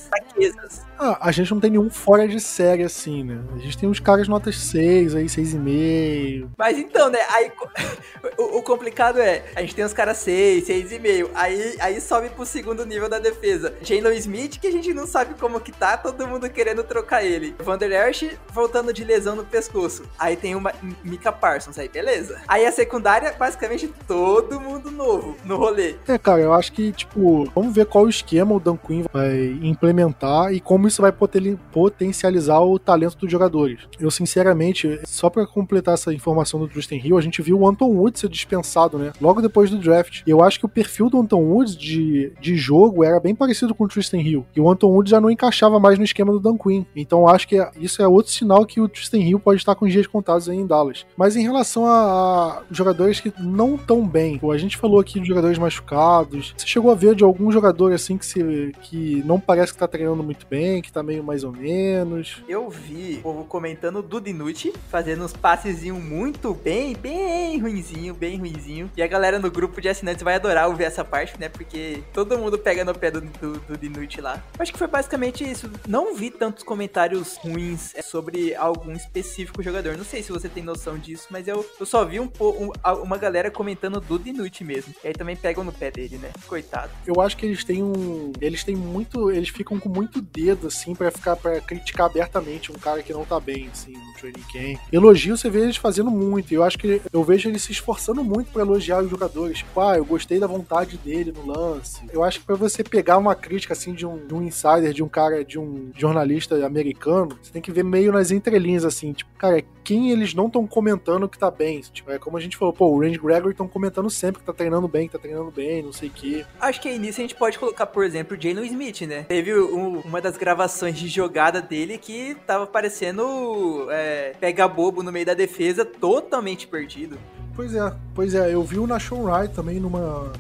fraquezas. 0.10 0.82
Ah, 1.00 1.18
a 1.22 1.32
gente 1.32 1.52
não 1.52 1.60
tem 1.60 1.72
nenhum 1.72 1.90
fora 1.90 2.28
de 2.28 2.40
série 2.40 2.84
assim, 2.84 3.24
né? 3.24 3.42
A 3.56 3.60
gente 3.60 3.78
tem 3.78 3.90
uns 3.90 4.00
caras 4.00 4.28
notas 4.28 4.56
6 4.58 5.16
aí, 5.16 5.26
6,5. 5.26 6.50
Mas 6.58 6.78
então, 6.78 7.10
né? 7.10 7.20
Aí 7.30 7.52
o, 8.38 8.60
o, 8.60 8.64
complicado 8.64 9.20
é, 9.20 9.44
a 9.56 9.62
gente 9.62 9.76
tem 9.76 9.84
uns 9.84 9.94
caras 9.94 10.18
6, 10.18 10.68
6,5. 10.68 11.30
Aí, 11.34 11.76
aí 11.80 12.02
sobe 12.02 12.30
pro 12.30 12.46
segundo 12.46 12.86
nível 12.86 13.10
da 13.10 13.20
defesa. 13.20 13.74
Jalen 13.82 14.18
Smith, 14.18 14.60
que 14.60 14.68
a 14.68 14.72
gente 14.72 14.94
não 14.94 15.08
sabe 15.08 15.34
como 15.36 15.60
que 15.60 15.72
tá, 15.72 15.98
todo 15.98 16.28
mundo 16.28 16.50
querendo 16.50 16.84
trocar 16.84 17.24
ele. 17.24 17.56
Vander 17.60 17.92
Esch 18.08 18.38
voltando 18.52 18.94
de 18.94 19.04
lesão 19.04 19.36
no 19.36 19.44
pescoço. 19.44 20.04
Aí 20.18 20.36
tem 20.36 20.56
uma 20.56 20.74
Mika 21.04 21.32
Parsons, 21.32 21.78
aí 21.78 21.90
beleza. 21.90 22.42
Aí 22.48 22.66
a 22.66 22.72
secundária, 22.72 23.34
basicamente 23.34 23.88
todo 24.08 24.60
mundo 24.60 24.92
novo 24.92 25.36
no 25.44 25.58
rolê. 25.58 25.96
É, 26.08 26.18
cara, 26.18 26.42
eu 26.42 26.54
acho 26.54 26.72
que, 26.72 26.92
tipo, 26.92 27.46
vamos 27.54 27.74
ver 27.74 27.86
qual 27.86 28.06
o 28.06 28.10
esquema 28.10 28.56
o 28.56 28.60
Dan 28.60 28.78
Quinn 28.78 29.06
vai 29.12 29.33
vai 29.34 29.60
implementar 29.62 30.54
e 30.54 30.60
como 30.60 30.88
isso 30.88 31.02
vai 31.02 31.12
potencializar 31.12 32.60
o 32.62 32.78
talento 32.78 33.18
dos 33.18 33.32
jogadores. 33.32 33.82
Eu, 34.00 34.12
sinceramente, 34.12 35.00
só 35.06 35.30
para 35.30 35.46
completar 35.48 35.96
essa 35.96 36.14
informação 36.14 36.60
do 36.60 36.68
Tristan 36.68 36.96
Hill, 36.96 37.18
a 37.18 37.22
gente 37.22 37.42
viu 37.42 37.60
o 37.60 37.68
Anton 37.68 37.90
Woods 37.90 38.22
ser 38.22 38.30
dispensado, 38.30 38.98
né? 38.98 39.12
Logo 39.20 39.42
depois 39.42 39.70
do 39.70 39.78
draft. 39.78 40.22
Eu 40.28 40.44
acho 40.44 40.60
que 40.60 40.66
o 40.66 40.70
perfil 40.70 41.10
do 41.10 41.20
Anton 41.20 41.42
Woods 41.42 41.76
de, 41.76 42.32
de 42.40 42.56
jogo 42.56 43.04
era 43.04 43.20
bem 43.20 43.36
parecido 43.36 43.74
com 43.74 43.86
o 43.86 43.88
Tristan 43.88 44.20
Hill. 44.20 44.46
E 44.56 44.62
o 44.62 44.70
Anton 44.70 44.88
Woods 44.88 45.12
já 45.12 45.20
não 45.20 45.30
encaixava 45.30 45.80
mais 45.80 45.98
no 45.98 46.06
esquema 46.06 46.32
do 46.32 46.40
Dan 46.40 46.58
Quinn. 46.58 46.84
Então 46.96 47.22
eu 47.22 47.30
acho 47.30 47.48
que 47.48 47.56
isso 47.80 48.02
é 48.02 48.08
outro 48.08 48.32
sinal 48.32 48.66
que 48.66 48.80
o 48.80 48.88
Tristan 48.88 49.20
Hill 49.20 49.40
pode 49.40 49.60
estar 49.60 49.76
com 49.76 49.88
dias 49.88 50.08
contados 50.08 50.48
aí 50.48 50.58
em 50.58 50.68
Dallas. 50.68 51.06
Mas 51.18 51.36
em 51.36 51.44
relação 51.44 51.86
a, 51.86 51.94
a 51.94 52.62
jogadores 52.72 53.20
que 53.20 53.34
não 53.40 53.78
tão 53.78 54.08
bem, 54.08 54.40
a 54.52 54.58
gente 54.58 54.78
falou 54.78 55.00
aqui 55.00 55.20
de 55.20 55.28
jogadores 55.28 55.58
machucados. 55.58 56.54
Você 56.56 56.68
chegou 56.68 56.92
a 56.92 56.96
ver 56.96 57.16
de 57.16 57.24
algum 57.24 57.52
jogador 57.52 57.94
assim 57.94 58.18
que, 58.18 58.26
se, 58.26 58.72
que 58.82 59.23
não 59.24 59.40
parece 59.40 59.74
que 59.74 59.80
tá 59.80 59.88
treinando 59.88 60.24
muito 60.24 60.46
bem, 60.48 60.82
que 60.82 60.92
tá 60.92 61.02
meio 61.02 61.24
mais 61.24 61.44
ou 61.44 61.52
menos. 61.52 62.44
Eu 62.48 62.70
vi 62.70 63.18
o 63.20 63.22
povo 63.22 63.46
comentando 63.46 64.02
do 64.02 64.20
Dinucci, 64.20 64.74
fazendo 64.90 65.24
uns 65.24 65.34
passezinhos 65.34 66.02
muito 66.02 66.54
bem, 66.54 66.96
bem 66.96 67.60
ruinzinho, 67.60 68.14
bem 68.14 68.38
ruinzinho. 68.38 68.92
E 68.96 69.02
a 69.02 69.08
galera 69.08 69.40
no 69.40 69.50
grupo 69.50 69.82
de 69.82 69.90
assinantes 69.90 70.24
vai 70.24 70.36
adorar 70.36 70.68
ouvir 70.68 70.84
essa 70.84 71.04
parte, 71.04 71.40
né? 71.40 71.50
Porque 71.50 72.04
todo 72.14 72.38
mundo 72.38 72.58
pega 72.58 72.84
no 72.84 72.94
pé 72.94 73.10
do, 73.12 73.22
do, 73.22 73.60
do 73.60 73.78
Dinucci 73.78 74.22
lá. 74.22 74.44
Acho 74.60 74.74
que 74.74 74.80
foi 74.80 74.88
basicamente 74.88 75.50
isso. 75.50 75.70
Não 75.88 76.16
vi 76.16 76.30
tantos 76.30 76.64
comentários 76.64 77.38
ruins 77.38 77.96
é, 77.96 78.02
sobre 78.02 78.54
algum 78.56 78.92
específico 78.92 79.64
jogador. 79.64 79.98
Não 79.98 80.06
sei 80.06 80.22
se 80.22 80.32
você 80.32 80.50
tem 80.50 80.64
noção 80.64 80.98
disso, 80.98 81.28
mas 81.30 81.48
eu, 81.48 81.66
eu 81.80 81.86
só 81.86 82.04
vi 82.04 82.20
um, 82.20 82.30
um, 82.40 82.72
uma 83.02 83.18
galera 83.18 83.50
comentando 83.50 84.00
do 84.00 84.20
Dinucci 84.20 84.64
mesmo. 84.64 84.94
E 85.04 85.08
aí 85.08 85.14
também 85.14 85.36
pegam 85.36 85.64
no 85.64 85.72
pé 85.72 85.90
dele, 85.90 86.18
né? 86.18 86.32
Coitado. 86.48 86.92
Eu 87.06 87.22
acho 87.22 87.38
que 87.38 87.46
eles 87.46 87.64
têm 87.64 87.84
um. 87.84 88.32
Eles 88.42 88.64
têm 88.64 88.76
muito 88.76 89.13
muito. 89.14 89.32
Eles 89.32 89.50
ficam 89.50 89.80
com 89.80 89.90
muito 89.90 90.22
dedo, 90.22 90.68
assim, 90.68 90.96
para 90.96 91.12
ficar 91.12 91.36
para 91.36 91.62
criticar 91.62 92.08
abertamente 92.08 92.72
um 92.72 92.76
cara 92.76 93.02
que 93.04 93.14
não 93.14 93.24
tá 93.24 93.40
bem, 93.40 93.70
assim, 93.72 93.94
no 93.94 94.14
training 94.14 94.44
camp. 94.52 94.82
Elogio 94.92 95.38
você 95.38 95.50
vê 95.50 95.62
eles 95.62 95.78
fazendo 95.78 96.10
muito. 96.10 96.52
E 96.52 96.56
eu 96.56 96.64
acho 96.64 96.78
que 96.78 97.02
eu 97.12 97.24
vejo 97.24 97.50
eles 97.50 97.64
se 97.64 97.72
esforçando 97.72 98.24
muito 98.24 98.52
para 98.52 98.62
elogiar 98.62 99.04
os 99.04 99.10
jogadores. 99.10 99.60
Tipo, 99.60 99.80
ah, 99.82 99.98
eu 99.98 100.06
gostei 100.06 100.40
da 100.40 100.48
vontade 100.48 100.98
dele 100.98 101.32
no 101.32 101.46
lance. 101.46 102.02
Eu 102.12 102.24
acho 102.24 102.40
que 102.40 102.46
para 102.46 102.56
você 102.56 102.84
pegar 102.84 103.18
uma 103.18 103.36
crítica, 103.36 103.74
assim, 103.74 103.94
de 103.94 104.06
um, 104.06 104.26
de 104.26 104.34
um 104.34 104.42
insider, 104.42 104.94
de 104.94 105.04
um 105.04 105.10
cara, 105.10 105.44
de 105.44 105.60
um 105.60 105.92
jornalista 105.96 106.66
americano, 106.66 107.38
você 107.42 107.52
tem 107.52 107.62
que 107.62 107.72
ver 107.72 107.84
meio 107.84 108.12
nas 108.12 108.32
entrelinhas, 108.32 108.86
assim, 108.86 109.14
tipo, 109.14 109.30
cara, 109.38 109.64
quem 109.84 110.12
eles 110.12 110.34
não 110.34 110.48
estão 110.48 110.66
comentando 110.66 111.28
que 111.28 111.38
tá 111.38 111.52
bem. 111.52 111.82
Tipo, 111.82 112.12
é 112.12 112.18
como 112.18 112.38
a 112.38 112.40
gente 112.40 112.56
falou, 112.56 112.74
pô, 112.74 112.88
o 112.88 113.02
Randy 113.02 113.20
Gregory 113.20 113.52
estão 113.52 113.68
comentando 113.68 114.10
sempre 114.10 114.40
que 114.40 114.46
tá 114.46 114.54
treinando 114.54 114.88
bem, 114.88 115.08
que 115.08 115.14
tá 115.14 115.20
treinando 115.20 115.52
bem, 115.52 115.84
não 115.84 115.92
sei 115.92 116.10
o 116.10 116.12
quê. 116.12 116.46
Acho 116.60 116.82
que 116.82 116.88
aí 116.88 116.98
nisso 116.98 117.20
a 117.20 117.24
gente 117.24 117.36
pode 117.36 117.60
colocar, 117.60 117.86
por 117.86 118.04
exemplo, 118.04 118.38
o 118.38 118.42
Jalen 118.42 118.66
Smith, 118.66 119.02
né? 119.06 119.26
Teve 119.28 119.60
um, 119.60 120.00
uma 120.00 120.22
das 120.22 120.38
gravações 120.38 120.98
de 120.98 121.08
jogada 121.08 121.62
dele 121.62 121.98
que 121.98 122.36
tava 122.48 122.68
parecendo 122.68 123.88
é, 123.90 124.34
pega 124.40 124.68
bobo 124.68 125.04
no 125.04 125.12
meio 125.12 125.26
da 125.26 125.34
defesa, 125.34 125.86
totalmente 125.86 126.68
perdido. 126.68 127.18
Pois 127.56 127.76
é, 127.76 127.94
pois 128.16 128.34
é, 128.34 128.54
eu 128.54 128.64
vi 128.64 128.80
o 128.80 128.88
Nashon 128.88 129.24
Wright 129.24 129.54
também 129.54 129.80
numa 129.80 130.32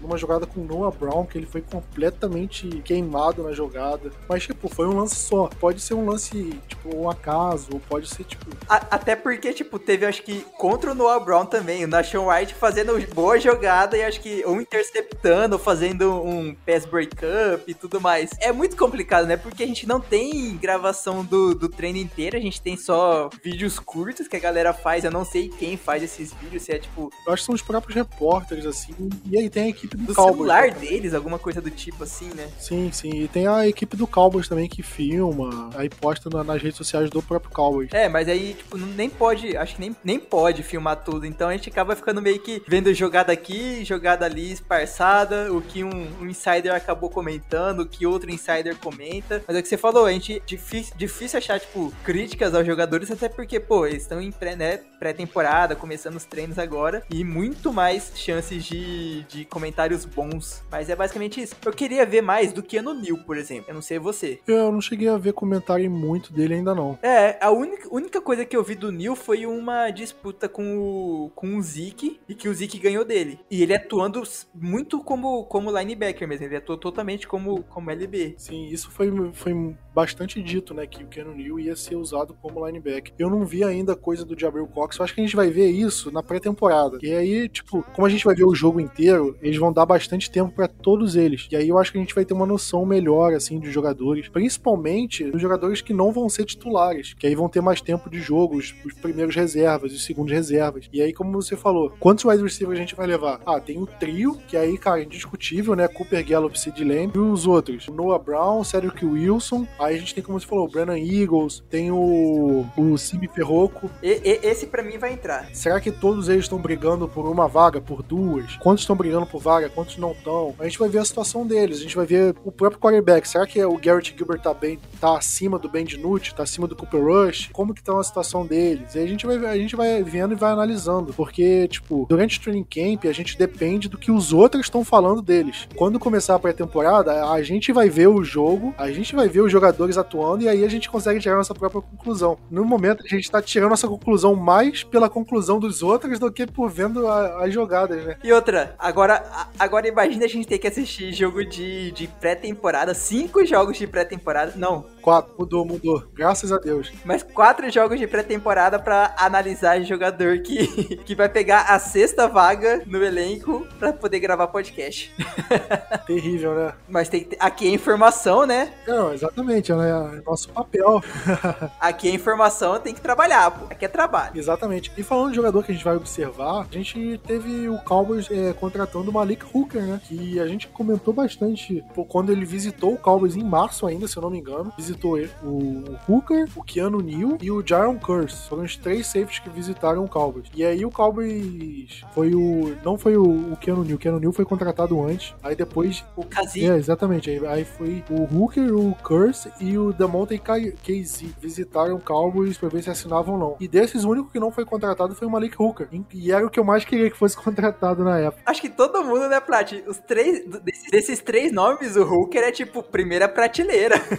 numa 0.00 0.16
jogada 0.16 0.46
com 0.46 0.60
Noah 0.60 0.90
Brown, 0.96 1.26
que 1.26 1.38
ele 1.38 1.46
foi 1.46 1.60
completamente 1.60 2.68
queimado 2.84 3.42
na 3.42 3.52
jogada. 3.52 4.10
Mas, 4.28 4.44
tipo, 4.44 4.68
foi 4.68 4.86
um 4.86 4.96
lance 4.96 5.16
só. 5.16 5.48
Pode 5.60 5.80
ser 5.80 5.94
um 5.94 6.08
lance, 6.08 6.58
tipo, 6.68 6.96
um 6.96 7.08
acaso, 7.08 7.68
ou 7.72 7.80
pode 7.80 8.08
ser, 8.08 8.24
tipo. 8.24 8.46
A, 8.68 8.76
até 8.90 9.14
porque, 9.16 9.52
tipo, 9.52 9.78
teve, 9.78 10.06
acho 10.06 10.22
que, 10.22 10.40
contra 10.56 10.92
o 10.92 10.94
Noah 10.94 11.20
Brown 11.20 11.46
também, 11.46 11.84
o 11.84 11.88
Nashon 11.88 12.30
White 12.30 12.54
fazendo 12.54 12.98
boa 13.14 13.38
jogada 13.38 13.96
e 13.96 14.02
acho 14.02 14.20
que 14.20 14.44
um 14.46 14.60
interceptando, 14.60 15.58
fazendo 15.58 16.22
um 16.22 16.54
pass 16.54 16.84
breakup 16.84 17.64
e 17.66 17.74
tudo 17.74 18.00
mais. 18.00 18.30
É 18.40 18.52
muito 18.52 18.76
complicado, 18.76 19.26
né? 19.26 19.36
Porque 19.36 19.62
a 19.62 19.66
gente 19.66 19.86
não 19.86 20.00
tem 20.00 20.56
gravação 20.56 21.24
do, 21.24 21.54
do 21.54 21.68
treino 21.68 21.98
inteiro, 21.98 22.36
a 22.36 22.40
gente 22.40 22.60
tem 22.60 22.76
só 22.76 23.28
vídeos 23.42 23.78
curtos 23.78 24.28
que 24.28 24.36
a 24.36 24.40
galera 24.40 24.72
faz. 24.72 25.04
Eu 25.04 25.10
não 25.10 25.24
sei 25.24 25.48
quem 25.48 25.76
faz 25.76 26.02
esses 26.02 26.32
vídeos, 26.34 26.62
se 26.62 26.72
é 26.72 26.78
tipo. 26.78 27.10
Eu 27.26 27.32
acho 27.32 27.42
que 27.42 27.46
são 27.46 27.54
os 27.54 27.62
próprios 27.62 27.94
repórteres, 27.94 28.66
assim. 28.66 28.94
E 29.26 29.38
aí 29.38 29.50
tem 29.50 29.64
a 29.64 29.68
equipe 29.68 29.89
do, 29.96 30.06
do 30.06 30.14
Cowboys. 30.14 30.36
celular 30.36 30.70
deles, 30.70 31.14
alguma 31.14 31.38
coisa 31.38 31.60
do 31.60 31.70
tipo 31.70 32.04
assim, 32.04 32.30
né? 32.34 32.48
Sim, 32.58 32.90
sim. 32.92 33.10
E 33.22 33.28
tem 33.28 33.46
a 33.46 33.66
equipe 33.66 33.96
do 33.96 34.06
Cowboys 34.06 34.48
também 34.48 34.68
que 34.68 34.82
filma, 34.82 35.70
aí 35.74 35.88
posta 35.88 36.28
na, 36.30 36.44
nas 36.44 36.62
redes 36.62 36.76
sociais 36.76 37.10
do 37.10 37.22
próprio 37.22 37.52
Cowboys. 37.52 37.90
É, 37.92 38.08
mas 38.08 38.28
aí, 38.28 38.54
tipo, 38.54 38.76
nem 38.76 39.08
pode, 39.08 39.56
acho 39.56 39.74
que 39.74 39.80
nem, 39.80 39.96
nem 40.02 40.18
pode 40.18 40.62
filmar 40.62 40.96
tudo. 40.96 41.26
Então 41.26 41.48
a 41.48 41.52
gente 41.52 41.68
acaba 41.68 41.94
ficando 41.96 42.22
meio 42.22 42.40
que 42.40 42.62
vendo 42.66 42.92
jogada 42.94 43.32
aqui, 43.32 43.84
jogada 43.84 44.24
ali, 44.24 44.52
esparçada, 44.52 45.52
o 45.52 45.60
que 45.60 45.84
um, 45.84 46.08
um 46.20 46.26
insider 46.26 46.74
acabou 46.74 47.10
comentando, 47.10 47.80
o 47.80 47.86
que 47.86 48.06
outro 48.06 48.30
insider 48.30 48.76
comenta. 48.76 49.42
Mas 49.46 49.56
é 49.56 49.60
o 49.60 49.62
que 49.62 49.68
você 49.68 49.76
falou, 49.76 50.06
a 50.06 50.12
gente 50.12 50.42
difícil, 50.46 50.94
difícil 50.96 51.38
achar, 51.38 51.58
tipo, 51.60 51.92
críticas 52.04 52.54
aos 52.54 52.66
jogadores, 52.66 53.10
até 53.10 53.28
porque, 53.28 53.58
pô, 53.58 53.86
eles 53.86 54.02
estão 54.02 54.20
em 54.20 54.30
pré, 54.30 54.56
né, 54.56 54.80
pré-temporada, 54.98 55.74
começando 55.74 56.16
os 56.16 56.24
treinos 56.24 56.58
agora, 56.58 57.02
e 57.10 57.24
muito 57.24 57.72
mais 57.72 58.12
chances 58.14 58.64
de, 58.64 59.22
de 59.24 59.44
comentários 59.80 60.04
bons. 60.04 60.62
Mas 60.70 60.90
é 60.90 60.96
basicamente 60.96 61.40
isso. 61.40 61.56
Eu 61.64 61.72
queria 61.72 62.04
ver 62.04 62.20
mais 62.20 62.52
do 62.52 62.62
que 62.62 62.80
no 62.82 62.94
Neil, 62.94 63.18
por 63.18 63.36
exemplo. 63.36 63.66
Eu 63.68 63.74
não 63.74 63.82
sei 63.82 63.98
você. 63.98 64.38
Eu 64.46 64.70
não 64.70 64.80
cheguei 64.80 65.08
a 65.08 65.16
ver 65.16 65.32
comentário 65.32 65.90
muito 65.90 66.32
dele 66.32 66.54
ainda 66.54 66.74
não. 66.74 66.98
É, 67.02 67.38
a 67.40 67.50
única, 67.50 67.88
única 67.90 68.20
coisa 68.20 68.44
que 68.44 68.56
eu 68.56 68.62
vi 68.62 68.74
do 68.74 68.92
Neil 68.92 69.16
foi 69.16 69.46
uma 69.46 69.90
disputa 69.90 70.48
com 70.48 70.78
o, 70.78 71.30
com 71.34 71.56
o 71.56 71.62
Zeke 71.62 72.20
e 72.28 72.34
que 72.34 72.48
o 72.48 72.54
Zeke 72.54 72.78
ganhou 72.78 73.04
dele. 73.04 73.40
E 73.50 73.62
ele 73.62 73.74
atuando 73.74 74.22
muito 74.54 75.02
como, 75.02 75.44
como 75.44 75.76
linebacker 75.76 76.28
mesmo. 76.28 76.46
Ele 76.46 76.56
atuou 76.56 76.76
totalmente 76.76 77.26
como, 77.26 77.62
como 77.64 77.90
LB. 77.90 78.34
Sim, 78.36 78.66
isso 78.66 78.90
foi, 78.90 79.10
foi 79.32 79.76
bastante 80.00 80.42
dito, 80.42 80.72
né? 80.72 80.86
Que 80.86 81.04
o 81.04 81.06
Keanu 81.06 81.34
Neal 81.34 81.60
ia 81.60 81.76
ser 81.76 81.96
usado 81.96 82.34
como 82.40 82.66
linebacker. 82.66 83.12
Eu 83.18 83.28
não 83.28 83.44
vi 83.44 83.62
ainda 83.62 83.94
coisa 83.94 84.24
do 84.24 84.38
Jabril 84.38 84.66
Cox. 84.66 84.96
Eu 84.98 85.04
acho 85.04 85.14
que 85.14 85.20
a 85.20 85.24
gente 85.24 85.36
vai 85.36 85.50
ver 85.50 85.68
isso 85.68 86.10
na 86.10 86.22
pré-temporada. 86.22 86.98
E 87.02 87.12
aí, 87.12 87.48
tipo, 87.48 87.84
como 87.94 88.06
a 88.06 88.10
gente 88.10 88.24
vai 88.24 88.34
ver 88.34 88.44
o 88.44 88.54
jogo 88.54 88.80
inteiro, 88.80 89.36
eles 89.42 89.58
vão 89.58 89.72
dar 89.72 89.84
bastante 89.84 90.30
tempo 90.30 90.52
para 90.54 90.66
todos 90.66 91.16
eles. 91.16 91.48
E 91.50 91.56
aí 91.56 91.68
eu 91.68 91.78
acho 91.78 91.92
que 91.92 91.98
a 91.98 92.00
gente 92.00 92.14
vai 92.14 92.24
ter 92.24 92.32
uma 92.32 92.46
noção 92.46 92.86
melhor, 92.86 93.34
assim, 93.34 93.58
dos 93.58 93.72
jogadores. 93.72 94.28
Principalmente 94.28 95.24
dos 95.30 95.40
jogadores 95.40 95.82
que 95.82 95.92
não 95.92 96.12
vão 96.12 96.28
ser 96.28 96.44
titulares. 96.44 97.14
Que 97.14 97.26
aí 97.26 97.34
vão 97.34 97.48
ter 97.48 97.60
mais 97.60 97.80
tempo 97.80 98.08
de 98.08 98.20
jogo, 98.20 98.56
os, 98.56 98.74
os 98.84 98.94
primeiros 98.94 99.34
reservas, 99.34 99.92
os 99.92 100.04
segundos 100.04 100.32
reservas. 100.32 100.88
E 100.92 101.02
aí, 101.02 101.12
como 101.12 101.32
você 101.32 101.56
falou, 101.56 101.92
quantos 102.00 102.24
wide 102.24 102.42
receivers 102.42 102.78
a 102.78 102.82
gente 102.82 102.96
vai 102.96 103.06
levar? 103.06 103.40
Ah, 103.44 103.60
tem 103.60 103.78
o 103.78 103.86
trio, 103.86 104.38
que 104.48 104.56
aí, 104.56 104.78
cara, 104.78 105.00
é 105.00 105.04
indiscutível, 105.04 105.74
né? 105.76 105.86
Cooper 105.88 106.26
Gallup, 106.26 106.58
Sid 106.58 106.82
Lamb. 106.82 107.12
E 107.14 107.18
os 107.18 107.46
outros? 107.46 107.88
Noah 107.88 108.22
Brown, 108.22 108.64
Cedric 108.64 109.04
Wilson. 109.04 109.66
Aí 109.78 109.89
a 109.96 109.98
gente 109.98 110.14
tem, 110.14 110.22
como 110.22 110.38
você 110.38 110.46
falou, 110.46 110.66
o 110.66 110.68
Brandon 110.68 110.96
Eagles, 110.96 111.62
tem 111.68 111.90
o, 111.90 112.66
o 112.76 112.98
Simi 112.98 113.28
Ferroco. 113.28 113.90
E, 114.02 114.20
e, 114.24 114.46
esse 114.46 114.66
para 114.66 114.82
mim 114.82 114.98
vai 114.98 115.12
entrar. 115.12 115.48
Será 115.54 115.80
que 115.80 115.90
todos 115.90 116.28
eles 116.28 116.44
estão 116.44 116.58
brigando 116.58 117.08
por 117.08 117.26
uma 117.26 117.48
vaga, 117.48 117.80
por 117.80 118.02
duas? 118.02 118.56
Quantos 118.56 118.82
estão 118.82 118.96
brigando 118.96 119.26
por 119.26 119.40
vaga, 119.40 119.68
quantos 119.68 119.96
não 119.96 120.12
estão? 120.12 120.54
A 120.58 120.64
gente 120.64 120.78
vai 120.78 120.88
ver 120.88 120.98
a 120.98 121.04
situação 121.04 121.46
deles, 121.46 121.78
a 121.78 121.82
gente 121.82 121.96
vai 121.96 122.06
ver 122.06 122.34
o 122.44 122.52
próprio 122.52 122.80
quarterback. 122.80 123.28
Será 123.28 123.46
que 123.46 123.62
o 123.64 123.76
Garrett 123.76 124.14
Gilbert 124.16 124.40
tá 124.40 124.54
bem, 124.54 124.78
tá 125.00 125.16
acima 125.16 125.58
do 125.58 125.68
Ben 125.68 125.84
DiNucci, 125.84 126.34
tá 126.34 126.42
acima 126.42 126.66
do 126.66 126.76
Cooper 126.76 127.02
Rush? 127.02 127.50
Como 127.52 127.74
que 127.74 127.82
tá 127.82 127.98
a 127.98 128.04
situação 128.04 128.46
deles? 128.46 128.94
E 128.94 128.98
a 128.98 129.06
gente 129.06 129.26
vai, 129.26 129.36
a 129.36 129.56
gente 129.56 129.76
vai 129.76 130.02
vendo 130.02 130.32
e 130.32 130.36
vai 130.36 130.52
analisando, 130.52 131.12
porque, 131.12 131.68
tipo, 131.68 132.06
durante 132.08 132.38
o 132.38 132.42
training 132.42 132.64
camp 132.64 133.06
a 133.06 133.12
gente 133.12 133.36
depende 133.36 133.88
do 133.88 133.98
que 133.98 134.10
os 134.10 134.32
outros 134.32 134.66
estão 134.66 134.84
falando 134.84 135.22
deles. 135.22 135.68
Quando 135.74 135.98
começar 135.98 136.34
a 136.34 136.38
pré-temporada, 136.38 137.30
a 137.30 137.42
gente 137.42 137.72
vai 137.72 137.88
ver 137.88 138.08
o 138.08 138.22
jogo, 138.22 138.74
a 138.78 138.90
gente 138.90 139.14
vai 139.14 139.28
ver 139.28 139.40
os 139.40 139.50
jogadores 139.50 139.69
atuando 139.98 140.44
e 140.44 140.48
aí 140.48 140.64
a 140.64 140.68
gente 140.68 140.90
consegue 140.90 141.20
tirar 141.20 141.36
nossa 141.36 141.54
própria 141.54 141.82
conclusão. 141.82 142.38
No 142.50 142.64
momento, 142.64 143.04
a 143.04 143.08
gente 143.08 143.30
tá 143.30 143.42
tirando 143.42 143.70
nossa 143.70 143.88
conclusão 143.88 144.34
mais 144.34 144.82
pela 144.82 145.08
conclusão 145.08 145.58
dos 145.58 145.82
outros 145.82 146.18
do 146.18 146.30
que 146.30 146.46
por 146.46 146.70
vendo 146.70 147.08
as 147.08 147.52
jogadas, 147.52 148.04
né? 148.04 148.16
E 148.22 148.32
outra, 148.32 148.74
agora, 148.78 149.24
agora 149.58 149.88
imagina 149.88 150.24
a 150.24 150.28
gente 150.28 150.46
ter 150.46 150.58
que 150.58 150.66
assistir 150.66 151.12
jogo 151.12 151.44
de, 151.44 151.90
de 151.92 152.06
pré-temporada, 152.06 152.94
cinco 152.94 153.44
jogos 153.44 153.76
de 153.76 153.86
pré-temporada, 153.86 154.52
não. 154.56 154.84
Quatro, 155.00 155.34
mudou, 155.38 155.64
mudou. 155.64 156.04
Graças 156.14 156.52
a 156.52 156.58
Deus. 156.58 156.92
Mas 157.04 157.22
quatro 157.22 157.70
jogos 157.70 157.98
de 157.98 158.06
pré-temporada 158.06 158.78
para 158.78 159.14
analisar 159.18 159.82
jogador 159.82 160.40
que, 160.40 160.96
que 161.04 161.14
vai 161.14 161.28
pegar 161.28 161.62
a 161.62 161.78
sexta 161.78 162.28
vaga 162.28 162.82
no 162.86 163.02
elenco 163.02 163.66
para 163.78 163.92
poder 163.92 164.20
gravar 164.20 164.46
podcast. 164.48 165.12
Terrível, 166.06 166.54
né? 166.54 166.72
Mas 166.88 167.08
tem, 167.08 167.28
aqui 167.38 167.68
é 167.68 167.70
informação, 167.70 168.46
né? 168.46 168.72
Não, 168.86 169.12
exatamente, 169.12 169.59
né? 169.68 170.18
É 170.18 170.22
nosso 170.22 170.48
papel. 170.48 171.02
aqui 171.80 172.08
é 172.08 172.14
informação, 172.14 172.78
tem 172.80 172.94
que 172.94 173.00
trabalhar, 173.00 173.50
pô. 173.50 173.66
Aqui 173.70 173.84
é 173.84 173.88
trabalho. 173.88 174.38
Exatamente. 174.38 174.92
E 174.96 175.02
falando 175.02 175.30
de 175.30 175.36
jogador 175.36 175.62
que 175.62 175.72
a 175.72 175.74
gente 175.74 175.84
vai 175.84 175.96
observar, 175.96 176.66
a 176.70 176.74
gente 176.74 177.20
teve 177.26 177.68
o 177.68 177.78
Cowboys 177.78 178.28
é, 178.30 178.52
contratando 178.52 179.10
o 179.10 179.14
Malik 179.14 179.44
Hooker, 179.52 179.82
né? 179.82 180.00
Que 180.04 180.40
a 180.40 180.46
gente 180.46 180.68
comentou 180.68 181.12
bastante 181.12 181.84
pô, 181.94 182.04
quando 182.04 182.30
ele 182.30 182.44
visitou 182.44 182.94
o 182.94 182.98
Cowboys 182.98 183.36
em 183.36 183.44
março 183.44 183.86
ainda, 183.86 184.06
se 184.08 184.16
eu 184.16 184.22
não 184.22 184.30
me 184.30 184.38
engano. 184.38 184.72
Visitou 184.76 185.18
ele, 185.18 185.30
o 185.42 185.84
Hooker, 186.08 186.48
o 186.56 186.62
Keanu 186.62 187.00
Neal 187.00 187.38
e 187.40 187.50
o 187.50 187.66
Jaron 187.66 187.98
Curse. 187.98 188.48
Foram 188.48 188.64
os 188.64 188.76
três 188.76 189.06
safeties 189.06 189.38
que 189.38 189.50
visitaram 189.50 190.04
o 190.04 190.08
Cowboys. 190.08 190.46
E 190.54 190.64
aí 190.64 190.84
o 190.84 190.90
Cowboys 190.90 192.02
foi 192.14 192.34
o... 192.34 192.76
Não 192.84 192.96
foi 192.96 193.16
o, 193.16 193.52
o 193.52 193.56
Keanu 193.56 193.84
Neal. 193.84 193.96
O 193.96 193.98
Keanu 193.98 194.20
Neal 194.20 194.32
foi 194.32 194.44
contratado 194.44 195.02
antes. 195.02 195.34
Aí 195.42 195.54
depois... 195.54 196.04
O 196.16 196.24
Kazi. 196.24 196.68
É, 196.68 196.76
exatamente. 196.76 197.30
Aí, 197.30 197.46
aí 197.46 197.64
foi 197.64 198.04
o 198.10 198.22
Hooker, 198.22 198.74
o 198.74 198.94
Curse 199.02 199.49
e 199.60 199.78
o 199.78 199.92
Demonte 199.92 200.38
Casey 200.38 201.34
visitaram 201.40 201.96
o 201.96 202.00
Cowboys 202.00 202.58
pra 202.58 202.68
ver 202.68 202.82
se 202.82 202.90
assinavam 202.90 203.34
ou 203.34 203.40
não. 203.40 203.56
E 203.60 203.66
desses, 203.66 204.04
o 204.04 204.10
único 204.10 204.30
que 204.30 204.40
não 204.40 204.50
foi 204.50 204.64
contratado 204.64 205.14
foi 205.14 205.26
o 205.26 205.30
Malik 205.30 205.56
Hooker. 205.60 205.88
E 206.12 206.32
era 206.32 206.46
o 206.46 206.50
que 206.50 206.60
eu 206.60 206.64
mais 206.64 206.84
queria 206.84 207.10
que 207.10 207.16
fosse 207.16 207.36
contratado 207.40 208.04
na 208.04 208.18
época. 208.18 208.42
Acho 208.46 208.60
que 208.60 208.68
todo 208.68 209.02
mundo, 209.04 209.28
né, 209.28 209.40
Plat? 209.40 209.72
Os 209.86 209.98
três... 209.98 210.44
Desses, 210.62 210.90
desses 210.90 211.20
três 211.20 211.52
nomes, 211.52 211.96
o 211.96 212.02
Hooker 212.02 212.42
é 212.42 212.52
tipo 212.52 212.82
primeira 212.82 213.28
prateleira. 213.28 213.96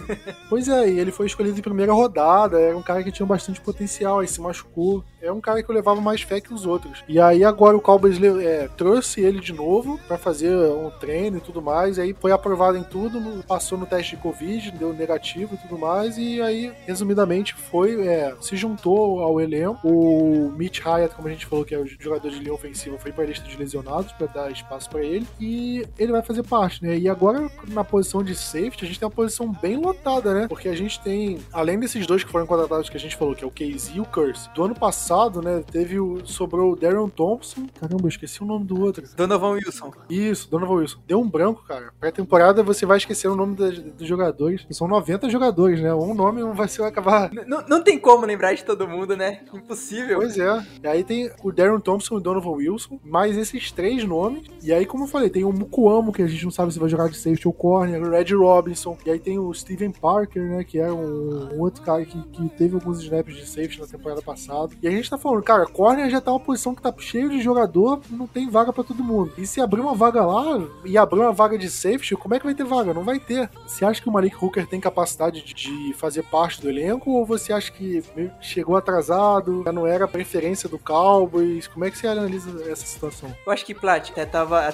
Pois 0.48 0.68
é, 0.68 0.88
e 0.88 0.98
ele 0.98 1.10
foi 1.10 1.26
escolhido 1.26 1.58
em 1.58 1.62
primeira 1.62 1.92
rodada. 1.92 2.60
Era 2.60 2.76
um 2.76 2.82
cara 2.82 3.02
que 3.02 3.10
tinha 3.10 3.24
bastante 3.24 3.60
potencial, 3.60 4.20
aí 4.20 4.28
se 4.28 4.40
machucou. 4.40 5.02
É 5.22 5.30
um 5.30 5.40
cara 5.40 5.62
que 5.62 5.70
eu 5.70 5.74
levava 5.74 6.00
mais 6.00 6.22
fé 6.22 6.40
que 6.40 6.52
os 6.52 6.66
outros. 6.66 7.04
E 7.06 7.20
aí 7.20 7.44
agora 7.44 7.76
o 7.76 7.80
Cowboys 7.80 8.20
é, 8.20 8.68
trouxe 8.76 9.20
ele 9.20 9.38
de 9.38 9.52
novo 9.52 9.96
para 10.08 10.18
fazer 10.18 10.52
um 10.52 10.90
treino 10.90 11.38
e 11.38 11.40
tudo 11.40 11.62
mais. 11.62 11.96
E 11.96 12.00
aí 12.00 12.16
foi 12.18 12.32
aprovado 12.32 12.76
em 12.76 12.82
tudo, 12.82 13.20
passou 13.44 13.78
no 13.78 13.86
teste 13.86 14.16
de 14.16 14.22
Covid, 14.22 14.72
deu 14.72 14.92
negativo 14.92 15.54
e 15.54 15.58
tudo 15.58 15.78
mais. 15.78 16.18
E 16.18 16.42
aí, 16.42 16.72
resumidamente, 16.84 17.54
foi 17.54 18.04
é, 18.04 18.34
se 18.40 18.56
juntou 18.56 19.22
ao 19.22 19.40
elenco. 19.40 19.78
O 19.86 20.52
Mitch 20.56 20.80
Hyatt, 20.80 21.14
como 21.14 21.28
a 21.28 21.30
gente 21.30 21.46
falou, 21.46 21.64
que 21.64 21.74
é 21.74 21.78
o 21.78 21.86
jogador 21.86 22.28
de 22.28 22.40
linha 22.40 22.52
ofensiva, 22.52 22.98
foi 22.98 23.12
para 23.12 23.22
a 23.22 23.26
lista 23.28 23.46
de 23.46 23.56
lesionados 23.56 24.10
para 24.12 24.26
dar 24.26 24.50
espaço 24.50 24.90
para 24.90 25.04
ele. 25.04 25.26
E 25.38 25.86
ele 25.96 26.10
vai 26.10 26.22
fazer 26.22 26.42
parte, 26.42 26.82
né? 26.82 26.98
E 26.98 27.08
agora 27.08 27.48
na 27.68 27.84
posição 27.84 28.24
de 28.24 28.34
safety, 28.34 28.84
a 28.84 28.88
gente 28.88 28.98
tem 28.98 29.06
uma 29.06 29.14
posição 29.14 29.52
bem 29.52 29.76
lotada, 29.76 30.34
né? 30.34 30.48
Porque 30.48 30.68
a 30.68 30.74
gente 30.74 31.00
tem, 31.00 31.38
além 31.52 31.78
desses 31.78 32.08
dois 32.08 32.24
que 32.24 32.30
foram 32.30 32.46
contratados 32.46 32.90
que 32.90 32.96
a 32.96 33.00
gente 33.00 33.16
falou, 33.16 33.36
que 33.36 33.44
é 33.44 33.46
o 33.46 33.50
Casey 33.50 33.96
e 33.96 34.00
o 34.00 34.04
Curse, 34.04 34.50
do 34.52 34.64
ano 34.64 34.74
passado, 34.74 35.11
né, 35.42 35.62
teve 35.70 35.98
o, 35.98 36.24
sobrou 36.24 36.72
o 36.72 36.76
Darren 36.76 37.08
Thompson, 37.08 37.66
caramba, 37.80 38.04
eu 38.04 38.08
esqueci 38.08 38.42
o 38.42 38.46
nome 38.46 38.64
do 38.64 38.80
outro. 38.80 39.04
Donovan 39.16 39.50
Wilson. 39.50 39.92
Isso, 40.08 40.50
Donovan 40.50 40.74
Wilson. 40.74 40.98
Deu 41.06 41.20
um 41.20 41.28
branco, 41.28 41.64
cara. 41.66 41.92
Pré-temporada 41.98 42.62
você 42.62 42.86
vai 42.86 42.98
esquecer 42.98 43.28
o 43.28 43.36
nome 43.36 43.54
dos, 43.54 43.78
dos 43.78 44.06
jogadores, 44.06 44.66
são 44.70 44.88
90 44.88 45.28
jogadores, 45.28 45.80
né, 45.80 45.94
um 45.94 46.14
nome 46.14 46.42
vai 46.54 46.68
ser 46.68 46.82
acabar... 46.82 47.30
Não, 47.46 47.64
não 47.68 47.82
tem 47.82 47.98
como 47.98 48.26
lembrar 48.26 48.54
de 48.54 48.64
todo 48.64 48.88
mundo, 48.88 49.16
né, 49.16 49.40
impossível. 49.52 50.18
Pois 50.18 50.38
é. 50.38 50.66
E 50.82 50.86
aí 50.86 51.04
tem 51.04 51.30
o 51.42 51.52
Darren 51.52 51.80
Thompson 51.80 52.14
e 52.14 52.18
o 52.18 52.20
Donovan 52.20 52.52
Wilson, 52.52 52.98
mais 53.04 53.36
esses 53.36 53.70
três 53.70 54.04
nomes, 54.04 54.46
e 54.62 54.72
aí, 54.72 54.86
como 54.86 55.04
eu 55.04 55.08
falei, 55.08 55.28
tem 55.28 55.44
o 55.44 55.52
Mukuamo, 55.52 56.12
que 56.12 56.22
a 56.22 56.26
gente 56.26 56.44
não 56.44 56.50
sabe 56.50 56.72
se 56.72 56.78
vai 56.78 56.88
jogar 56.88 57.08
de 57.08 57.16
safety 57.16 57.46
ou 57.46 57.52
corner, 57.52 58.02
o 58.02 58.10
Red 58.10 58.34
Robinson, 58.34 58.96
e 59.04 59.10
aí 59.10 59.18
tem 59.18 59.38
o 59.38 59.52
Steven 59.52 59.90
Parker, 59.90 60.42
né, 60.42 60.64
que 60.64 60.78
é 60.78 60.90
um, 60.90 61.54
um 61.54 61.60
outro 61.60 61.82
cara 61.82 62.04
que, 62.04 62.20
que 62.28 62.48
teve 62.50 62.74
alguns 62.74 63.02
snaps 63.02 63.34
de 63.34 63.46
safety 63.46 63.80
na 63.80 63.86
temporada 63.86 64.22
passada. 64.22 64.72
E 64.82 64.88
a 64.88 64.90
gente 64.90 65.01
gente 65.02 65.10
tá 65.10 65.18
falando, 65.18 65.42
cara, 65.42 65.66
corner 65.66 66.08
já 66.08 66.20
tá 66.20 66.30
uma 66.30 66.40
posição 66.40 66.74
que 66.74 66.82
tá 66.82 66.92
cheio 66.98 67.28
de 67.28 67.40
jogador, 67.40 68.00
não 68.10 68.26
tem 68.26 68.48
vaga 68.48 68.72
para 68.72 68.84
todo 68.84 69.04
mundo. 69.04 69.32
E 69.36 69.46
se 69.46 69.60
abrir 69.60 69.80
uma 69.80 69.94
vaga 69.94 70.24
lá 70.24 70.62
e 70.84 70.96
abrir 70.96 71.20
uma 71.20 71.32
vaga 71.32 71.58
de 71.58 71.68
safety, 71.68 72.16
como 72.16 72.34
é 72.34 72.38
que 72.38 72.44
vai 72.44 72.54
ter 72.54 72.64
vaga? 72.64 72.94
Não 72.94 73.02
vai 73.02 73.18
ter. 73.18 73.50
Você 73.66 73.84
acha 73.84 74.00
que 74.00 74.08
o 74.08 74.12
Malik 74.12 74.36
Hooker 74.42 74.66
tem 74.66 74.80
capacidade 74.80 75.42
de 75.42 75.94
fazer 75.94 76.22
parte 76.24 76.60
do 76.60 76.68
elenco 76.68 77.10
ou 77.10 77.26
você 77.26 77.52
acha 77.52 77.70
que 77.70 78.02
chegou 78.40 78.76
atrasado, 78.76 79.62
já 79.64 79.72
não 79.72 79.86
era 79.86 80.04
a 80.04 80.08
preferência 80.08 80.68
do 80.68 80.78
Cowboys? 80.78 81.66
Como 81.66 81.84
é 81.84 81.90
que 81.90 81.98
você 81.98 82.06
analisa 82.06 82.50
essa 82.70 82.86
situação? 82.86 83.34
Eu 83.44 83.52
acho 83.52 83.64
que, 83.66 83.74
Plat, 83.74 84.10
até 84.10 84.24
tava, 84.24 84.66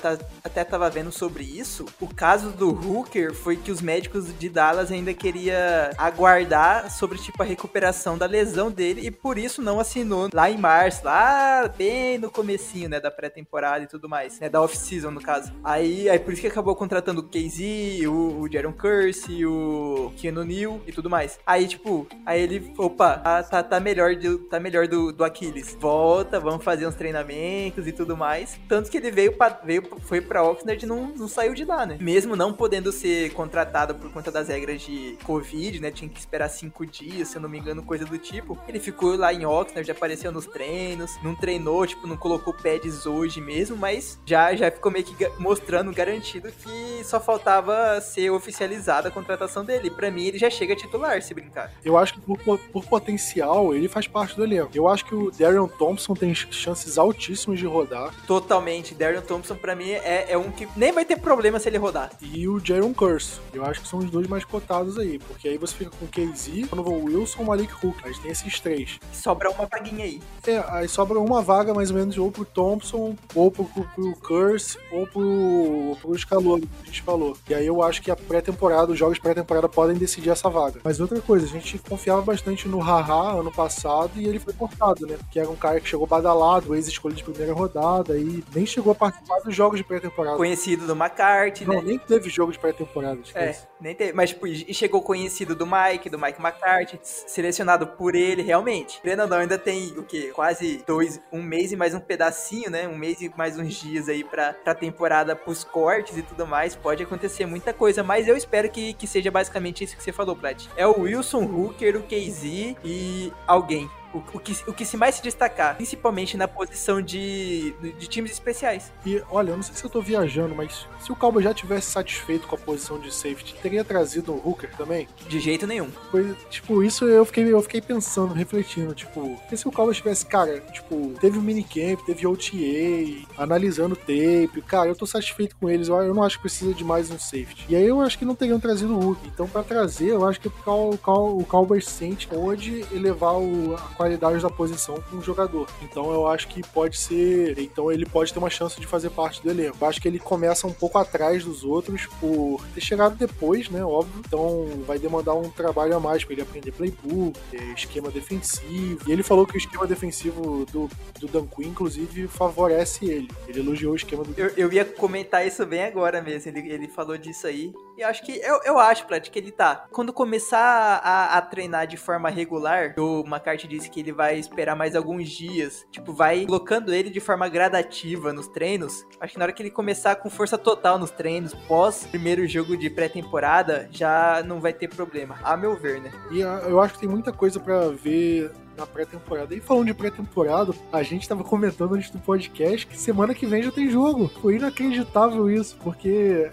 até 0.45 0.65
tava 0.65 0.91
vendo 0.91 1.11
sobre 1.11 1.45
isso. 1.45 1.87
O 2.01 2.13
caso 2.13 2.51
do 2.51 2.69
Hooker 2.69 3.35
foi 3.35 3.57
que 3.57 3.71
os 3.71 3.81
médicos 3.81 4.27
de 4.39 4.49
Dallas 4.49 4.91
ainda 4.91 5.15
queria 5.15 5.91
aguardar 5.97 6.91
sobre, 6.91 7.19
tipo, 7.19 7.43
a 7.43 7.47
recuperação 7.47 8.19
da 8.19 8.27
lesão 8.27 8.71
dele 8.71 9.07
e 9.07 9.11
por 9.11 9.39
isso 9.39 9.63
não 9.63 9.81
assinou 9.81 10.18
lá 10.33 10.51
em 10.51 10.59
março, 10.59 11.05
lá 11.05 11.69
bem 11.77 12.19
no 12.19 12.31
comecinho, 12.31 12.89
né, 12.89 13.01
da 13.01 13.11
pré-temporada 13.11 13.85
e 13.85 13.87
tudo 13.87 14.09
mais, 14.09 14.41
né, 14.41 14.49
da 14.49 14.61
off-season, 14.63 15.11
no 15.11 15.21
caso. 15.21 15.53
Aí, 15.63 16.09
aí 16.09 16.19
por 16.19 16.33
isso 16.33 16.43
que 16.43 16.49
acabou 16.49 16.75
contratando 16.75 17.21
o 17.21 17.25
KZ, 17.25 18.07
o, 18.07 18.41
o 18.41 18.53
Jaron 18.53 18.73
Curse, 18.73 19.45
o 19.47 20.13
Keanu 20.17 20.45
Neal 20.45 20.81
e 20.87 20.93
tudo 20.93 21.11
mais. 21.11 21.39
Aí, 21.47 21.67
tipo, 21.67 22.07
aí 22.25 22.43
ele, 22.43 22.73
opa, 22.77 23.19
tá, 23.19 23.43
tá, 23.43 23.63
tá 23.63 23.81
melhor, 23.81 24.17
do, 24.17 24.39
tá 24.39 24.59
melhor 24.59 24.89
do, 24.89 25.13
do 25.13 25.25
Aquiles. 25.25 25.77
Volta, 25.79 26.41
vamos 26.41 26.65
fazer 26.65 26.87
uns 26.87 26.95
treinamentos 26.95 27.87
e 27.87 27.93
tudo 27.93 28.17
mais. 28.17 28.59
Tanto 28.69 28.91
que 28.91 28.97
ele 28.97 29.11
veio, 29.11 29.33
pra, 29.33 29.49
veio 29.65 29.83
foi 30.01 30.21
pra 30.21 30.43
Oxnard 30.43 30.85
e 30.85 30.89
não, 30.89 31.09
não 31.09 31.29
saiu 31.29 31.55
de 31.55 31.65
lá, 31.65 31.87
né? 31.87 31.99
Mesmo 32.01 32.37
não 32.37 32.53
podendo 32.53 32.93
ser 32.93 33.33
contratado 33.33 33.95
por 33.95 34.11
conta 34.13 34.31
das 34.31 34.49
regras 34.49 34.83
de 34.83 35.17
Covid, 35.25 35.81
né? 35.81 35.91
Tinha 35.91 36.09
que 36.09 36.19
esperar 36.19 36.49
cinco 36.49 36.87
dias, 36.87 37.29
se 37.29 37.37
eu 37.37 37.43
não 37.43 37.49
me 37.49 37.59
engano, 37.59 37.83
coisa 37.83 38.05
do 38.05 38.19
tipo. 38.19 38.59
Ele 38.69 38.81
ficou 38.81 39.17
lá 39.17 39.33
em 39.33 39.45
Oxnard, 39.45 39.87
já 39.87 39.95
apareceu 40.09 40.33
nos 40.33 40.47
treinos, 40.47 41.19
não 41.23 41.35
treinou, 41.35 41.87
tipo, 41.87 42.07
não 42.07 42.17
colocou 42.17 42.55
pads 42.55 43.05
hoje 43.05 43.43
mesmo, 43.43 43.77
mas 43.77 44.19
já, 44.25 44.55
já 44.57 44.71
ficou 44.71 44.91
meio 44.91 45.05
que 45.05 45.29
mostrando, 45.39 45.93
garantido 45.93 46.51
que 46.51 47.05
só 47.05 47.21
faltava 47.21 48.01
ser 48.01 48.31
oficializada 48.31 49.09
a 49.09 49.11
contratação 49.11 49.63
dele. 49.63 49.91
Para 49.91 50.11
mim, 50.11 50.25
ele 50.25 50.39
já 50.39 50.49
chega 50.49 50.75
titular, 50.75 51.21
se 51.21 51.35
brincar. 51.35 51.71
Eu 51.85 51.99
acho 51.99 52.15
que 52.15 52.21
por, 52.21 52.59
por 52.59 52.85
potencial, 52.87 53.75
ele 53.75 53.87
faz 53.87 54.07
parte 54.07 54.35
do 54.35 54.45
elenco. 54.45 54.71
Eu 54.75 54.89
acho 54.89 55.05
que 55.05 55.15
o 55.15 55.31
Darion 55.31 55.69
Thompson 55.69 56.15
tem 56.15 56.35
chances 56.35 56.97
altíssimas 56.97 57.59
de 57.59 57.67
rodar. 57.67 58.15
Totalmente. 58.27 58.95
Darion 58.95 59.21
Thompson, 59.21 59.57
para 59.57 59.77
mim, 59.77 59.91
é, 59.91 60.27
é 60.31 60.39
um 60.39 60.51
que 60.51 60.67
nem 60.75 60.91
vai 60.91 61.05
ter 61.05 61.17
problema 61.17 61.61
se 61.61 61.69
ele 61.69 61.77
rodar. 61.77 62.11
E 62.23 62.49
o 62.49 62.59
Jaron 62.65 62.95
Curse. 62.95 63.41
Eu 63.53 63.65
acho 63.65 63.83
que 63.83 63.89
são 63.89 63.99
os 63.99 64.11
dois 64.11 64.27
mais 64.27 64.45
cotados 64.45 64.99
aí, 64.99 65.19
porque 65.19 65.49
aí 65.49 65.59
você 65.59 65.75
fica 65.75 65.91
com 65.91 66.07
o 66.07 66.09
KZ, 66.09 66.69
Donovan 66.71 67.05
Wilson, 67.05 67.43
Malik 67.43 67.75
Hook. 67.85 67.99
A 68.05 68.09
gente 68.09 68.21
tem 68.23 68.31
esses 68.31 68.59
três. 68.61 68.99
Sobra 69.13 69.51
uma 69.51 69.67
vaguinha 69.99 70.05
aí. 70.05 70.21
É, 70.47 70.65
aí 70.69 70.89
sobra 70.89 71.19
uma 71.19 71.43
vaga 71.43 71.75
mais 71.75 71.91
ou 71.91 71.97
menos 71.97 72.17
ou 72.17 72.31
pro 72.31 72.45
Thompson, 72.45 73.15
ou 73.35 73.51
pro, 73.51 73.65
pro, 73.65 73.85
pro 73.85 74.17
Curse, 74.17 74.79
ou 74.91 75.07
pro, 75.07 75.97
pro 76.01 76.19
Scaloni, 76.19 76.67
que 76.67 76.83
a 76.83 76.87
gente 76.87 77.03
falou. 77.03 77.37
E 77.49 77.55
aí 77.55 77.67
eu 77.67 77.83
acho 77.83 78.01
que 78.01 78.11
a 78.11 78.17
pré-temporada, 78.17 78.93
os 78.93 78.99
jogos 78.99 79.19
pré-temporada 79.19 79.69
podem 79.69 79.97
decidir 79.97 80.31
essa 80.31 80.49
vaga. 80.49 80.81
Mas 80.83 81.01
outra 81.01 81.21
coisa, 81.21 81.45
a 81.45 81.49
gente 81.49 81.79
confiava 81.79 82.23
bastante 82.23 82.69
no 82.69 82.79
Haha 82.79 83.39
ano 83.39 83.53
passado 83.53 84.13
e 84.17 84.27
ele 84.27 84.39
foi 84.39 84.53
cortado, 84.55 85.07
né? 85.07 85.19
Que 85.31 85.39
era 85.39 85.51
um 85.51 85.57
cara 85.57 85.81
que 85.81 85.89
chegou 85.89 86.07
badalado, 86.07 86.75
ex-escolha 86.75 87.15
de 87.15 87.25
primeira 87.25 87.53
rodada 87.53 88.17
e 88.17 88.43
nem 88.55 88.65
chegou 88.65 88.93
a 88.93 88.95
participar 88.95 89.41
dos 89.41 89.55
jogos 89.55 89.79
de 89.79 89.85
pré-temporada. 89.85 90.37
Conhecido 90.37 90.87
do 90.87 90.93
McCarthy, 90.95 91.67
Não, 91.67 91.75
né? 91.75 91.83
nem 91.85 91.99
teve 91.99 92.31
jogo 92.31 92.53
de 92.53 92.59
pré-temporada. 92.59 93.21
É, 93.35 93.55
nem 93.81 93.95
teve. 93.95 94.13
Mas, 94.13 94.31
tipo, 94.31 94.47
e 94.47 94.73
chegou 94.73 95.03
conhecido 95.03 95.55
do 95.55 95.67
Mike, 95.67 96.09
do 96.09 96.19
Mike 96.19 96.41
McCarthy, 96.41 96.99
selecionado 97.03 97.87
por 97.87 98.15
ele, 98.15 98.43
realmente. 98.43 99.01
Querendo 99.01 99.35
ainda 99.35 99.59
tem 99.59 99.78
o 99.97 100.03
quê? 100.03 100.31
Quase 100.35 100.83
dois, 100.87 101.21
um 101.33 101.43
mês 101.43 101.73
e 101.73 101.77
mais 101.77 101.95
um 101.95 102.01
pedacinho, 102.01 102.71
né? 102.71 102.87
Um 102.87 102.97
mês 102.97 103.21
e 103.21 103.33
mais 103.37 103.59
uns 103.59 103.75
dias 103.75 104.09
aí 104.09 104.25
pra, 104.25 104.53
pra 104.53 104.75
temporada, 104.75 105.35
pros 105.35 105.65
cortes 105.65 106.17
e 106.17 106.23
tudo 106.23 106.47
mais. 106.47 106.75
Pode 106.75 107.03
acontecer 107.03 107.47
muita 107.47 107.73
coisa, 107.73 108.03
mas 108.03 108.29
eu 108.29 108.37
espero 108.37 108.71
que, 108.71 108.93
que 108.95 109.07
seja 109.07 109.31
basicamente 109.31 109.85
isso 109.85 109.97
que 109.97 110.03
você 110.03 110.13
falou, 110.13 110.37
Plat. 110.37 110.67
É 110.77 110.87
o 110.87 111.01
Wilson 111.01 111.45
Hooker, 111.45 111.97
o 111.97 112.03
KZ 112.03 112.77
e 112.85 113.33
alguém 113.47 113.89
o, 114.13 114.19
o, 114.19 114.41
que, 114.41 114.57
o 114.69 114.73
que 114.73 114.85
se 114.85 114.97
mais 114.97 115.17
se 115.17 115.23
destacar, 115.23 115.77
principalmente 115.77 116.37
na 116.37 116.49
posição 116.49 117.01
de, 117.01 117.73
de 117.99 118.07
times 118.07 118.33
especiais. 118.33 118.93
E 119.05 119.23
olha, 119.31 119.51
eu 119.51 119.57
não 119.57 119.63
sei 119.63 119.75
se 119.75 119.85
eu 119.85 119.91
tô 119.91 120.01
viajando, 120.01 120.55
mas 120.55 120.87
se 121.01 121.13
o 121.13 121.17
Cowboy 121.17 121.43
já 121.43 121.55
tivesse 121.55 121.91
satisfeito 121.91 122.47
com 122.47 122.55
a 122.55 122.59
posição 122.59 122.99
de 122.99 123.13
safety, 123.13 123.55
teria 123.63 123.85
trazido 123.85 124.33
um 124.33 124.37
hooker 124.37 124.71
também? 124.77 125.09
De 125.29 125.41
jeito 125.41 125.67
nenhum. 125.67 125.91
Foi, 126.11 126.35
tipo, 126.51 126.83
isso 126.83 127.05
eu 127.05 127.25
fiquei, 127.25 127.53
eu 127.53 127.63
fiquei 127.63 127.81
pensando, 127.81 128.35
refletindo, 128.35 128.95
tipo, 128.95 129.39
se 129.55 129.67
o 129.69 129.73
Cowboy 129.73 129.95
tivesse, 129.95 130.27
cara, 130.27 130.61
tipo, 130.73 131.15
teve 131.21 131.39
um 131.39 131.43
minicamp, 131.43 132.05
teve 132.05 132.27
OTA, 132.27 133.27
analisando 133.37 133.95
o 133.95 133.97
tape, 133.97 134.63
cara, 134.67 134.89
eu 134.89 134.97
tô 134.97 135.07
satisfeito 135.07 135.57
com 135.57 135.69
eles, 135.69 135.89
eu, 135.89 135.97
eu 136.03 136.15
não 136.15 136.23
acho 136.23 136.37
que 136.37 136.43
precisa 136.43 136.73
de 136.75 136.85
mais 136.85 137.11
um 137.11 137.19
safety. 137.19 137.67
E 137.69 137.77
aí 137.77 137.87
eu 137.87 138.01
acho 138.01 138.19
que 138.19 138.25
não 138.25 138.35
teriam 138.35 138.61
trazido 138.61 138.95
o 138.95 139.01
Hulk. 139.01 139.29
Então, 139.29 139.49
para 139.49 139.63
trazer, 139.63 140.09
eu 140.09 140.27
acho 140.27 140.41
que 140.41 140.49
o, 140.49 140.51
Cow, 140.51 141.39
o 141.39 141.45
Cowboy 141.45 141.81
sente 141.81 142.27
pode 142.27 142.85
elevar 142.93 143.35
o, 143.35 143.75
a 143.75 143.79
qualidade 143.99 144.41
da 144.41 144.49
posição 144.49 145.03
com 145.11 145.17
o 145.17 145.23
jogador. 145.23 145.69
Então 145.83 146.13
eu 146.13 146.29
acho 146.29 146.47
que 146.47 146.63
pode 146.69 146.97
ser. 146.97 147.59
Então 147.59 147.91
ele 147.91 148.07
pode 148.07 148.33
ter 148.33 148.39
uma 148.39 148.49
chance 148.49 148.81
de 148.81 148.87
fazer 148.87 149.11
parte 149.11 149.43
do 149.43 149.51
elenco. 149.51 149.77
Eu 149.81 149.89
acho 149.89 150.01
que 150.01 150.07
ele 150.07 150.21
começa 150.21 150.67
um 150.69 150.73
pouco 150.73 150.97
atrás 150.99 151.45
dos 151.45 151.65
outros 151.65 152.07
por 152.21 152.65
ter 152.75 152.81
chegado 152.81 153.17
depois, 153.17 153.69
né? 153.69 153.85
Óbvio. 153.85 154.23
Então 154.25 154.69
vai 154.87 154.99
demandar 154.99 155.35
um 155.35 155.51
trabalho 155.51 155.97
a 155.97 156.01
mais 156.01 156.23
para 156.23 156.35
ele 156.35 156.43
aprender 156.43 156.71
playbook, 156.71 157.39
esquema 157.77 158.11
defensivo. 158.11 159.01
E 159.09 159.13
ele 159.13 159.25
falou 159.25 159.45
que 159.45 159.57
o 159.57 159.59
esquema 159.59 159.87
defensivo 159.87 160.65
do, 160.67 160.89
do 161.19 161.27
Dan 161.27 161.47
Quinn, 161.47 161.69
inclusive, 161.69 162.29
favorece 162.29 163.05
ele. 163.05 163.29
Ele 163.49 163.59
elogiou 163.59 163.95
o 163.95 163.97
esquema 163.97 164.23
do. 164.23 164.33
Eu, 164.41 164.53
eu 164.57 164.73
ia 164.73 164.85
comentar 164.85 165.45
isso 165.45 165.67
bem 165.67 165.83
agora 165.83 166.23
mesmo. 166.23 166.53
Ele, 166.53 166.73
ele 166.73 166.89
falou 166.89 167.19
disso 167.19 167.49
aí. 167.49 167.73
E 167.99 168.05
acho 168.05 168.23
que. 168.23 168.37
Eu, 168.39 168.61
eu 168.65 168.79
acho, 168.79 169.05
Plat, 169.09 169.29
que 169.29 169.37
ele 169.37 169.51
tá. 169.51 169.87
Quando 169.91 170.13
começar 170.13 171.01
a, 171.03 171.37
a 171.37 171.43
treinar 171.43 171.85
de 171.85 171.97
forma 171.97 172.31
regular, 172.31 172.95
o 172.97 173.25
McCarthy 173.27 173.67
disse 173.67 173.91
que 173.91 173.99
ele 173.99 174.13
vai 174.13 174.39
esperar 174.39 174.77
mais 174.77 174.95
alguns 174.95 175.29
dias. 175.29 175.85
Tipo, 175.91 176.13
vai 176.13 176.47
colocando 176.47 176.95
ele 176.95 177.11
de 177.11 177.19
forma 177.19 177.49
gradativa 177.49 178.33
nos 178.33 178.47
treinos. 178.47 179.05
Acho 179.21 179.33
que 179.33 179.39
na 179.41 179.47
hora 179.47 179.53
que 179.53 179.61
ele 179.61 179.71
começar 179.71 180.15
com 180.15 180.31
força 180.31 180.57
total 180.57 180.97
nos 180.97 181.11
treinos, 181.11 181.53
pós 181.67 182.07
primeiro 182.07 182.47
jogo 182.47 182.77
de 182.77 182.89
pré-temporada, 182.89 183.89
já 183.91 184.45
não 184.45 184.61
vai 184.61 184.73
ter 184.73 184.87
problema. 184.87 185.37
A 185.43 185.57
meu 185.57 185.77
ver, 185.77 186.01
né? 186.01 186.13
E 186.31 186.41
ah, 186.45 186.63
eu 186.69 186.81
acho 186.81 186.95
que 186.95 187.01
tem 187.01 187.09
muita 187.09 187.33
coisa 187.33 187.59
para 187.59 187.89
ver 187.89 188.53
na 188.79 188.87
pré-temporada. 188.87 189.55
E 189.55 189.61
falando 189.61 189.87
de 189.87 189.95
pré-temporada, 189.95 190.73
a 190.93 191.03
gente 191.03 191.29
tava 191.29 191.43
comentando 191.43 191.95
antes 191.95 192.11
do 192.11 192.19
podcast 192.19 192.87
que 192.87 192.97
semana 192.97 193.35
que 193.35 193.45
vem 193.45 193.63
já 193.63 193.73
tem 193.73 193.91
jogo. 193.91 194.31
Foi 194.41 194.57
inacreditável 194.57 195.51
isso, 195.51 195.77
porque 195.83 196.49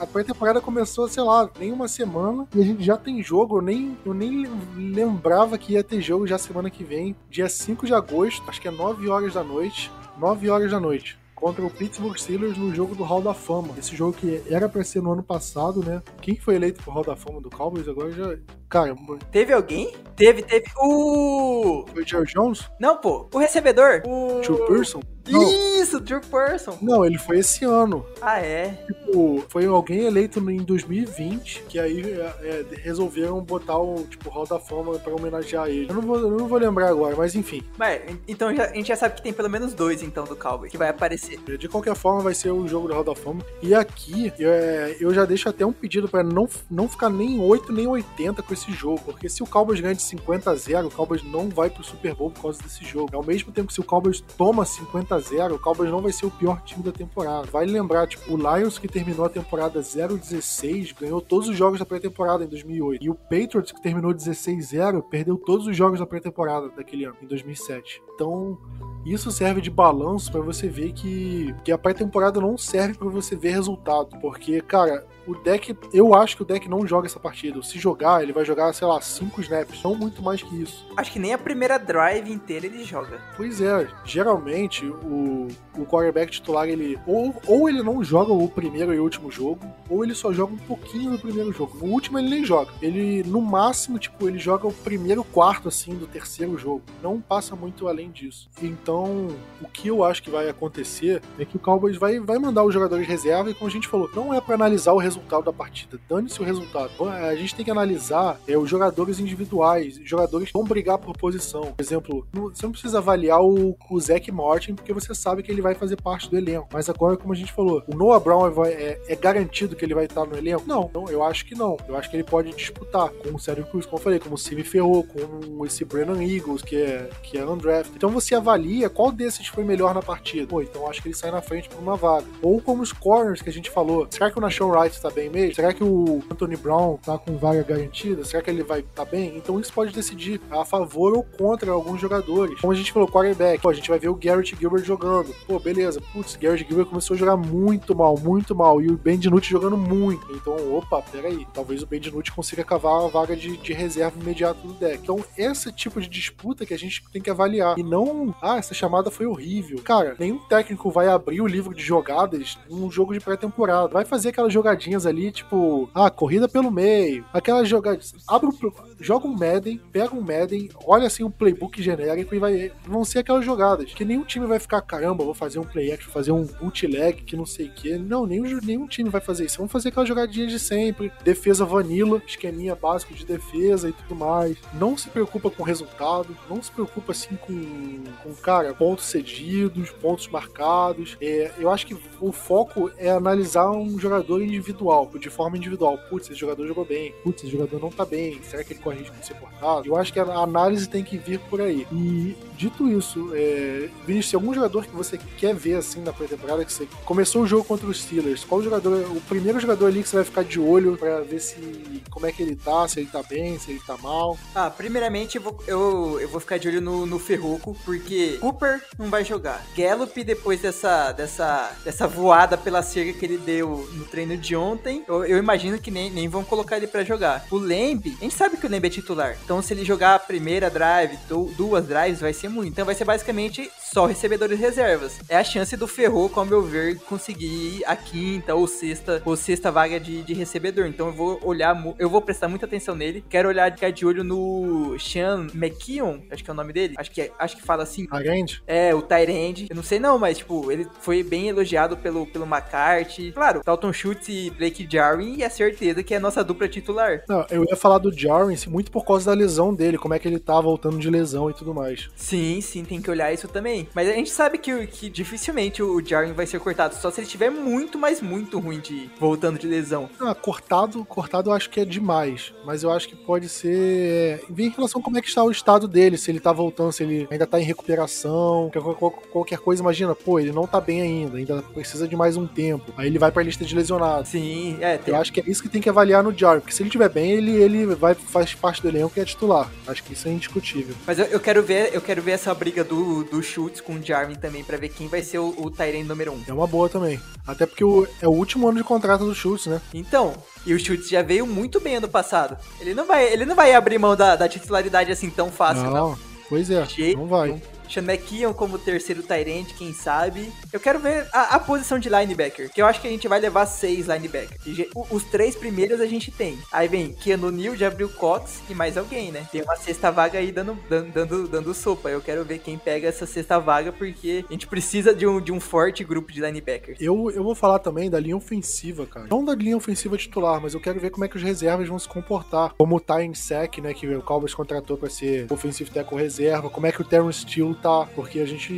a 0.00 0.06
pré-temporada 0.06 0.60
começou, 0.60 1.08
sei 1.08 1.22
lá, 1.22 1.48
nem 1.58 1.72
uma 1.72 1.86
semana 1.86 2.46
e 2.54 2.60
a 2.60 2.64
gente 2.64 2.82
já 2.82 2.96
tem 2.96 3.22
jogo. 3.22 3.58
Eu 3.58 3.62
nem, 3.62 3.96
eu 4.04 4.12
nem 4.12 4.44
lembrava 4.76 5.56
que 5.56 5.74
ia 5.74 5.84
ter 5.84 6.02
jogo 6.02 6.26
já 6.26 6.36
semana 6.36 6.68
que 6.68 6.82
vem, 6.82 7.14
dia 7.30 7.48
5 7.48 7.86
de 7.86 7.94
agosto, 7.94 8.42
acho 8.48 8.60
que 8.60 8.68
é 8.68 8.72
9 8.72 9.08
horas 9.08 9.34
da 9.34 9.44
noite. 9.44 9.90
9 10.18 10.50
horas 10.50 10.70
da 10.70 10.80
noite 10.80 11.21
contra 11.42 11.66
o 11.66 11.68
Pittsburgh 11.68 12.16
Steelers 12.16 12.56
no 12.56 12.72
jogo 12.72 12.94
do 12.94 13.02
Hall 13.02 13.20
da 13.20 13.34
Fama. 13.34 13.74
Esse 13.76 13.96
jogo 13.96 14.12
que 14.12 14.40
era 14.48 14.68
para 14.68 14.84
ser 14.84 15.02
no 15.02 15.12
ano 15.12 15.24
passado, 15.24 15.84
né? 15.84 16.00
Quem 16.20 16.36
foi 16.36 16.54
eleito 16.54 16.80
pro 16.80 16.92
Hall 16.92 17.02
da 17.02 17.16
Fama 17.16 17.40
do 17.40 17.50
Cowboys 17.50 17.88
agora 17.88 18.12
já. 18.12 18.38
Cara. 18.68 18.94
Teve 19.32 19.52
alguém? 19.52 19.92
Teve, 20.14 20.42
teve. 20.42 20.66
O. 20.76 21.84
Foi 21.92 22.04
o 22.04 22.06
Jerry 22.06 22.26
Jones? 22.26 22.70
Não, 22.78 22.96
pô. 22.96 23.28
O 23.34 23.38
recebedor. 23.38 24.02
O. 24.06 24.40
Joe 24.40 24.68
Person? 24.68 25.00
Não. 25.28 25.42
Isso, 25.80 26.00
Drew 26.00 26.20
Person. 26.20 26.78
Não, 26.80 27.04
ele 27.04 27.18
foi 27.18 27.38
esse 27.38 27.64
ano. 27.64 28.04
Ah, 28.20 28.38
é? 28.40 28.70
Tipo, 28.86 29.44
foi 29.48 29.66
alguém 29.66 30.04
eleito 30.04 30.38
em 30.50 30.58
2020 30.58 31.64
que 31.68 31.78
aí 31.78 32.12
é, 32.12 32.34
é, 32.42 32.64
resolveram 32.76 33.40
botar 33.40 33.78
o 33.78 34.04
tipo, 34.04 34.30
Hall 34.30 34.46
da 34.46 34.58
Fama 34.58 34.98
pra 34.98 35.14
homenagear 35.14 35.68
ele. 35.68 35.88
Eu 35.88 35.94
não 35.94 36.02
vou, 36.02 36.18
eu 36.18 36.30
não 36.30 36.48
vou 36.48 36.58
lembrar 36.58 36.88
agora, 36.88 37.14
mas 37.16 37.34
enfim. 37.34 37.62
Mas, 37.78 38.02
então 38.26 38.54
já, 38.54 38.64
a 38.66 38.74
gente 38.74 38.88
já 38.88 38.96
sabe 38.96 39.16
que 39.16 39.22
tem 39.22 39.32
pelo 39.32 39.48
menos 39.48 39.74
dois, 39.74 40.02
então, 40.02 40.24
do 40.24 40.36
Cowboy, 40.36 40.68
que 40.68 40.78
vai 40.78 40.88
aparecer. 40.88 41.38
De 41.58 41.68
qualquer 41.68 41.94
forma, 41.94 42.22
vai 42.22 42.34
ser 42.34 42.50
o 42.50 42.66
jogo 42.66 42.88
do 42.88 42.94
Hall 42.94 43.04
da 43.04 43.14
Fama. 43.14 43.44
E 43.62 43.74
aqui, 43.74 44.32
eu, 44.38 44.50
é, 44.50 44.96
eu 45.00 45.12
já 45.12 45.24
deixo 45.24 45.48
até 45.48 45.64
um 45.64 45.72
pedido 45.72 46.08
pra 46.08 46.22
não, 46.22 46.48
não 46.70 46.88
ficar 46.88 47.10
nem 47.10 47.40
8 47.40 47.72
nem 47.72 47.86
80 47.86 48.42
com 48.42 48.52
esse 48.54 48.72
jogo. 48.72 49.00
Porque 49.04 49.28
se 49.28 49.42
o 49.42 49.46
Cowboys 49.46 49.80
ganha 49.80 49.94
de 49.94 50.02
50 50.02 50.50
a 50.50 50.54
0, 50.54 50.88
o 50.88 50.90
Cowboys 50.90 51.22
não 51.22 51.48
vai 51.48 51.70
pro 51.70 51.84
Super 51.84 52.14
Bowl 52.14 52.30
por 52.30 52.42
causa 52.42 52.62
desse 52.62 52.84
jogo. 52.84 53.16
Ao 53.16 53.24
mesmo 53.24 53.52
tempo 53.52 53.68
que 53.68 53.74
se 53.74 53.80
o 53.80 53.84
Cowboys 53.84 54.20
toma 54.36 54.64
50 54.64 55.11
a 55.14 55.18
0, 55.18 55.54
o 55.54 55.58
Cowboys 55.58 55.90
não 55.90 56.00
vai 56.00 56.12
ser 56.12 56.26
o 56.26 56.30
pior 56.30 56.60
time 56.62 56.82
da 56.82 56.92
temporada. 56.92 57.46
Vai 57.50 57.66
lembrar, 57.66 58.06
tipo, 58.06 58.32
o 58.32 58.36
Lions 58.36 58.78
que 58.78 58.88
terminou 58.88 59.26
a 59.26 59.28
temporada 59.28 59.80
0-16 59.80 60.94
ganhou 60.98 61.20
todos 61.20 61.48
os 61.48 61.56
jogos 61.56 61.78
da 61.78 61.86
pré-temporada 61.86 62.44
em 62.44 62.48
2008. 62.48 63.04
E 63.04 63.10
o 63.10 63.14
Patriots 63.14 63.72
que 63.72 63.82
terminou 63.82 64.12
16-0 64.12 65.02
perdeu 65.08 65.36
todos 65.36 65.66
os 65.66 65.76
jogos 65.76 65.98
da 65.98 66.06
pré-temporada 66.06 66.68
daquele 66.70 67.04
ano, 67.04 67.16
em 67.22 67.26
2007. 67.26 68.02
Então, 68.14 68.58
isso 69.04 69.30
serve 69.30 69.60
de 69.60 69.70
balanço 69.70 70.30
para 70.30 70.40
você 70.40 70.68
ver 70.68 70.92
que, 70.92 71.54
que 71.64 71.72
a 71.72 71.78
pré-temporada 71.78 72.40
não 72.40 72.56
serve 72.56 72.94
para 72.94 73.08
você 73.08 73.34
ver 73.36 73.50
resultado. 73.50 74.18
Porque, 74.20 74.60
cara, 74.60 75.04
o 75.26 75.34
deck, 75.34 75.76
eu 75.92 76.14
acho 76.14 76.36
que 76.36 76.42
o 76.42 76.44
deck 76.44 76.68
não 76.68 76.86
joga 76.86 77.06
essa 77.06 77.20
partida. 77.20 77.62
Se 77.62 77.78
jogar, 77.78 78.22
ele 78.22 78.32
vai 78.32 78.44
jogar, 78.44 78.72
sei 78.72 78.86
lá, 78.86 79.00
5 79.00 79.40
snaps, 79.40 79.82
não 79.82 79.94
muito 79.94 80.22
mais 80.22 80.42
que 80.42 80.62
isso. 80.62 80.86
Acho 80.96 81.12
que 81.12 81.18
nem 81.18 81.32
a 81.32 81.38
primeira 81.38 81.78
drive 81.78 82.30
inteira 82.30 82.66
ele 82.66 82.84
joga. 82.84 83.20
Pois 83.36 83.60
é, 83.60 83.88
geralmente 84.04 84.86
o, 84.86 85.48
o 85.76 85.86
quarterback 85.86 86.32
titular, 86.32 86.68
ele 86.68 86.98
ou, 87.06 87.34
ou 87.46 87.68
ele 87.68 87.82
não 87.82 88.02
joga 88.02 88.32
o 88.32 88.48
primeiro 88.48 88.92
e 88.92 88.98
último 88.98 89.30
jogo, 89.30 89.60
ou 89.88 90.04
ele 90.04 90.14
só 90.14 90.32
joga 90.32 90.54
um 90.54 90.58
pouquinho 90.58 91.12
no 91.12 91.18
primeiro 91.18 91.52
jogo. 91.52 91.78
No 91.78 91.92
último 91.92 92.18
ele 92.18 92.28
nem 92.28 92.44
joga. 92.44 92.72
Ele, 92.80 93.22
no 93.24 93.40
máximo, 93.40 93.98
tipo, 93.98 94.28
ele 94.28 94.38
joga 94.38 94.66
o 94.66 94.72
primeiro 94.72 95.22
quarto, 95.22 95.68
assim, 95.68 95.94
do 95.94 96.06
terceiro 96.06 96.56
jogo. 96.58 96.82
Não 97.02 97.20
passa 97.20 97.54
muito 97.54 97.88
além 97.88 98.10
disso. 98.10 98.48
Então, 98.60 98.91
o 99.00 99.68
que 99.72 99.88
eu 99.88 100.04
acho 100.04 100.22
que 100.22 100.30
vai 100.30 100.48
acontecer 100.48 101.22
é 101.38 101.44
que 101.44 101.56
o 101.56 101.60
Cowboys 101.60 101.96
vai, 101.96 102.18
vai 102.20 102.38
mandar 102.38 102.64
os 102.64 102.74
jogadores 102.74 103.06
reserva 103.06 103.50
e, 103.50 103.54
como 103.54 103.68
a 103.68 103.72
gente 103.72 103.88
falou, 103.88 104.10
não 104.14 104.32
é 104.32 104.40
para 104.40 104.54
analisar 104.54 104.92
o 104.92 104.98
resultado 104.98 105.44
da 105.44 105.52
partida. 105.52 106.00
Dane-se 106.08 106.40
o 106.40 106.44
resultado. 106.44 106.90
A 107.08 107.34
gente 107.34 107.54
tem 107.54 107.64
que 107.64 107.70
analisar 107.70 108.40
é, 108.46 108.56
os 108.56 108.68
jogadores 108.68 109.18
individuais, 109.18 110.00
jogadores 110.04 110.48
que 110.48 110.52
vão 110.52 110.64
brigar 110.64 110.98
por 110.98 111.16
posição. 111.16 111.72
Por 111.72 111.82
exemplo, 111.82 112.26
você 112.32 112.64
não 112.64 112.72
precisa 112.72 112.98
avaliar 112.98 113.42
o, 113.42 113.76
o 113.90 114.00
Zach 114.00 114.30
Martin, 114.30 114.74
porque 114.74 114.92
você 114.92 115.14
sabe 115.14 115.42
que 115.42 115.50
ele 115.50 115.62
vai 115.62 115.74
fazer 115.74 116.00
parte 116.00 116.28
do 116.28 116.36
elenco. 116.36 116.68
Mas 116.72 116.88
agora, 116.88 117.16
como 117.16 117.32
a 117.32 117.36
gente 117.36 117.52
falou, 117.52 117.82
o 117.86 117.94
Noah 117.94 118.20
Brown 118.20 118.50
vai, 118.50 118.72
é, 118.72 119.00
é, 119.08 119.16
garantido 119.16 119.76
que 119.76 119.84
ele 119.84 119.94
vai 119.94 120.06
estar 120.06 120.24
no 120.24 120.36
elenco? 120.36 120.64
Não, 120.66 120.90
eu 121.08 121.22
acho 121.22 121.44
que 121.44 121.54
não. 121.54 121.76
Eu 121.88 121.96
acho 121.96 122.10
que 122.10 122.16
ele 122.16 122.24
pode 122.24 122.52
disputar 122.52 123.10
com 123.10 123.34
o 123.34 123.38
Sérgio 123.38 123.64
Cruz, 123.66 123.86
como 123.86 123.98
eu 123.98 124.02
falei, 124.02 124.18
como 124.18 124.34
o 124.34 124.38
Steve 124.38 124.64
Ferro, 124.64 125.04
com 125.04 125.64
esse 125.64 125.84
Brennan 125.84 126.22
Eagles, 126.22 126.62
que 126.62 126.76
é, 126.76 127.08
que 127.22 127.38
é 127.38 127.44
undrafted. 127.44 127.96
Então 127.96 128.10
você 128.10 128.34
avalia 128.34 128.81
qual 128.88 129.12
desses 129.12 129.46
foi 129.46 129.64
melhor 129.64 129.94
na 129.94 130.02
partida. 130.02 130.46
Pô, 130.46 130.62
então 130.62 130.88
acho 130.88 131.02
que 131.02 131.08
ele 131.08 131.14
sai 131.14 131.30
na 131.30 131.42
frente 131.42 131.68
por 131.68 131.78
uma 131.78 131.96
vaga. 131.96 132.26
Ou 132.40 132.60
como 132.60 132.82
os 132.82 132.92
corners 132.92 133.42
que 133.42 133.48
a 133.48 133.52
gente 133.52 133.70
falou. 133.70 134.06
Será 134.10 134.30
que 134.30 134.38
o 134.38 134.40
Nashon 134.40 134.68
Wright 134.68 135.00
tá 135.00 135.10
bem 135.10 135.30
mesmo? 135.30 135.54
Será 135.54 135.72
que 135.72 135.84
o 135.84 136.22
Anthony 136.30 136.56
Brown 136.56 136.98
tá 136.98 137.18
com 137.18 137.36
vaga 137.36 137.62
garantida? 137.62 138.24
Será 138.24 138.42
que 138.42 138.50
ele 138.50 138.62
vai 138.62 138.82
tá 138.82 139.04
bem? 139.04 139.36
Então 139.36 139.58
isso 139.60 139.72
pode 139.72 139.92
decidir 139.92 140.40
a 140.50 140.64
favor 140.64 141.16
ou 141.16 141.22
contra 141.22 141.70
alguns 141.70 142.00
jogadores. 142.00 142.60
Como 142.60 142.72
a 142.72 142.76
gente 142.76 142.92
falou, 142.92 143.08
quarterback. 143.08 143.60
Pô, 143.62 143.70
a 143.70 143.74
gente 143.74 143.88
vai 143.88 143.98
ver 143.98 144.08
o 144.08 144.14
Garrett 144.14 144.56
Gilbert 144.58 144.84
jogando. 144.84 145.34
Pô, 145.46 145.58
beleza. 145.58 146.00
Putz, 146.12 146.36
Garrett 146.36 146.66
Gilbert 146.66 146.86
começou 146.86 147.14
a 147.14 147.18
jogar 147.18 147.36
muito 147.36 147.94
mal, 147.94 148.18
muito 148.18 148.54
mal. 148.54 148.80
E 148.80 148.88
o 148.88 148.96
Ben 148.96 149.18
DiNucci 149.18 149.50
jogando 149.50 149.76
muito. 149.76 150.32
Então, 150.34 150.54
opa, 150.76 151.02
peraí. 151.02 151.46
Talvez 151.52 151.82
o 151.82 151.86
Ben 151.86 152.00
DiNucci 152.00 152.32
consiga 152.32 152.64
cavar 152.64 153.04
a 153.04 153.08
vaga 153.08 153.36
de, 153.36 153.56
de 153.56 153.72
reserva 153.72 154.18
imediata 154.20 154.60
do 154.66 154.74
deck. 154.74 155.00
Então, 155.02 155.24
esse 155.36 155.72
tipo 155.72 156.00
de 156.00 156.08
disputa 156.08 156.66
que 156.66 156.74
a 156.74 156.78
gente 156.78 157.02
tem 157.12 157.22
que 157.22 157.30
avaliar. 157.30 157.78
E 157.78 157.82
não, 157.82 158.34
ah, 158.40 158.58
essa 158.72 158.74
chamada 158.74 159.10
foi 159.10 159.26
horrível. 159.26 159.80
Cara, 159.84 160.16
nenhum 160.18 160.38
técnico 160.38 160.90
vai 160.90 161.06
abrir 161.06 161.40
o 161.40 161.46
livro 161.46 161.74
de 161.74 161.82
jogadas 161.82 162.58
num 162.68 162.90
jogo 162.90 163.12
de 163.12 163.20
pré-temporada. 163.20 163.88
Vai 163.88 164.04
fazer 164.04 164.30
aquelas 164.30 164.52
jogadinhas 164.52 165.06
ali, 165.06 165.30
tipo, 165.30 165.88
ah, 165.94 166.10
corrida 166.10 166.48
pelo 166.48 166.70
meio. 166.70 167.24
Aquelas 167.32 167.68
jogadas. 167.68 168.14
Abre 168.26 168.48
o. 168.48 168.72
Joga 168.98 169.26
um 169.26 169.36
Madden, 169.36 169.80
pega 169.90 170.14
um 170.14 170.20
Madden, 170.20 170.70
olha 170.86 171.06
assim 171.06 171.24
um 171.24 171.30
playbook 171.30 171.82
genérico 171.82 172.34
e 172.34 172.38
vai. 172.38 172.72
Vão 172.86 173.04
ser 173.04 173.20
aquelas 173.20 173.44
jogadas. 173.44 173.92
Que 173.92 174.04
nenhum 174.04 174.24
time 174.24 174.46
vai 174.46 174.58
ficar, 174.58 174.80
caramba, 174.80 175.24
vou 175.24 175.34
fazer 175.34 175.58
um 175.58 175.64
play 175.64 175.92
action, 175.92 176.10
fazer 176.10 176.32
um 176.32 176.44
bootleg 176.44 177.22
que 177.22 177.36
não 177.36 177.46
sei 177.46 177.66
o 177.66 177.72
que. 177.72 177.98
Não, 177.98 178.26
nenhum, 178.26 178.58
nenhum 178.62 178.86
time 178.86 179.10
vai 179.10 179.20
fazer 179.20 179.44
isso. 179.44 179.58
Vão 179.58 179.68
fazer 179.68 179.90
aquelas 179.90 180.08
jogadinhas 180.08 180.50
de 180.50 180.58
sempre. 180.58 181.12
Defesa 181.24 181.64
vanilla, 181.64 182.22
esqueminha 182.26 182.74
básico 182.74 183.12
de 183.12 183.26
defesa 183.26 183.88
e 183.88 183.92
tudo 183.92 184.14
mais. 184.14 184.56
Não 184.74 184.96
se 184.96 185.08
preocupa 185.08 185.50
com 185.50 185.62
o 185.62 185.66
resultado. 185.66 186.36
Não 186.48 186.62
se 186.62 186.70
preocupa 186.70 187.12
assim 187.12 187.36
com, 187.36 188.04
com 188.22 188.34
cara, 188.34 188.61
pontos 188.74 189.06
cedidos, 189.06 189.90
pontos 189.90 190.28
marcados. 190.28 191.16
É, 191.20 191.52
eu 191.58 191.70
acho 191.70 191.86
que 191.86 191.96
o 192.20 192.32
foco 192.32 192.90
é 192.96 193.10
analisar 193.10 193.70
um 193.70 193.98
jogador 193.98 194.42
individual, 194.42 195.10
de 195.18 195.30
forma 195.30 195.56
individual. 195.56 195.98
Putz, 196.08 196.30
esse 196.30 196.38
jogador 196.38 196.66
jogou 196.66 196.84
bem. 196.84 197.12
Putz, 197.22 197.42
esse 197.42 197.52
jogador 197.52 197.80
não 197.80 197.90
tá 197.90 198.04
bem. 198.04 198.40
Será 198.42 198.62
que 198.62 198.72
ele 198.72 198.80
corre 198.80 198.98
risco 198.98 199.16
de 199.16 199.26
ser 199.26 199.34
cortado? 199.34 199.86
Eu 199.86 199.96
acho 199.96 200.12
que 200.12 200.20
a 200.20 200.24
análise 200.24 200.88
tem 200.88 201.02
que 201.02 201.18
vir 201.18 201.38
por 201.40 201.60
aí. 201.60 201.86
E 201.92 202.36
dito 202.56 202.88
isso, 202.88 203.30
é, 203.34 203.88
Vinícius, 204.06 204.34
algum 204.34 204.54
jogador 204.54 204.86
que 204.86 204.94
você 204.94 205.18
quer 205.36 205.54
ver 205.54 205.76
assim 205.76 206.00
na 206.00 206.12
pré-temporada 206.12 206.64
que 206.64 206.72
você 206.72 206.86
começou 207.04 207.42
o 207.42 207.46
jogo 207.46 207.64
contra 207.64 207.86
os 207.86 208.02
Steelers, 208.02 208.44
qual 208.44 208.60
o 208.60 208.64
jogador, 208.64 208.92
o 209.10 209.20
primeiro 209.22 209.58
jogador 209.58 209.86
ali 209.86 210.02
que 210.02 210.08
você 210.08 210.16
vai 210.16 210.24
ficar 210.24 210.44
de 210.44 210.60
olho 210.60 210.96
para 210.96 211.20
ver 211.20 211.40
se 211.40 212.02
como 212.10 212.26
é 212.26 212.32
que 212.32 212.42
ele 212.42 212.56
tá, 212.56 212.86
se 212.86 213.00
ele 213.00 213.08
tá 213.08 213.22
bem, 213.22 213.58
se 213.58 213.70
ele 213.70 213.80
tá 213.80 213.96
mal? 213.96 214.38
Ah, 214.54 214.70
primeiramente 214.70 215.36
eu 215.36 215.42
vou, 215.42 215.58
eu, 215.66 216.18
eu 216.20 216.28
vou 216.28 216.40
ficar 216.40 216.58
de 216.58 216.68
olho 216.68 216.80
no, 216.80 217.06
no 217.06 217.18
Ferroco, 217.18 217.76
porque 217.84 218.38
Cooper 218.52 218.82
não 218.98 219.08
vai 219.08 219.24
jogar. 219.24 219.64
Gallup, 219.76 220.22
depois 220.22 220.60
dessa, 220.60 221.12
dessa, 221.12 221.72
dessa 221.84 222.06
voada 222.06 222.58
pela 222.58 222.82
cerca 222.82 223.18
que 223.18 223.24
ele 223.24 223.38
deu 223.38 223.88
no 223.94 224.04
treino 224.04 224.36
de 224.36 224.54
ontem, 224.54 225.02
eu, 225.08 225.24
eu 225.24 225.38
imagino 225.38 225.78
que 225.78 225.90
nem, 225.90 226.10
nem 226.10 226.28
vão 226.28 226.44
colocar 226.44 226.76
ele 226.76 226.86
para 226.86 227.02
jogar. 227.02 227.46
O 227.50 227.56
Lembe, 227.56 228.14
a 228.20 228.24
gente 228.24 228.34
sabe 228.34 228.56
que 228.56 228.66
o 228.66 228.68
Lembe 228.68 228.88
é 228.88 228.90
titular, 228.90 229.36
então 229.42 229.62
se 229.62 229.72
ele 229.72 229.84
jogar 229.84 230.14
a 230.14 230.18
primeira 230.18 230.68
drive, 230.68 231.18
duas 231.56 231.86
drives, 231.86 232.20
vai 232.20 232.32
ser 232.32 232.48
muito. 232.48 232.68
Então 232.68 232.84
vai 232.84 232.94
ser 232.94 233.04
basicamente 233.04 233.70
só 233.92 234.06
recebedores 234.06 234.58
reservas. 234.58 235.18
É 235.28 235.36
a 235.36 235.44
chance 235.44 235.76
do 235.76 235.86
Ferro, 235.86 236.30
ao 236.34 236.44
meu 236.44 236.62
ver, 236.62 236.98
conseguir 237.00 237.82
a 237.86 237.96
quinta 237.96 238.54
ou 238.54 238.66
sexta 238.66 239.22
ou 239.24 239.36
sexta 239.36 239.70
vaga 239.70 239.98
de, 239.98 240.22
de 240.22 240.34
recebedor. 240.34 240.86
Então 240.86 241.08
eu 241.08 241.12
vou 241.12 241.40
olhar, 241.42 241.74
eu 241.98 242.08
vou 242.08 242.20
prestar 242.20 242.48
muita 242.48 242.66
atenção 242.66 242.94
nele. 242.94 243.24
Quero 243.28 243.48
olhar 243.48 243.70
de 243.70 244.06
olho 244.06 244.24
no 244.24 244.98
Sean 244.98 245.46
McKeon, 245.54 246.20
acho 246.30 246.44
que 246.44 246.50
é 246.50 246.52
o 246.52 246.56
nome 246.56 246.72
dele. 246.72 246.94
Acho 246.98 247.10
que, 247.10 247.22
é, 247.22 247.32
acho 247.38 247.56
que 247.56 247.62
fala 247.62 247.82
assim. 247.82 248.06
Tyrande? 248.32 248.62
É, 248.66 248.94
o 248.94 249.02
Tyrande. 249.02 249.66
Eu 249.68 249.76
não 249.76 249.82
sei 249.82 249.98
não, 249.98 250.18
mas 250.18 250.38
tipo, 250.38 250.70
ele 250.70 250.86
foi 251.00 251.22
bem 251.22 251.48
elogiado 251.48 251.96
pelo, 251.96 252.26
pelo 252.26 252.46
McCarthy. 252.46 253.32
Claro, 253.32 253.62
Dalton 253.64 253.92
Schultz 253.92 254.28
e 254.28 254.50
Blake 254.50 254.86
Jarwin 254.90 255.36
e 255.36 255.42
é 255.42 255.48
certeza 255.48 256.02
que 256.02 256.14
é 256.14 256.16
a 256.16 256.20
nossa 256.20 256.42
dupla 256.42 256.68
titular. 256.68 257.24
Não, 257.28 257.46
eu 257.50 257.64
ia 257.64 257.76
falar 257.76 257.98
do 257.98 258.16
Jarwin 258.16 258.56
muito 258.66 258.90
por 258.90 259.04
causa 259.04 259.26
da 259.26 259.36
lesão 259.36 259.74
dele, 259.74 259.98
como 259.98 260.14
é 260.14 260.18
que 260.18 260.28
ele 260.28 260.38
tá 260.38 260.60
voltando 260.60 260.98
de 260.98 261.10
lesão 261.10 261.50
e 261.50 261.54
tudo 261.54 261.74
mais. 261.74 262.10
Sim, 262.14 262.60
sim, 262.60 262.84
tem 262.84 263.00
que 263.00 263.10
olhar 263.10 263.32
isso 263.32 263.48
também. 263.48 263.88
Mas 263.94 264.08
a 264.08 264.12
gente 264.12 264.30
sabe 264.30 264.58
que, 264.58 264.86
que 264.86 265.08
dificilmente 265.08 265.82
o 265.82 266.04
Jarwin 266.04 266.32
vai 266.32 266.46
ser 266.46 266.60
cortado, 266.60 266.94
só 266.94 267.10
se 267.10 267.20
ele 267.20 267.26
estiver 267.26 267.50
muito, 267.50 267.98
mas 267.98 268.20
muito 268.20 268.58
ruim 268.58 268.80
de 268.80 269.10
voltando 269.18 269.58
de 269.58 269.66
lesão. 269.66 270.08
Ah, 270.20 270.34
cortado, 270.34 271.04
cortado 271.04 271.50
eu 271.50 271.54
acho 271.54 271.70
que 271.70 271.80
é 271.80 271.84
demais. 271.84 272.52
Mas 272.64 272.82
eu 272.82 272.90
acho 272.90 273.08
que 273.08 273.16
pode 273.16 273.48
ser. 273.48 274.44
Em 274.56 274.68
relação 274.68 275.00
a 275.00 275.04
como 275.04 275.18
é 275.18 275.20
que 275.20 275.28
está 275.28 275.42
o 275.42 275.50
estado 275.50 275.88
dele, 275.88 276.16
se 276.16 276.30
ele 276.30 276.40
tá 276.40 276.52
voltando, 276.52 276.92
se 276.92 277.02
ele 277.02 277.26
ainda 277.30 277.46
tá 277.46 277.60
em 277.60 277.64
recuperação, 277.64 278.21
qualquer 278.30 279.58
coisa, 279.58 279.82
imagina, 279.82 280.14
pô, 280.14 280.38
ele 280.38 280.52
não 280.52 280.66
tá 280.66 280.80
bem 280.80 281.00
ainda, 281.02 281.38
ainda 281.38 281.62
precisa 281.62 282.06
de 282.06 282.16
mais 282.16 282.36
um 282.36 282.46
tempo. 282.46 282.92
Aí 282.96 283.06
ele 283.06 283.18
vai 283.18 283.30
pra 283.30 283.42
lista 283.42 283.64
de 283.64 283.74
lesionados. 283.74 284.30
Sim, 284.30 284.78
é. 284.80 284.98
Tem... 284.98 285.14
Eu 285.14 285.20
acho 285.20 285.32
que 285.32 285.40
é 285.40 285.44
isso 285.46 285.62
que 285.62 285.68
tem 285.68 285.80
que 285.80 285.88
avaliar 285.88 286.22
no 286.22 286.36
Jarwin, 286.36 286.60
porque 286.60 286.74
se 286.74 286.82
ele 286.82 286.88
estiver 286.88 287.08
bem, 287.08 287.30
ele, 287.32 287.52
ele 287.52 287.86
vai, 287.94 288.14
faz 288.14 288.54
parte 288.54 288.82
do 288.82 288.88
elenco 288.88 289.12
e 289.16 289.20
é 289.20 289.24
titular. 289.24 289.70
Acho 289.86 290.02
que 290.02 290.12
isso 290.12 290.28
é 290.28 290.30
indiscutível. 290.30 290.94
Mas 291.06 291.18
eu, 291.18 291.26
eu 291.26 291.40
quero 291.40 291.62
ver, 291.62 291.94
eu 291.94 292.00
quero 292.00 292.22
ver 292.22 292.32
essa 292.32 292.54
briga 292.54 292.84
do, 292.84 293.24
do 293.24 293.42
Schultz 293.42 293.80
com 293.80 293.94
o 293.94 294.02
Jarvin 294.02 294.34
também, 294.34 294.62
para 294.64 294.76
ver 294.76 294.88
quem 294.88 295.08
vai 295.08 295.22
ser 295.22 295.38
o, 295.38 295.54
o 295.58 295.70
Tyrene 295.70 296.04
número 296.04 296.32
1. 296.32 296.34
Um. 296.34 296.42
É 296.48 296.52
uma 296.52 296.66
boa 296.66 296.88
também. 296.88 297.20
Até 297.46 297.66
porque 297.66 297.84
o, 297.84 298.06
é 298.20 298.28
o 298.28 298.32
último 298.32 298.68
ano 298.68 298.78
de 298.78 298.84
contrato 298.84 299.24
do 299.24 299.34
Schultz, 299.34 299.66
né? 299.66 299.80
Então, 299.92 300.34
e 300.64 300.74
o 300.74 300.78
Schultz 300.78 301.08
já 301.08 301.22
veio 301.22 301.46
muito 301.46 301.80
bem 301.80 301.96
ano 301.96 302.08
passado. 302.08 302.56
Ele 302.80 302.94
não 302.94 303.06
vai, 303.06 303.32
ele 303.32 303.44
não 303.44 303.54
vai 303.54 303.74
abrir 303.74 303.98
mão 303.98 304.16
da, 304.16 304.36
da 304.36 304.48
titularidade 304.48 305.10
assim 305.10 305.30
tão 305.30 305.50
fácil, 305.50 305.84
não. 305.84 306.10
não. 306.10 306.18
Pois 306.48 306.70
é, 306.70 306.86
não 307.16 307.26
vai. 307.26 307.48
Não. 307.48 307.81
Shamekian 307.92 308.52
como 308.54 308.78
terceiro 308.78 309.22
Tyrant, 309.22 309.74
quem 309.76 309.92
sabe. 309.92 310.50
Eu 310.72 310.80
quero 310.80 310.98
ver 310.98 311.28
a, 311.32 311.56
a, 311.56 311.60
posição 311.60 311.98
de 311.98 312.08
linebacker, 312.08 312.70
que 312.70 312.80
eu 312.80 312.86
acho 312.86 313.00
que 313.00 313.06
a 313.06 313.10
gente 313.10 313.28
vai 313.28 313.38
levar 313.38 313.66
seis 313.66 314.06
linebackers. 314.06 314.88
Os 315.10 315.24
três 315.24 315.54
primeiros 315.54 316.00
a 316.00 316.06
gente 316.06 316.30
tem. 316.30 316.58
Aí 316.72 316.88
vem 316.88 317.12
Keanu 317.12 317.50
Neal, 317.50 317.76
Jabril 317.76 318.08
Cox 318.08 318.62
e 318.68 318.74
mais 318.74 318.96
alguém, 318.96 319.30
né? 319.30 319.46
Tem 319.52 319.62
uma 319.62 319.76
sexta 319.76 320.10
vaga 320.10 320.38
aí 320.38 320.50
dando, 320.50 320.78
dando, 320.88 321.12
dando, 321.12 321.48
dando 321.48 321.74
sopa. 321.74 322.08
Eu 322.08 322.20
quero 322.20 322.44
ver 322.44 322.58
quem 322.58 322.78
pega 322.78 323.08
essa 323.08 323.26
sexta 323.26 323.58
vaga, 323.58 323.92
porque 323.92 324.44
a 324.48 324.52
gente 324.52 324.66
precisa 324.66 325.14
de 325.14 325.26
um, 325.26 325.40
de 325.40 325.52
um 325.52 325.60
forte 325.60 326.02
grupo 326.02 326.32
de 326.32 326.40
linebackers. 326.40 326.98
Eu, 327.00 327.30
eu 327.30 327.44
vou 327.44 327.54
falar 327.54 327.78
também 327.78 328.08
da 328.08 328.18
linha 328.18 328.36
ofensiva, 328.36 329.06
cara. 329.06 329.26
Não 329.30 329.44
da 329.44 329.54
linha 329.54 329.76
ofensiva 329.76 330.16
titular, 330.16 330.60
mas 330.60 330.72
eu 330.72 330.80
quero 330.80 330.98
ver 330.98 331.10
como 331.10 331.24
é 331.24 331.28
que 331.28 331.36
os 331.36 331.42
reservas 331.42 331.88
vão 331.88 331.98
se 331.98 332.08
comportar. 332.08 332.74
Como 332.78 332.96
o 332.96 333.00
Tyne 333.00 333.36
Sec, 333.36 333.78
né, 333.78 333.92
que 333.92 334.06
o 334.06 334.22
Cowboys 334.22 334.54
contratou 334.54 334.96
para 334.96 335.10
ser 335.10 335.46
ofensivo 335.50 335.90
tackle 335.90 336.18
reserva. 336.18 336.70
Como 336.70 336.86
é 336.86 336.92
que 336.92 337.00
o 337.02 337.04
Terrence 337.04 337.40
Steele 337.40 337.74
tá, 337.82 338.06
porque 338.14 338.38
a 338.38 338.46
gente 338.46 338.72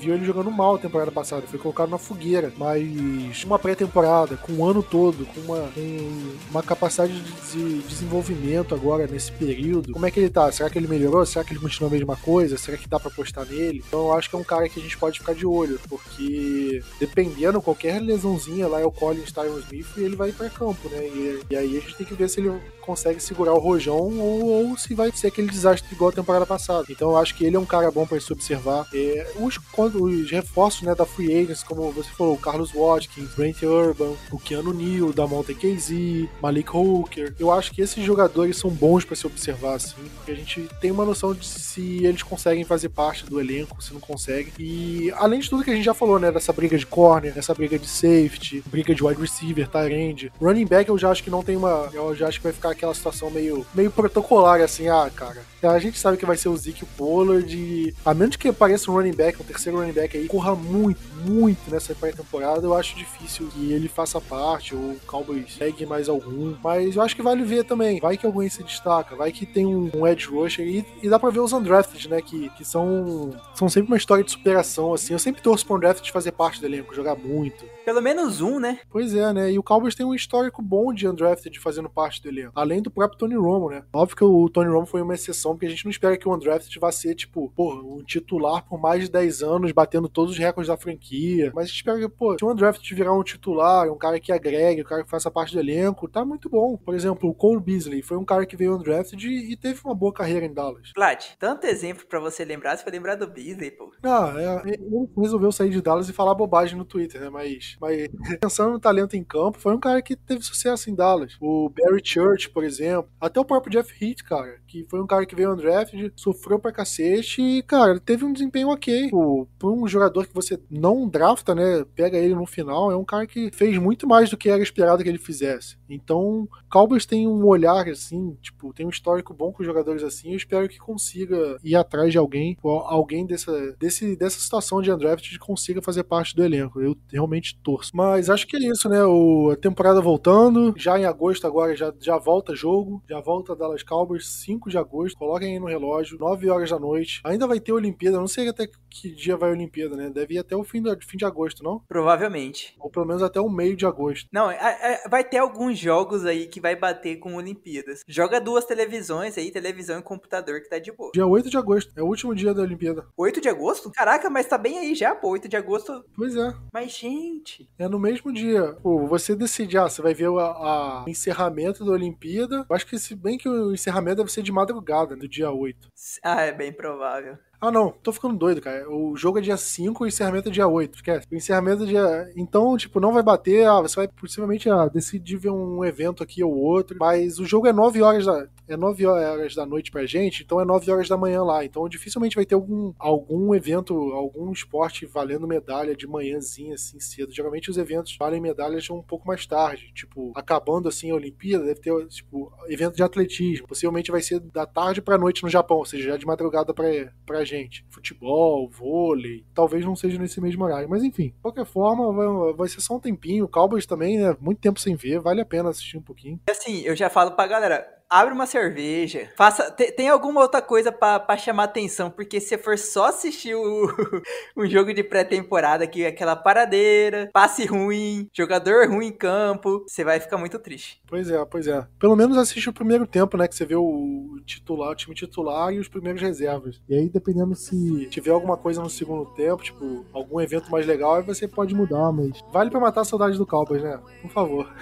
viu 0.00 0.14
ele 0.14 0.24
jogando 0.24 0.50
mal 0.50 0.76
a 0.76 0.78
temporada 0.78 1.10
passada, 1.10 1.46
foi 1.46 1.58
colocado 1.58 1.90
na 1.90 1.98
fogueira, 1.98 2.52
mas 2.56 3.44
uma 3.44 3.58
pré-temporada, 3.58 4.36
com 4.36 4.52
o 4.52 4.58
um 4.58 4.64
ano 4.64 4.82
todo, 4.82 5.26
com 5.26 5.40
uma, 5.40 5.68
com 5.68 6.36
uma 6.50 6.62
capacidade 6.62 7.12
de 7.52 7.82
desenvolvimento 7.82 8.74
agora 8.74 9.06
nesse 9.06 9.32
período, 9.32 9.92
como 9.92 10.06
é 10.06 10.10
que 10.10 10.20
ele 10.20 10.30
tá? 10.30 10.50
Será 10.52 10.70
que 10.70 10.78
ele 10.78 10.86
melhorou? 10.86 11.26
Será 11.26 11.44
que 11.44 11.52
ele 11.52 11.60
continua 11.60 11.88
a 11.90 11.92
mesma 11.92 12.16
coisa? 12.16 12.56
Será 12.56 12.76
que 12.76 12.88
dá 12.88 13.00
pra 13.00 13.10
apostar 13.10 13.44
nele? 13.44 13.82
Então 13.86 14.06
eu 14.06 14.12
acho 14.12 14.30
que 14.30 14.36
é 14.36 14.38
um 14.38 14.44
cara 14.44 14.68
que 14.68 14.78
a 14.78 14.82
gente 14.82 14.96
pode 14.96 15.18
ficar 15.18 15.34
de 15.34 15.46
olho, 15.46 15.80
porque 15.88 16.82
dependendo, 17.00 17.60
qualquer 17.60 18.00
lesãozinha 18.00 18.68
lá 18.68 18.80
é 18.80 18.84
o 18.84 18.92
Colin 18.92 19.22
Tyron 19.22 19.58
Smith 19.58 19.88
e 19.96 20.02
ele 20.02 20.16
vai 20.16 20.32
para 20.32 20.48
campo, 20.48 20.88
né? 20.88 20.98
E, 20.98 21.40
e, 21.50 21.56
aí 21.56 21.76
a 21.76 21.80
gente 21.80 21.96
tem 21.96 22.06
que 22.06 22.14
ver 22.14 22.28
se 22.28 22.40
ele 22.40 22.52
consegue 22.80 23.20
segurar 23.20 23.52
o 23.52 23.58
rojão 23.58 24.18
ou, 24.18 24.44
ou 24.44 24.78
se 24.78 24.94
vai 24.94 25.10
ser 25.12 25.26
aquele 25.28 25.48
desastre 25.48 25.92
igual 25.92 26.10
a 26.10 26.14
temporada 26.14 26.46
passada. 26.46 26.86
Então 26.88 27.10
eu 27.10 27.16
acho 27.16 27.34
que 27.34 27.44
ele 27.44 27.56
é 27.56 27.58
um 27.58 27.66
cara 27.66 27.90
bom 27.90 28.06
para 28.06 28.16
se 28.26 28.32
observar. 28.32 28.86
É, 28.92 29.26
os, 29.38 29.58
os 29.94 30.30
reforços 30.30 30.82
né, 30.82 30.94
da 30.94 31.06
Free 31.06 31.32
Agents, 31.32 31.62
como 31.62 31.90
você 31.92 32.10
falou, 32.10 32.34
o 32.34 32.38
Carlos 32.38 32.72
Watkins, 32.72 33.34
Brent 33.34 33.62
Urban, 33.62 34.12
o 34.30 34.38
Keanu 34.38 34.72
Neal, 34.72 35.12
da 35.12 35.26
Mountain 35.26 35.56
KZ, 35.56 36.28
Malik 36.42 36.70
Hooker. 36.74 37.34
Eu 37.38 37.50
acho 37.50 37.72
que 37.72 37.80
esses 37.80 38.04
jogadores 38.04 38.56
são 38.56 38.70
bons 38.70 39.04
para 39.04 39.16
se 39.16 39.26
observar, 39.26 39.74
assim, 39.74 39.94
porque 40.16 40.32
a 40.32 40.34
gente 40.34 40.68
tem 40.80 40.90
uma 40.90 41.04
noção 41.04 41.34
de 41.34 41.46
se 41.46 42.04
eles 42.04 42.22
conseguem 42.22 42.64
fazer 42.64 42.88
parte 42.88 43.24
do 43.24 43.40
elenco, 43.40 43.82
se 43.82 43.92
não 43.92 44.00
conseguem. 44.00 44.52
E 44.58 45.12
além 45.16 45.40
de 45.40 45.48
tudo 45.48 45.64
que 45.64 45.70
a 45.70 45.74
gente 45.74 45.84
já 45.84 45.94
falou, 45.94 46.18
né, 46.18 46.32
dessa 46.32 46.52
briga 46.52 46.76
de 46.76 46.86
corner, 46.86 47.32
dessa 47.32 47.54
briga 47.54 47.78
de 47.78 47.86
safety, 47.86 48.62
briga 48.66 48.94
de 48.94 49.04
wide 49.04 49.20
receiver, 49.20 49.68
tight 49.68 49.92
end, 49.92 50.32
running 50.40 50.66
back 50.66 50.88
eu 50.88 50.98
já 50.98 51.10
acho 51.10 51.22
que 51.22 51.30
não 51.30 51.42
tem 51.42 51.56
uma, 51.56 51.88
eu 51.92 52.14
já 52.14 52.28
acho 52.28 52.38
que 52.38 52.44
vai 52.44 52.52
ficar 52.52 52.70
aquela 52.70 52.94
situação 52.94 53.30
meio, 53.30 53.66
meio 53.74 53.90
protocolar, 53.90 54.60
assim, 54.60 54.88
ah, 54.88 55.10
cara, 55.14 55.42
a 55.62 55.78
gente 55.78 55.98
sabe 55.98 56.16
que 56.16 56.26
vai 56.26 56.36
ser 56.36 56.48
o 56.48 56.56
Zeke 56.56 56.84
Pollard 56.84 57.94
a 58.04 58.14
menos 58.16 58.36
que 58.36 58.48
apareça 58.48 58.90
um 58.90 58.94
running 58.94 59.14
back, 59.14 59.40
um 59.40 59.44
terceiro 59.44 59.78
running 59.78 59.92
back 59.92 60.16
aí, 60.16 60.26
corra 60.26 60.54
muito, 60.54 61.00
muito 61.24 61.70
nessa 61.70 61.94
pré-temporada, 61.94 62.66
eu 62.66 62.74
acho 62.74 62.96
difícil 62.96 63.48
que 63.48 63.72
ele 63.72 63.88
faça 63.88 64.20
parte 64.20 64.74
ou 64.74 64.92
o 64.92 65.00
Cowboys 65.06 65.54
pegue 65.58 65.86
mais 65.86 66.08
algum, 66.08 66.56
mas 66.62 66.96
eu 66.96 67.02
acho 67.02 67.14
que 67.14 67.22
vale 67.22 67.44
ver 67.44 67.64
também, 67.64 68.00
vai 68.00 68.16
que 68.16 68.26
alguém 68.26 68.48
se 68.48 68.62
destaca, 68.62 69.14
vai 69.14 69.30
que 69.32 69.46
tem 69.46 69.66
um, 69.66 69.90
um 69.94 70.06
edge 70.06 70.26
rusher 70.26 70.66
e, 70.66 70.84
e, 71.02 71.08
dá 71.08 71.18
pra 71.18 71.30
ver 71.30 71.40
os 71.40 71.52
undrafted, 71.52 72.08
né, 72.08 72.20
que, 72.20 72.48
que 72.50 72.64
são, 72.64 73.34
são 73.54 73.68
sempre 73.68 73.92
uma 73.92 73.96
história 73.96 74.24
de 74.24 74.30
superação, 74.30 74.94
assim, 74.94 75.12
eu 75.12 75.18
sempre 75.18 75.42
torço 75.42 75.66
pra 75.66 75.76
draft 75.76 76.10
fazer 76.10 76.32
parte 76.32 76.60
do 76.60 76.66
elenco, 76.66 76.94
jogar 76.94 77.16
muito. 77.16 77.64
Pelo 77.86 78.02
menos 78.02 78.40
um, 78.40 78.58
né? 78.58 78.80
Pois 78.90 79.14
é, 79.14 79.32
né, 79.32 79.52
e 79.52 79.58
o 79.60 79.62
Cowboys 79.62 79.94
tem 79.94 80.04
um 80.04 80.12
histórico 80.12 80.60
bom 80.60 80.92
de 80.92 81.06
undrafted 81.06 81.60
fazendo 81.60 81.88
parte 81.88 82.20
do 82.20 82.28
elenco, 82.28 82.50
além 82.52 82.82
do 82.82 82.90
próprio 82.90 83.16
Tony 83.16 83.36
Romo, 83.36 83.70
né, 83.70 83.84
óbvio 83.92 84.16
que 84.16 84.24
o 84.24 84.48
Tony 84.48 84.68
Romo 84.68 84.86
foi 84.86 85.00
uma 85.02 85.14
exceção, 85.14 85.52
porque 85.52 85.66
a 85.66 85.68
gente 85.70 85.84
não 85.84 85.90
espera 85.92 86.16
que 86.16 86.28
o 86.28 86.34
undrafted 86.34 86.80
vá 86.80 86.90
ser, 86.90 87.14
tipo, 87.14 87.52
pô, 87.54 87.74
um 87.74 88.02
titular 88.02 88.66
por 88.66 88.80
mais 88.80 89.04
de 89.04 89.10
10 89.12 89.42
anos, 89.42 89.70
batendo 89.70 90.08
todos 90.08 90.32
os 90.32 90.38
recordes 90.38 90.68
da 90.68 90.76
franquia. 90.76 91.52
Mas 91.54 91.64
a 91.64 91.68
gente 91.68 91.76
espera 91.76 91.98
que, 91.98 92.08
pô, 92.08 92.36
se 92.36 92.44
o 92.44 92.50
undrafted 92.50 92.94
virar 92.94 93.12
um 93.12 93.22
titular, 93.22 93.88
um 93.88 93.96
cara 93.96 94.18
que 94.18 94.32
agregue, 94.32 94.82
um 94.82 94.84
cara 94.84 95.04
que 95.04 95.10
faça 95.10 95.30
parte 95.30 95.54
do 95.54 95.60
elenco, 95.60 96.08
tá 96.08 96.24
muito 96.24 96.50
bom. 96.50 96.76
Por 96.76 96.94
exemplo, 96.94 97.30
o 97.30 97.34
Cole 97.34 97.60
Beasley 97.60 98.02
foi 98.02 98.16
um 98.16 98.24
cara 98.24 98.44
que 98.44 98.56
veio 98.56 98.74
undrafted 98.74 99.28
e, 99.28 99.52
e 99.52 99.56
teve 99.56 99.80
uma 99.84 99.94
boa 99.94 100.12
carreira 100.12 100.44
em 100.44 100.52
Dallas. 100.52 100.90
Vlad, 100.94 101.24
tanto 101.38 101.66
exemplo 101.66 102.04
para 102.06 102.18
você 102.18 102.44
lembrar, 102.44 102.76
você 102.76 102.82
foi 102.82 102.92
lembrar 102.92 103.14
do 103.14 103.28
Beasley, 103.28 103.70
pô. 103.70 103.92
Ah, 104.02 104.34
é, 104.36 104.70
ele 104.70 105.08
resolveu 105.16 105.52
sair 105.52 105.70
de 105.70 105.80
Dallas 105.80 106.08
e 106.08 106.12
falar 106.12 106.34
bobagem 106.34 106.76
no 106.76 106.84
Twitter, 106.84 107.20
né? 107.20 107.30
Mas, 107.30 107.75
mas 107.80 108.08
pensando 108.40 108.72
no 108.72 108.80
talento 108.80 109.16
em 109.16 109.24
campo, 109.24 109.58
foi 109.58 109.74
um 109.74 109.80
cara 109.80 110.02
que 110.02 110.16
teve 110.16 110.42
sucesso 110.42 110.90
em 110.90 110.94
Dallas. 110.94 111.36
O 111.40 111.68
Barry 111.70 112.00
Church, 112.02 112.50
por 112.50 112.64
exemplo, 112.64 113.10
até 113.20 113.40
o 113.40 113.44
próprio 113.44 113.72
Jeff 113.72 113.92
Heath, 114.04 114.22
cara, 114.22 114.56
que 114.66 114.86
foi 114.88 115.00
um 115.00 115.06
cara 115.06 115.26
que 115.26 115.34
veio 115.34 115.52
undrafted, 115.52 116.12
sofreu 116.16 116.58
pra 116.58 116.72
cacete 116.72 117.42
e, 117.42 117.62
cara, 117.62 117.98
teve 118.00 118.24
um 118.24 118.32
desempenho 118.32 118.68
ok. 118.68 119.10
Pô, 119.10 119.46
um 119.64 119.86
jogador 119.86 120.26
que 120.26 120.34
você 120.34 120.58
não 120.70 121.08
drafta, 121.08 121.54
né, 121.54 121.84
pega 121.94 122.18
ele 122.18 122.34
no 122.34 122.46
final, 122.46 122.90
é 122.90 122.96
um 122.96 123.04
cara 123.04 123.26
que 123.26 123.50
fez 123.52 123.76
muito 123.78 124.06
mais 124.06 124.30
do 124.30 124.36
que 124.36 124.48
era 124.48 124.62
esperado 124.62 125.02
que 125.02 125.08
ele 125.08 125.18
fizesse. 125.18 125.76
Então, 125.88 126.48
Cowboys 126.70 127.06
tem 127.06 127.26
um 127.26 127.44
olhar, 127.46 127.88
assim, 127.88 128.36
tipo, 128.40 128.72
tem 128.72 128.86
um 128.86 128.90
histórico 128.90 129.32
bom 129.32 129.52
com 129.52 129.64
jogadores 129.64 130.02
assim, 130.02 130.30
eu 130.30 130.36
espero 130.36 130.68
que 130.68 130.78
consiga 130.78 131.58
ir 131.62 131.76
atrás 131.76 132.12
de 132.12 132.18
alguém, 132.18 132.56
alguém 132.62 133.26
dessa, 133.26 133.72
desse, 133.78 134.16
dessa 134.16 134.40
situação 134.40 134.82
de 134.82 134.90
undrafted 134.92 135.38
consiga 135.38 135.82
fazer 135.82 136.04
parte 136.04 136.34
do 136.34 136.44
elenco. 136.44 136.80
Eu 136.80 136.96
realmente 137.10 137.58
torço. 137.66 137.90
Mas 137.92 138.30
acho 138.30 138.46
que 138.46 138.56
é 138.56 138.60
isso, 138.60 138.88
né, 138.88 139.04
o, 139.04 139.50
a 139.50 139.56
temporada 139.56 140.00
voltando, 140.00 140.72
já 140.76 140.96
em 140.96 141.04
agosto 141.04 141.48
agora 141.48 141.74
já, 141.74 141.92
já 142.00 142.16
volta 142.16 142.54
jogo, 142.54 143.02
já 143.08 143.20
volta 143.20 143.56
Dallas 143.56 143.82
Cowboys, 143.82 144.28
5 144.44 144.70
de 144.70 144.78
agosto, 144.78 145.18
coloquem 145.18 145.54
aí 145.54 145.58
no 145.58 145.66
relógio, 145.66 146.16
9 146.16 146.48
horas 146.48 146.70
da 146.70 146.78
noite. 146.78 147.20
Ainda 147.24 147.46
vai 147.46 147.58
ter 147.58 147.72
Olimpíada, 147.72 148.18
não 148.18 148.28
sei 148.28 148.48
até 148.48 148.68
que 148.88 149.10
dia 149.10 149.36
vai 149.36 149.50
a 149.50 149.52
Olimpíada, 149.52 149.96
né? 149.96 150.08
Deve 150.08 150.34
ir 150.34 150.38
até 150.38 150.54
o 150.54 150.62
fim, 150.62 150.80
do, 150.80 150.96
fim 151.02 151.16
de 151.16 151.24
agosto, 151.24 151.62
não? 151.62 151.80
Provavelmente. 151.88 152.74
Ou 152.78 152.88
pelo 152.88 153.06
menos 153.06 153.22
até 153.22 153.40
o 153.40 153.48
meio 153.48 153.76
de 153.76 153.84
agosto. 153.84 154.28
Não, 154.32 154.48
é, 154.50 154.56
é, 154.56 155.08
vai 155.08 155.24
ter 155.24 155.38
alguns 155.38 155.76
jogos 155.78 156.24
aí 156.24 156.46
que 156.46 156.60
vai 156.60 156.76
bater 156.76 157.16
com 157.16 157.34
Olimpíadas. 157.34 158.02
Joga 158.06 158.40
duas 158.40 158.64
televisões 158.64 159.36
aí, 159.36 159.50
televisão 159.50 159.98
e 159.98 160.02
computador, 160.02 160.60
que 160.60 160.68
tá 160.68 160.78
de 160.78 160.92
boa. 160.92 161.10
Dia 161.12 161.26
8 161.26 161.50
de 161.50 161.56
agosto, 161.56 161.92
é 161.96 162.02
o 162.02 162.06
último 162.06 162.34
dia 162.34 162.54
da 162.54 162.62
Olimpíada. 162.62 163.06
8 163.16 163.40
de 163.40 163.48
agosto? 163.48 163.90
Caraca, 163.90 164.30
mas 164.30 164.46
tá 164.46 164.56
bem 164.56 164.78
aí 164.78 164.94
já, 164.94 165.14
pô, 165.14 165.30
8 165.30 165.48
de 165.48 165.56
agosto. 165.56 166.04
Pois 166.14 166.36
é. 166.36 166.54
Mas, 166.72 166.92
gente. 166.92 167.55
É 167.78 167.88
no 167.88 167.98
mesmo 167.98 168.32
dia. 168.32 168.74
Pô, 168.82 169.06
você 169.06 169.34
decide, 169.34 169.78
ah, 169.78 169.88
você 169.88 170.02
vai 170.02 170.14
ver 170.14 170.28
o 170.28 171.04
encerramento 171.06 171.84
da 171.84 171.92
Olimpíada. 171.92 172.66
Eu 172.68 172.76
acho 172.76 172.86
que 172.86 172.98
se 172.98 173.14
bem 173.14 173.38
que 173.38 173.48
o 173.48 173.72
encerramento 173.72 174.18
deve 174.18 174.32
ser 174.32 174.42
de 174.42 174.52
madrugada, 174.52 175.16
do 175.16 175.28
dia 175.28 175.50
8. 175.50 175.88
Ah, 176.22 176.42
é 176.42 176.52
bem 176.52 176.72
provável. 176.72 177.38
Ah, 177.60 177.70
não, 177.70 177.90
tô 177.90 178.12
ficando 178.12 178.36
doido, 178.36 178.60
cara. 178.60 178.88
O 178.90 179.16
jogo 179.16 179.38
é 179.38 179.42
dia 179.42 179.56
5 179.56 180.04
e 180.04 180.06
o 180.06 180.08
encerramento 180.08 180.48
é 180.48 180.52
dia 180.52 180.68
8. 180.68 180.96
Esquece. 180.96 181.26
O 181.30 181.34
encerramento 181.34 181.84
é 181.84 181.86
dia. 181.86 182.32
Então, 182.36 182.76
tipo, 182.76 183.00
não 183.00 183.12
vai 183.12 183.22
bater. 183.22 183.66
Ah, 183.66 183.80
você 183.80 183.96
vai 183.96 184.08
possivelmente 184.08 184.68
ah, 184.68 184.88
decidir 184.88 185.36
ver 185.36 185.50
um 185.50 185.84
evento 185.84 186.22
aqui 186.22 186.44
ou 186.44 186.54
outro. 186.54 186.96
Mas 187.00 187.38
o 187.38 187.46
jogo 187.46 187.66
é 187.66 187.72
9 187.72 188.02
horas 188.02 188.26
da. 188.26 188.46
É 188.68 188.76
9 188.76 189.06
horas 189.06 189.54
da 189.54 189.64
noite 189.64 189.90
pra 189.90 190.06
gente, 190.06 190.42
então 190.42 190.60
é 190.60 190.64
9 190.64 190.90
horas 190.90 191.08
da 191.08 191.16
manhã 191.16 191.42
lá. 191.42 191.64
Então 191.64 191.88
dificilmente 191.88 192.36
vai 192.36 192.44
ter 192.44 192.54
algum, 192.54 192.92
algum 192.98 193.54
evento, 193.54 193.94
algum 194.12 194.50
esporte 194.52 195.06
valendo 195.06 195.46
medalha 195.46 195.94
de 195.94 196.06
manhãzinha 196.06 196.74
assim 196.74 196.98
cedo. 196.98 197.32
Geralmente 197.32 197.70
os 197.70 197.78
eventos 197.78 198.16
valem 198.16 198.40
medalhas 198.40 198.88
um 198.90 199.02
pouco 199.02 199.26
mais 199.26 199.46
tarde. 199.46 199.92
Tipo, 199.94 200.32
acabando 200.34 200.88
assim 200.88 201.10
a 201.10 201.14
Olimpíada, 201.14 201.64
deve 201.64 201.80
ter, 201.80 202.06
tipo, 202.08 202.52
evento 202.68 202.96
de 202.96 203.02
atletismo. 203.02 203.66
Possivelmente 203.66 204.10
vai 204.10 204.22
ser 204.22 204.40
da 204.40 204.66
tarde 204.66 205.00
pra 205.00 205.18
noite 205.18 205.42
no 205.42 205.48
Japão, 205.48 205.78
ou 205.78 205.84
seja, 205.84 206.10
já 206.10 206.16
de 206.16 206.26
madrugada 206.26 206.74
pra, 206.74 206.86
pra 207.24 207.44
gente. 207.44 207.84
Futebol, 207.88 208.68
vôlei, 208.68 209.44
talvez 209.54 209.84
não 209.84 209.96
seja 209.96 210.18
nesse 210.18 210.40
mesmo 210.40 210.64
horário. 210.64 210.88
Mas 210.88 211.02
enfim, 211.02 211.28
de 211.28 211.40
qualquer 211.40 211.66
forma, 211.66 212.12
vai, 212.12 212.52
vai 212.54 212.68
ser 212.68 212.80
só 212.80 212.96
um 212.96 213.00
tempinho. 213.00 213.48
Cowboys 213.48 213.86
também, 213.86 214.18
né? 214.18 214.36
Muito 214.40 214.60
tempo 214.60 214.80
sem 214.80 214.96
ver, 214.96 215.20
vale 215.20 215.40
a 215.40 215.46
pena 215.46 215.70
assistir 215.70 215.96
um 215.98 216.02
pouquinho. 216.02 216.40
Assim, 216.50 216.82
eu 216.82 216.96
já 216.96 217.08
falo 217.08 217.32
pra 217.32 217.46
galera, 217.46 217.86
abre 218.08 218.32
uma 218.32 218.46
cerveja, 218.46 219.28
faça, 219.36 219.70
tem, 219.70 219.92
tem 219.92 220.08
alguma 220.08 220.40
outra 220.40 220.62
coisa 220.62 220.92
para 220.92 221.36
chamar 221.36 221.64
atenção, 221.64 222.10
porque 222.10 222.40
se 222.40 222.56
for 222.56 222.78
só 222.78 223.06
assistir 223.06 223.54
o, 223.54 223.88
um 224.56 224.66
jogo 224.66 224.94
de 224.94 225.02
pré-temporada 225.02 225.86
que 225.86 226.04
é 226.04 226.08
aquela 226.08 226.36
paradeira, 226.36 227.28
passe 227.32 227.64
ruim, 227.66 228.28
jogador 228.32 228.88
ruim 228.88 229.06
em 229.06 229.12
campo, 229.12 229.84
você 229.86 230.04
vai 230.04 230.20
ficar 230.20 230.38
muito 230.38 230.58
triste. 230.58 231.00
Pois 231.06 231.30
é, 231.30 231.44
pois 231.44 231.66
é. 231.66 231.86
Pelo 231.98 232.16
menos 232.16 232.38
assiste 232.38 232.68
o 232.68 232.72
primeiro 232.72 233.06
tempo, 233.06 233.36
né, 233.36 233.48
que 233.48 233.54
você 233.54 233.64
vê 233.64 233.76
o 233.76 234.38
titular, 234.44 234.90
o 234.90 234.94
time 234.94 235.14
titular 235.14 235.72
e 235.72 235.78
os 235.78 235.88
primeiros 235.88 236.22
reservas. 236.22 236.80
E 236.88 236.94
aí 236.94 237.08
dependendo 237.08 237.54
se 237.54 238.06
tiver 238.06 238.30
alguma 238.30 238.56
coisa 238.56 238.80
no 238.80 238.90
segundo 238.90 239.26
tempo, 239.34 239.62
tipo, 239.62 240.04
algum 240.12 240.40
evento 240.40 240.70
mais 240.70 240.86
legal, 240.86 241.16
aí 241.16 241.22
você 241.22 241.48
pode 241.48 241.74
mudar, 241.74 242.12
mas 242.12 242.40
vale 242.52 242.70
para 242.70 242.80
matar 242.80 243.00
a 243.00 243.04
saudade 243.04 243.36
do 243.36 243.46
Cowboys, 243.46 243.82
né? 243.82 243.98
Por 244.22 244.30
favor. 244.30 244.72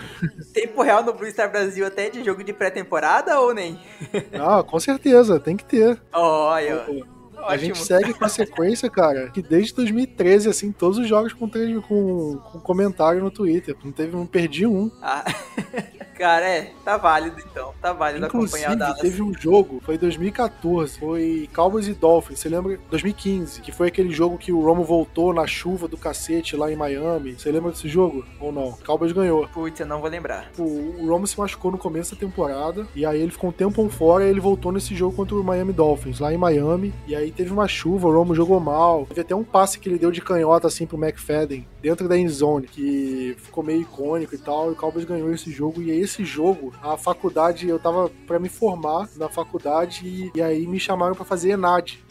Tempo 0.53 0.83
real 0.83 1.03
no 1.03 1.13
Blue 1.13 1.31
Star 1.31 1.51
Brasil 1.51 1.87
até 1.87 2.11
de 2.11 2.23
jogo 2.23 2.45
de 2.45 2.53
pré-temporada 2.53 3.14
ou 3.41 3.55
nem? 3.55 3.79
Ah, 4.35 4.63
com 4.63 4.79
certeza, 4.79 5.41
tem 5.41 5.57
que 5.57 5.65
ter. 5.65 6.01
Olha. 6.13 6.87
A 7.47 7.57
gente 7.57 7.79
segue 7.79 8.15
com 8.15 8.25
a 8.25 8.29
sequência, 8.29 8.89
cara, 8.89 9.31
que 9.31 9.43
desde 9.43 9.75
2013, 9.75 10.49
assim, 10.49 10.73
todos 10.73 10.99
os 10.99 11.07
jogos 11.07 11.33
com, 11.33 11.49
com, 11.49 12.37
com 12.39 12.61
comentário 12.61 13.21
no 13.21 13.31
Twitter. 13.31 13.77
Não 13.85 13.93
teve, 13.93 14.17
não 14.17 14.27
perdi 14.27 14.67
um. 14.67 14.91
Ah. 15.03 15.25
Cara, 16.17 16.47
é, 16.47 16.73
tá 16.85 16.97
válido 16.97 17.37
então. 17.41 17.75
Tá 17.81 17.93
válido 17.93 18.27
Inclusive, 18.27 18.65
acompanhar 18.65 18.77
Dallas. 18.77 19.01
teve 19.01 19.23
um 19.23 19.35
jogo, 19.35 19.81
foi 19.85 19.99
2014, 19.99 20.99
foi 20.99 21.49
Cowboys 21.55 21.89
e 21.89 21.93
Dolphins, 21.93 22.39
você 22.39 22.49
lembra? 22.49 22.79
2015, 22.91 23.61
que 23.61 23.73
foi 23.73 23.89
aquele 23.89 24.11
jogo 24.11 24.39
que 24.39 24.53
o 24.53 24.61
Romo 24.61 24.85
voltou 24.85 25.35
na 25.35 25.47
chuva 25.47 25.89
do 25.89 25.97
cacete 25.97 26.57
lá 26.57 26.71
em 26.71 26.77
Miami. 26.77 27.35
Você 27.39 27.51
lembra 27.51 27.73
desse 27.73 27.89
jogo? 27.89 28.25
Ou 28.41 28.53
não? 28.53 28.73
Cowboys 28.85 29.13
ganhou. 29.13 29.49
Putz, 29.49 29.81
eu 29.81 29.87
não 29.87 30.01
vou 30.01 30.09
lembrar. 30.09 30.51
O, 30.59 30.63
o 30.63 31.09
Romo 31.09 31.27
se 31.27 31.39
machucou 31.39 31.71
no 31.71 31.79
começo 31.79 32.15
da 32.15 32.21
temporada, 32.21 32.87
e 32.95 33.05
aí 33.05 33.21
ele 33.21 33.33
ficou 33.33 33.51
um 33.51 33.53
tempo 33.53 33.89
fora 33.89 34.25
e 34.25 34.29
ele 34.29 34.41
voltou 34.41 34.73
nesse 34.73 34.95
jogo 34.95 35.17
contra 35.17 35.35
o 35.35 35.45
Miami 35.45 35.73
Dolphins, 35.73 36.21
lá 36.21 36.33
em 36.33 36.39
Miami. 36.39 36.95
E 37.07 37.15
aí 37.15 37.33
teve 37.33 37.53
uma 37.53 37.67
chuva, 37.67 38.09
o 38.09 38.13
Romo 38.13 38.35
jogou 38.35 38.61
mal. 38.61 39.07
Teve 39.07 39.21
até 39.21 39.35
um 39.35 39.45
passe 39.45 39.79
que 39.79 39.89
ele 39.89 39.99
deu 39.99 40.11
de 40.11 40.21
canhota 40.21 40.69
assim 40.69 40.87
pro 40.87 41.03
McFadden, 41.03 41.67
dentro 41.83 42.09
da 42.09 42.17
endzone, 42.17 42.67
que 42.67 43.37
ficou 43.39 43.65
meio 43.65 43.83
icônico 43.83 44.35
e 44.35 44.39
tal. 44.39 44.69
E 44.69 44.73
o 44.73 44.77
Cowboys 44.77 45.05
ganhou 45.05 45.33
esse 45.33 45.51
jogo, 45.51 45.83
e 45.83 45.91
aí 45.91 46.04
esse 46.05 46.25
jogo, 46.25 46.73
a 46.83 46.97
faculdade, 46.97 47.69
eu 47.69 47.79
tava 47.79 48.11
para 48.27 48.39
me 48.39 48.49
formar 48.49 49.09
na 49.17 49.29
faculdade 49.29 50.07
e, 50.07 50.33
e 50.35 50.43
aí 50.43 50.67
me 50.67 50.79
chamaram 50.79 51.15
para 51.15 51.25
fazer 51.25 51.51
ENAD, 51.51 52.05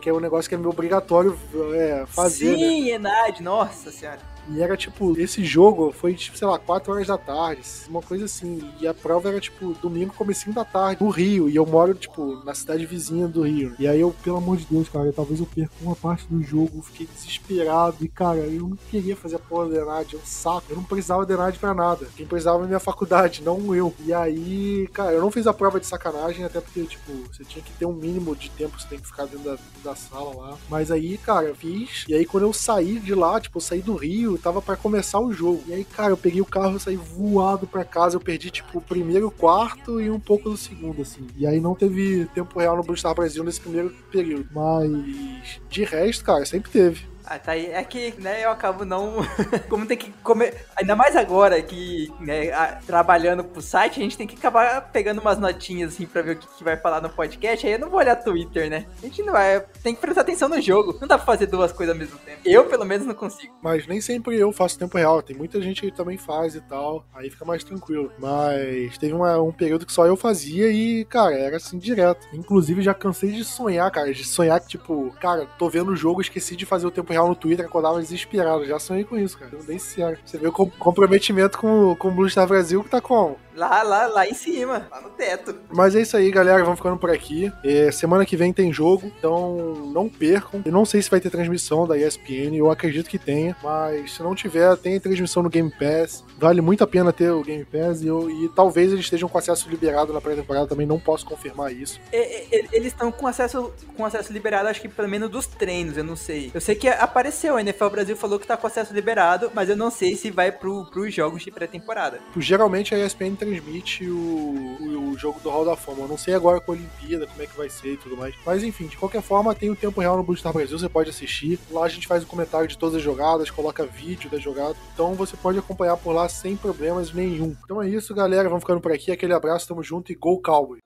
que 0.00 0.08
é 0.08 0.12
um 0.12 0.20
negócio 0.20 0.48
que 0.48 0.54
é 0.54 0.58
meio 0.58 0.70
obrigatório 0.70 1.38
é, 1.74 2.04
fazer. 2.06 2.56
Sim, 2.56 2.82
né? 2.82 2.90
ENAD, 2.90 3.42
nossa 3.42 3.90
senhora. 3.90 4.20
E 4.50 4.60
era 4.60 4.76
tipo, 4.76 5.18
esse 5.18 5.44
jogo 5.44 5.92
foi, 5.92 6.14
tipo, 6.14 6.36
sei 6.36 6.46
lá, 6.46 6.58
4 6.58 6.92
horas 6.92 7.06
da 7.06 7.16
tarde, 7.16 7.62
uma 7.88 8.02
coisa 8.02 8.24
assim. 8.24 8.60
E 8.80 8.86
a 8.86 8.92
prova 8.92 9.28
era, 9.28 9.40
tipo, 9.40 9.72
domingo, 9.74 10.12
comecinho 10.14 10.54
da 10.54 10.64
tarde, 10.64 11.02
no 11.02 11.10
Rio. 11.10 11.48
E 11.48 11.54
eu 11.54 11.64
moro, 11.64 11.94
tipo, 11.94 12.42
na 12.44 12.54
cidade 12.54 12.84
vizinha 12.84 13.28
do 13.28 13.42
Rio. 13.42 13.74
E 13.78 13.86
aí 13.86 14.00
eu, 14.00 14.14
pelo 14.24 14.38
amor 14.38 14.56
de 14.56 14.66
Deus, 14.66 14.88
cara, 14.88 15.12
talvez 15.12 15.38
eu 15.38 15.46
perca 15.46 15.72
uma 15.80 15.94
parte 15.94 16.26
do 16.28 16.42
jogo, 16.42 16.82
fiquei 16.82 17.06
desesperado. 17.06 17.96
E, 18.00 18.08
cara, 18.08 18.38
eu 18.38 18.68
não 18.68 18.78
queria 18.90 19.16
fazer 19.16 19.36
a 19.36 19.38
porra 19.38 19.66
do 19.66 19.72
Denad, 19.72 20.12
é 20.12 20.16
um 20.16 20.24
saco. 20.24 20.66
Eu 20.68 20.76
não 20.76 20.84
precisava 20.84 21.24
de 21.24 21.28
Denad 21.28 21.56
pra 21.58 21.72
nada. 21.72 22.08
Quem 22.16 22.26
precisava 22.26 22.58
era 22.58 22.66
minha 22.66 22.80
faculdade, 22.80 23.42
não 23.44 23.74
eu. 23.74 23.94
E 24.04 24.12
aí, 24.12 24.88
cara, 24.92 25.12
eu 25.12 25.20
não 25.20 25.30
fiz 25.30 25.46
a 25.46 25.52
prova 25.52 25.78
de 25.78 25.86
sacanagem, 25.86 26.44
até 26.44 26.60
porque, 26.60 26.82
tipo, 26.82 27.12
você 27.32 27.44
tinha 27.44 27.62
que 27.64 27.72
ter 27.72 27.86
um 27.86 27.92
mínimo 27.92 28.34
de 28.34 28.50
tempo 28.50 28.76
que 28.76 28.82
você 28.82 28.88
tem 28.88 28.98
que 28.98 29.06
ficar 29.06 29.26
dentro 29.26 29.44
da, 29.44 29.58
da 29.84 29.94
sala 29.94 30.34
lá. 30.34 30.58
Mas 30.68 30.90
aí, 30.90 31.16
cara, 31.18 31.46
eu 31.46 31.54
fiz. 31.54 32.04
E 32.08 32.14
aí, 32.14 32.24
quando 32.24 32.44
eu 32.44 32.52
saí 32.52 32.98
de 32.98 33.14
lá, 33.14 33.40
tipo, 33.40 33.58
eu 33.58 33.62
saí 33.62 33.80
do 33.80 33.94
Rio, 33.94 34.39
tava 34.40 34.60
para 34.62 34.76
começar 34.76 35.20
o 35.20 35.32
jogo. 35.32 35.62
E 35.66 35.72
aí, 35.72 35.84
cara, 35.84 36.10
eu 36.12 36.16
peguei 36.16 36.40
o 36.40 36.46
carro 36.46 36.76
e 36.76 36.80
saí 36.80 36.96
voado 36.96 37.66
pra 37.66 37.84
casa. 37.84 38.16
Eu 38.16 38.20
perdi, 38.20 38.50
tipo, 38.50 38.78
o 38.78 38.82
primeiro 38.82 39.30
quarto 39.30 40.00
e 40.00 40.10
um 40.10 40.20
pouco 40.20 40.50
do 40.50 40.56
segundo, 40.56 41.02
assim. 41.02 41.26
E 41.36 41.46
aí 41.46 41.60
não 41.60 41.74
teve 41.74 42.26
tempo 42.34 42.58
real 42.58 42.76
no 42.76 42.82
Blue 42.82 42.96
Star 42.96 43.14
Brasil 43.14 43.44
nesse 43.44 43.60
primeiro 43.60 43.94
período. 44.10 44.48
Mas 44.52 45.60
de 45.68 45.84
resto, 45.84 46.24
cara, 46.24 46.44
sempre 46.44 46.70
teve. 46.70 47.09
Ah, 47.30 47.38
tá 47.38 47.52
aí. 47.52 47.66
É 47.66 47.84
que, 47.84 48.12
né, 48.18 48.44
eu 48.44 48.50
acabo 48.50 48.84
não. 48.84 49.18
Como 49.70 49.86
tem 49.86 49.96
que 49.96 50.10
comer. 50.20 50.66
Ainda 50.74 50.96
mais 50.96 51.14
agora 51.14 51.62
que, 51.62 52.12
né, 52.18 52.50
a... 52.50 52.80
trabalhando 52.84 53.44
pro 53.44 53.62
site, 53.62 54.00
a 54.00 54.02
gente 54.02 54.18
tem 54.18 54.26
que 54.26 54.34
acabar 54.34 54.90
pegando 54.90 55.20
umas 55.20 55.38
notinhas, 55.38 55.92
assim, 55.92 56.06
pra 56.06 56.22
ver 56.22 56.32
o 56.32 56.36
que, 56.40 56.48
que 56.58 56.64
vai 56.64 56.76
falar 56.76 57.00
no 57.00 57.08
podcast. 57.08 57.64
Aí 57.64 57.74
eu 57.74 57.78
não 57.78 57.88
vou 57.88 58.00
olhar 58.00 58.16
Twitter, 58.16 58.68
né? 58.68 58.84
A 58.98 59.06
gente 59.06 59.22
não 59.22 59.32
vai. 59.32 59.60
Tem 59.80 59.94
que 59.94 60.00
prestar 60.00 60.22
atenção 60.22 60.48
no 60.48 60.60
jogo. 60.60 60.98
Não 61.00 61.06
dá 61.06 61.16
pra 61.16 61.24
fazer 61.24 61.46
duas 61.46 61.70
coisas 61.70 61.94
ao 61.94 61.98
mesmo 62.00 62.18
tempo. 62.18 62.40
Eu, 62.44 62.64
pelo 62.64 62.84
menos, 62.84 63.06
não 63.06 63.14
consigo. 63.14 63.54
Mas 63.62 63.86
nem 63.86 64.00
sempre 64.00 64.36
eu 64.36 64.50
faço 64.50 64.76
tempo 64.76 64.98
real. 64.98 65.22
Tem 65.22 65.36
muita 65.36 65.62
gente 65.62 65.82
que 65.82 65.92
também 65.92 66.18
faz 66.18 66.56
e 66.56 66.60
tal. 66.60 67.06
Aí 67.14 67.30
fica 67.30 67.44
mais 67.44 67.62
tranquilo. 67.62 68.10
Mas 68.18 68.98
teve 68.98 69.14
uma, 69.14 69.40
um 69.40 69.52
período 69.52 69.86
que 69.86 69.92
só 69.92 70.04
eu 70.04 70.16
fazia 70.16 70.66
e, 70.72 71.04
cara, 71.04 71.38
era 71.38 71.58
assim 71.58 71.78
direto. 71.78 72.26
Inclusive, 72.32 72.82
já 72.82 72.92
cansei 72.92 73.30
de 73.30 73.44
sonhar, 73.44 73.88
cara. 73.92 74.12
De 74.12 74.24
sonhar 74.24 74.58
que, 74.60 74.66
tipo, 74.66 75.14
cara, 75.20 75.46
tô 75.56 75.68
vendo 75.68 75.92
o 75.92 75.96
jogo, 75.96 76.20
esqueci 76.20 76.56
de 76.56 76.66
fazer 76.66 76.88
o 76.88 76.90
tempo 76.90 77.12
real 77.12 77.19
no 77.28 77.34
Twitter, 77.34 77.64
acordava 77.64 78.00
desesperado. 78.00 78.64
Já 78.66 78.78
sonhei 78.78 79.04
com 79.04 79.18
isso, 79.18 79.38
cara. 79.38 79.50
Bem 79.66 79.78
sincero. 79.78 80.18
Você 80.24 80.38
vê 80.38 80.48
o 80.48 80.52
comprometimento 80.52 81.58
com, 81.58 81.94
com 81.96 82.08
o 82.08 82.10
Blue 82.10 82.28
Star 82.28 82.46
Brasil 82.46 82.82
que 82.82 82.90
tá 82.90 83.00
como? 83.00 83.36
Lá, 83.54 83.82
lá, 83.82 84.06
lá 84.06 84.26
em 84.26 84.34
cima, 84.34 84.86
lá 84.90 85.00
no 85.00 85.10
teto. 85.10 85.54
Mas 85.70 85.94
é 85.94 86.00
isso 86.00 86.16
aí, 86.16 86.30
galera. 86.30 86.62
Vamos 86.62 86.78
ficando 86.78 86.96
por 86.96 87.10
aqui. 87.10 87.52
É, 87.64 87.90
semana 87.90 88.24
que 88.24 88.36
vem 88.36 88.52
tem 88.52 88.72
jogo, 88.72 89.12
então 89.18 89.74
não 89.92 90.08
percam. 90.08 90.62
Eu 90.64 90.72
não 90.72 90.84
sei 90.84 91.02
se 91.02 91.10
vai 91.10 91.20
ter 91.20 91.30
transmissão 91.30 91.86
da 91.86 91.98
ESPN, 91.98 92.56
eu 92.56 92.70
acredito 92.70 93.10
que 93.10 93.18
tenha, 93.18 93.56
mas 93.62 94.14
se 94.14 94.22
não 94.22 94.34
tiver, 94.34 94.76
tem 94.76 94.98
transmissão 95.00 95.42
no 95.42 95.50
Game 95.50 95.70
Pass. 95.70 96.24
Vale 96.38 96.60
muito 96.60 96.84
a 96.84 96.86
pena 96.86 97.12
ter 97.12 97.30
o 97.30 97.42
Game 97.42 97.64
Pass 97.64 98.02
e, 98.02 98.06
eu, 98.06 98.30
e 98.30 98.48
talvez 98.50 98.92
eles 98.92 99.04
estejam 99.04 99.28
com 99.28 99.36
acesso 99.36 99.68
liberado 99.68 100.12
na 100.12 100.20
pré-temporada 100.20 100.66
também, 100.66 100.86
não 100.86 100.98
posso 100.98 101.26
confirmar 101.26 101.72
isso. 101.72 102.00
eles 102.12 102.86
estão 102.86 103.12
com 103.12 103.26
acesso, 103.26 103.72
com 103.96 104.04
acesso 104.04 104.32
liberado, 104.32 104.68
acho 104.68 104.80
que 104.80 104.88
pelo 104.88 105.08
menos 105.08 105.28
dos 105.28 105.46
treinos, 105.46 105.96
eu 105.96 106.04
não 106.04 106.16
sei. 106.16 106.50
Eu 106.54 106.60
sei 106.60 106.74
que 106.74 106.88
apareceu, 107.10 107.56
a 107.56 107.60
NFL 107.60 107.88
Brasil 107.88 108.16
falou 108.16 108.38
que 108.38 108.46
tá 108.46 108.56
com 108.56 108.66
acesso 108.66 108.94
liberado, 108.94 109.50
mas 109.52 109.68
eu 109.68 109.76
não 109.76 109.90
sei 109.90 110.16
se 110.16 110.30
vai 110.30 110.50
pro, 110.52 110.86
pros 110.86 111.12
jogos 111.12 111.42
de 111.42 111.50
pré-temporada. 111.50 112.20
Geralmente 112.36 112.94
a 112.94 113.04
ESPN 113.04 113.34
transmite 113.34 114.08
o, 114.08 114.16
o, 114.16 115.10
o, 115.10 115.18
jogo 115.18 115.40
do 115.40 115.50
Hall 115.50 115.64
da 115.64 115.76
Fama. 115.76 116.02
Eu 116.02 116.08
não 116.08 116.16
sei 116.16 116.34
agora 116.34 116.60
com 116.60 116.72
a 116.72 116.74
Olimpíada, 116.74 117.26
como 117.26 117.42
é 117.42 117.46
que 117.46 117.56
vai 117.56 117.68
ser 117.68 117.94
e 117.94 117.96
tudo 117.96 118.16
mais. 118.16 118.34
Mas 118.46 118.62
enfim, 118.62 118.86
de 118.86 118.96
qualquer 118.96 119.22
forma, 119.22 119.54
tem 119.54 119.70
o 119.70 119.76
tempo 119.76 120.00
real 120.00 120.16
no 120.16 120.22
Blue 120.22 120.36
Star 120.36 120.52
Brasil, 120.52 120.78
você 120.78 120.88
pode 120.88 121.10
assistir. 121.10 121.58
Lá 121.70 121.84
a 121.84 121.88
gente 121.88 122.06
faz 122.06 122.22
o 122.22 122.26
comentário 122.26 122.68
de 122.68 122.78
todas 122.78 122.96
as 122.96 123.02
jogadas, 123.02 123.50
coloca 123.50 123.84
vídeo 123.84 124.30
da 124.30 124.38
jogada. 124.38 124.76
Então 124.94 125.14
você 125.14 125.36
pode 125.36 125.58
acompanhar 125.58 125.96
por 125.96 126.12
lá 126.12 126.28
sem 126.28 126.56
problemas 126.56 127.12
nenhum. 127.12 127.56
Então 127.64 127.82
é 127.82 127.88
isso, 127.88 128.14
galera. 128.14 128.48
Vamos 128.48 128.62
ficando 128.62 128.80
por 128.80 128.92
aqui. 128.92 129.10
Aquele 129.10 129.34
abraço, 129.34 129.66
tamo 129.66 129.82
junto 129.82 130.12
e 130.12 130.14
Go 130.14 130.40
Cowboy! 130.40 130.78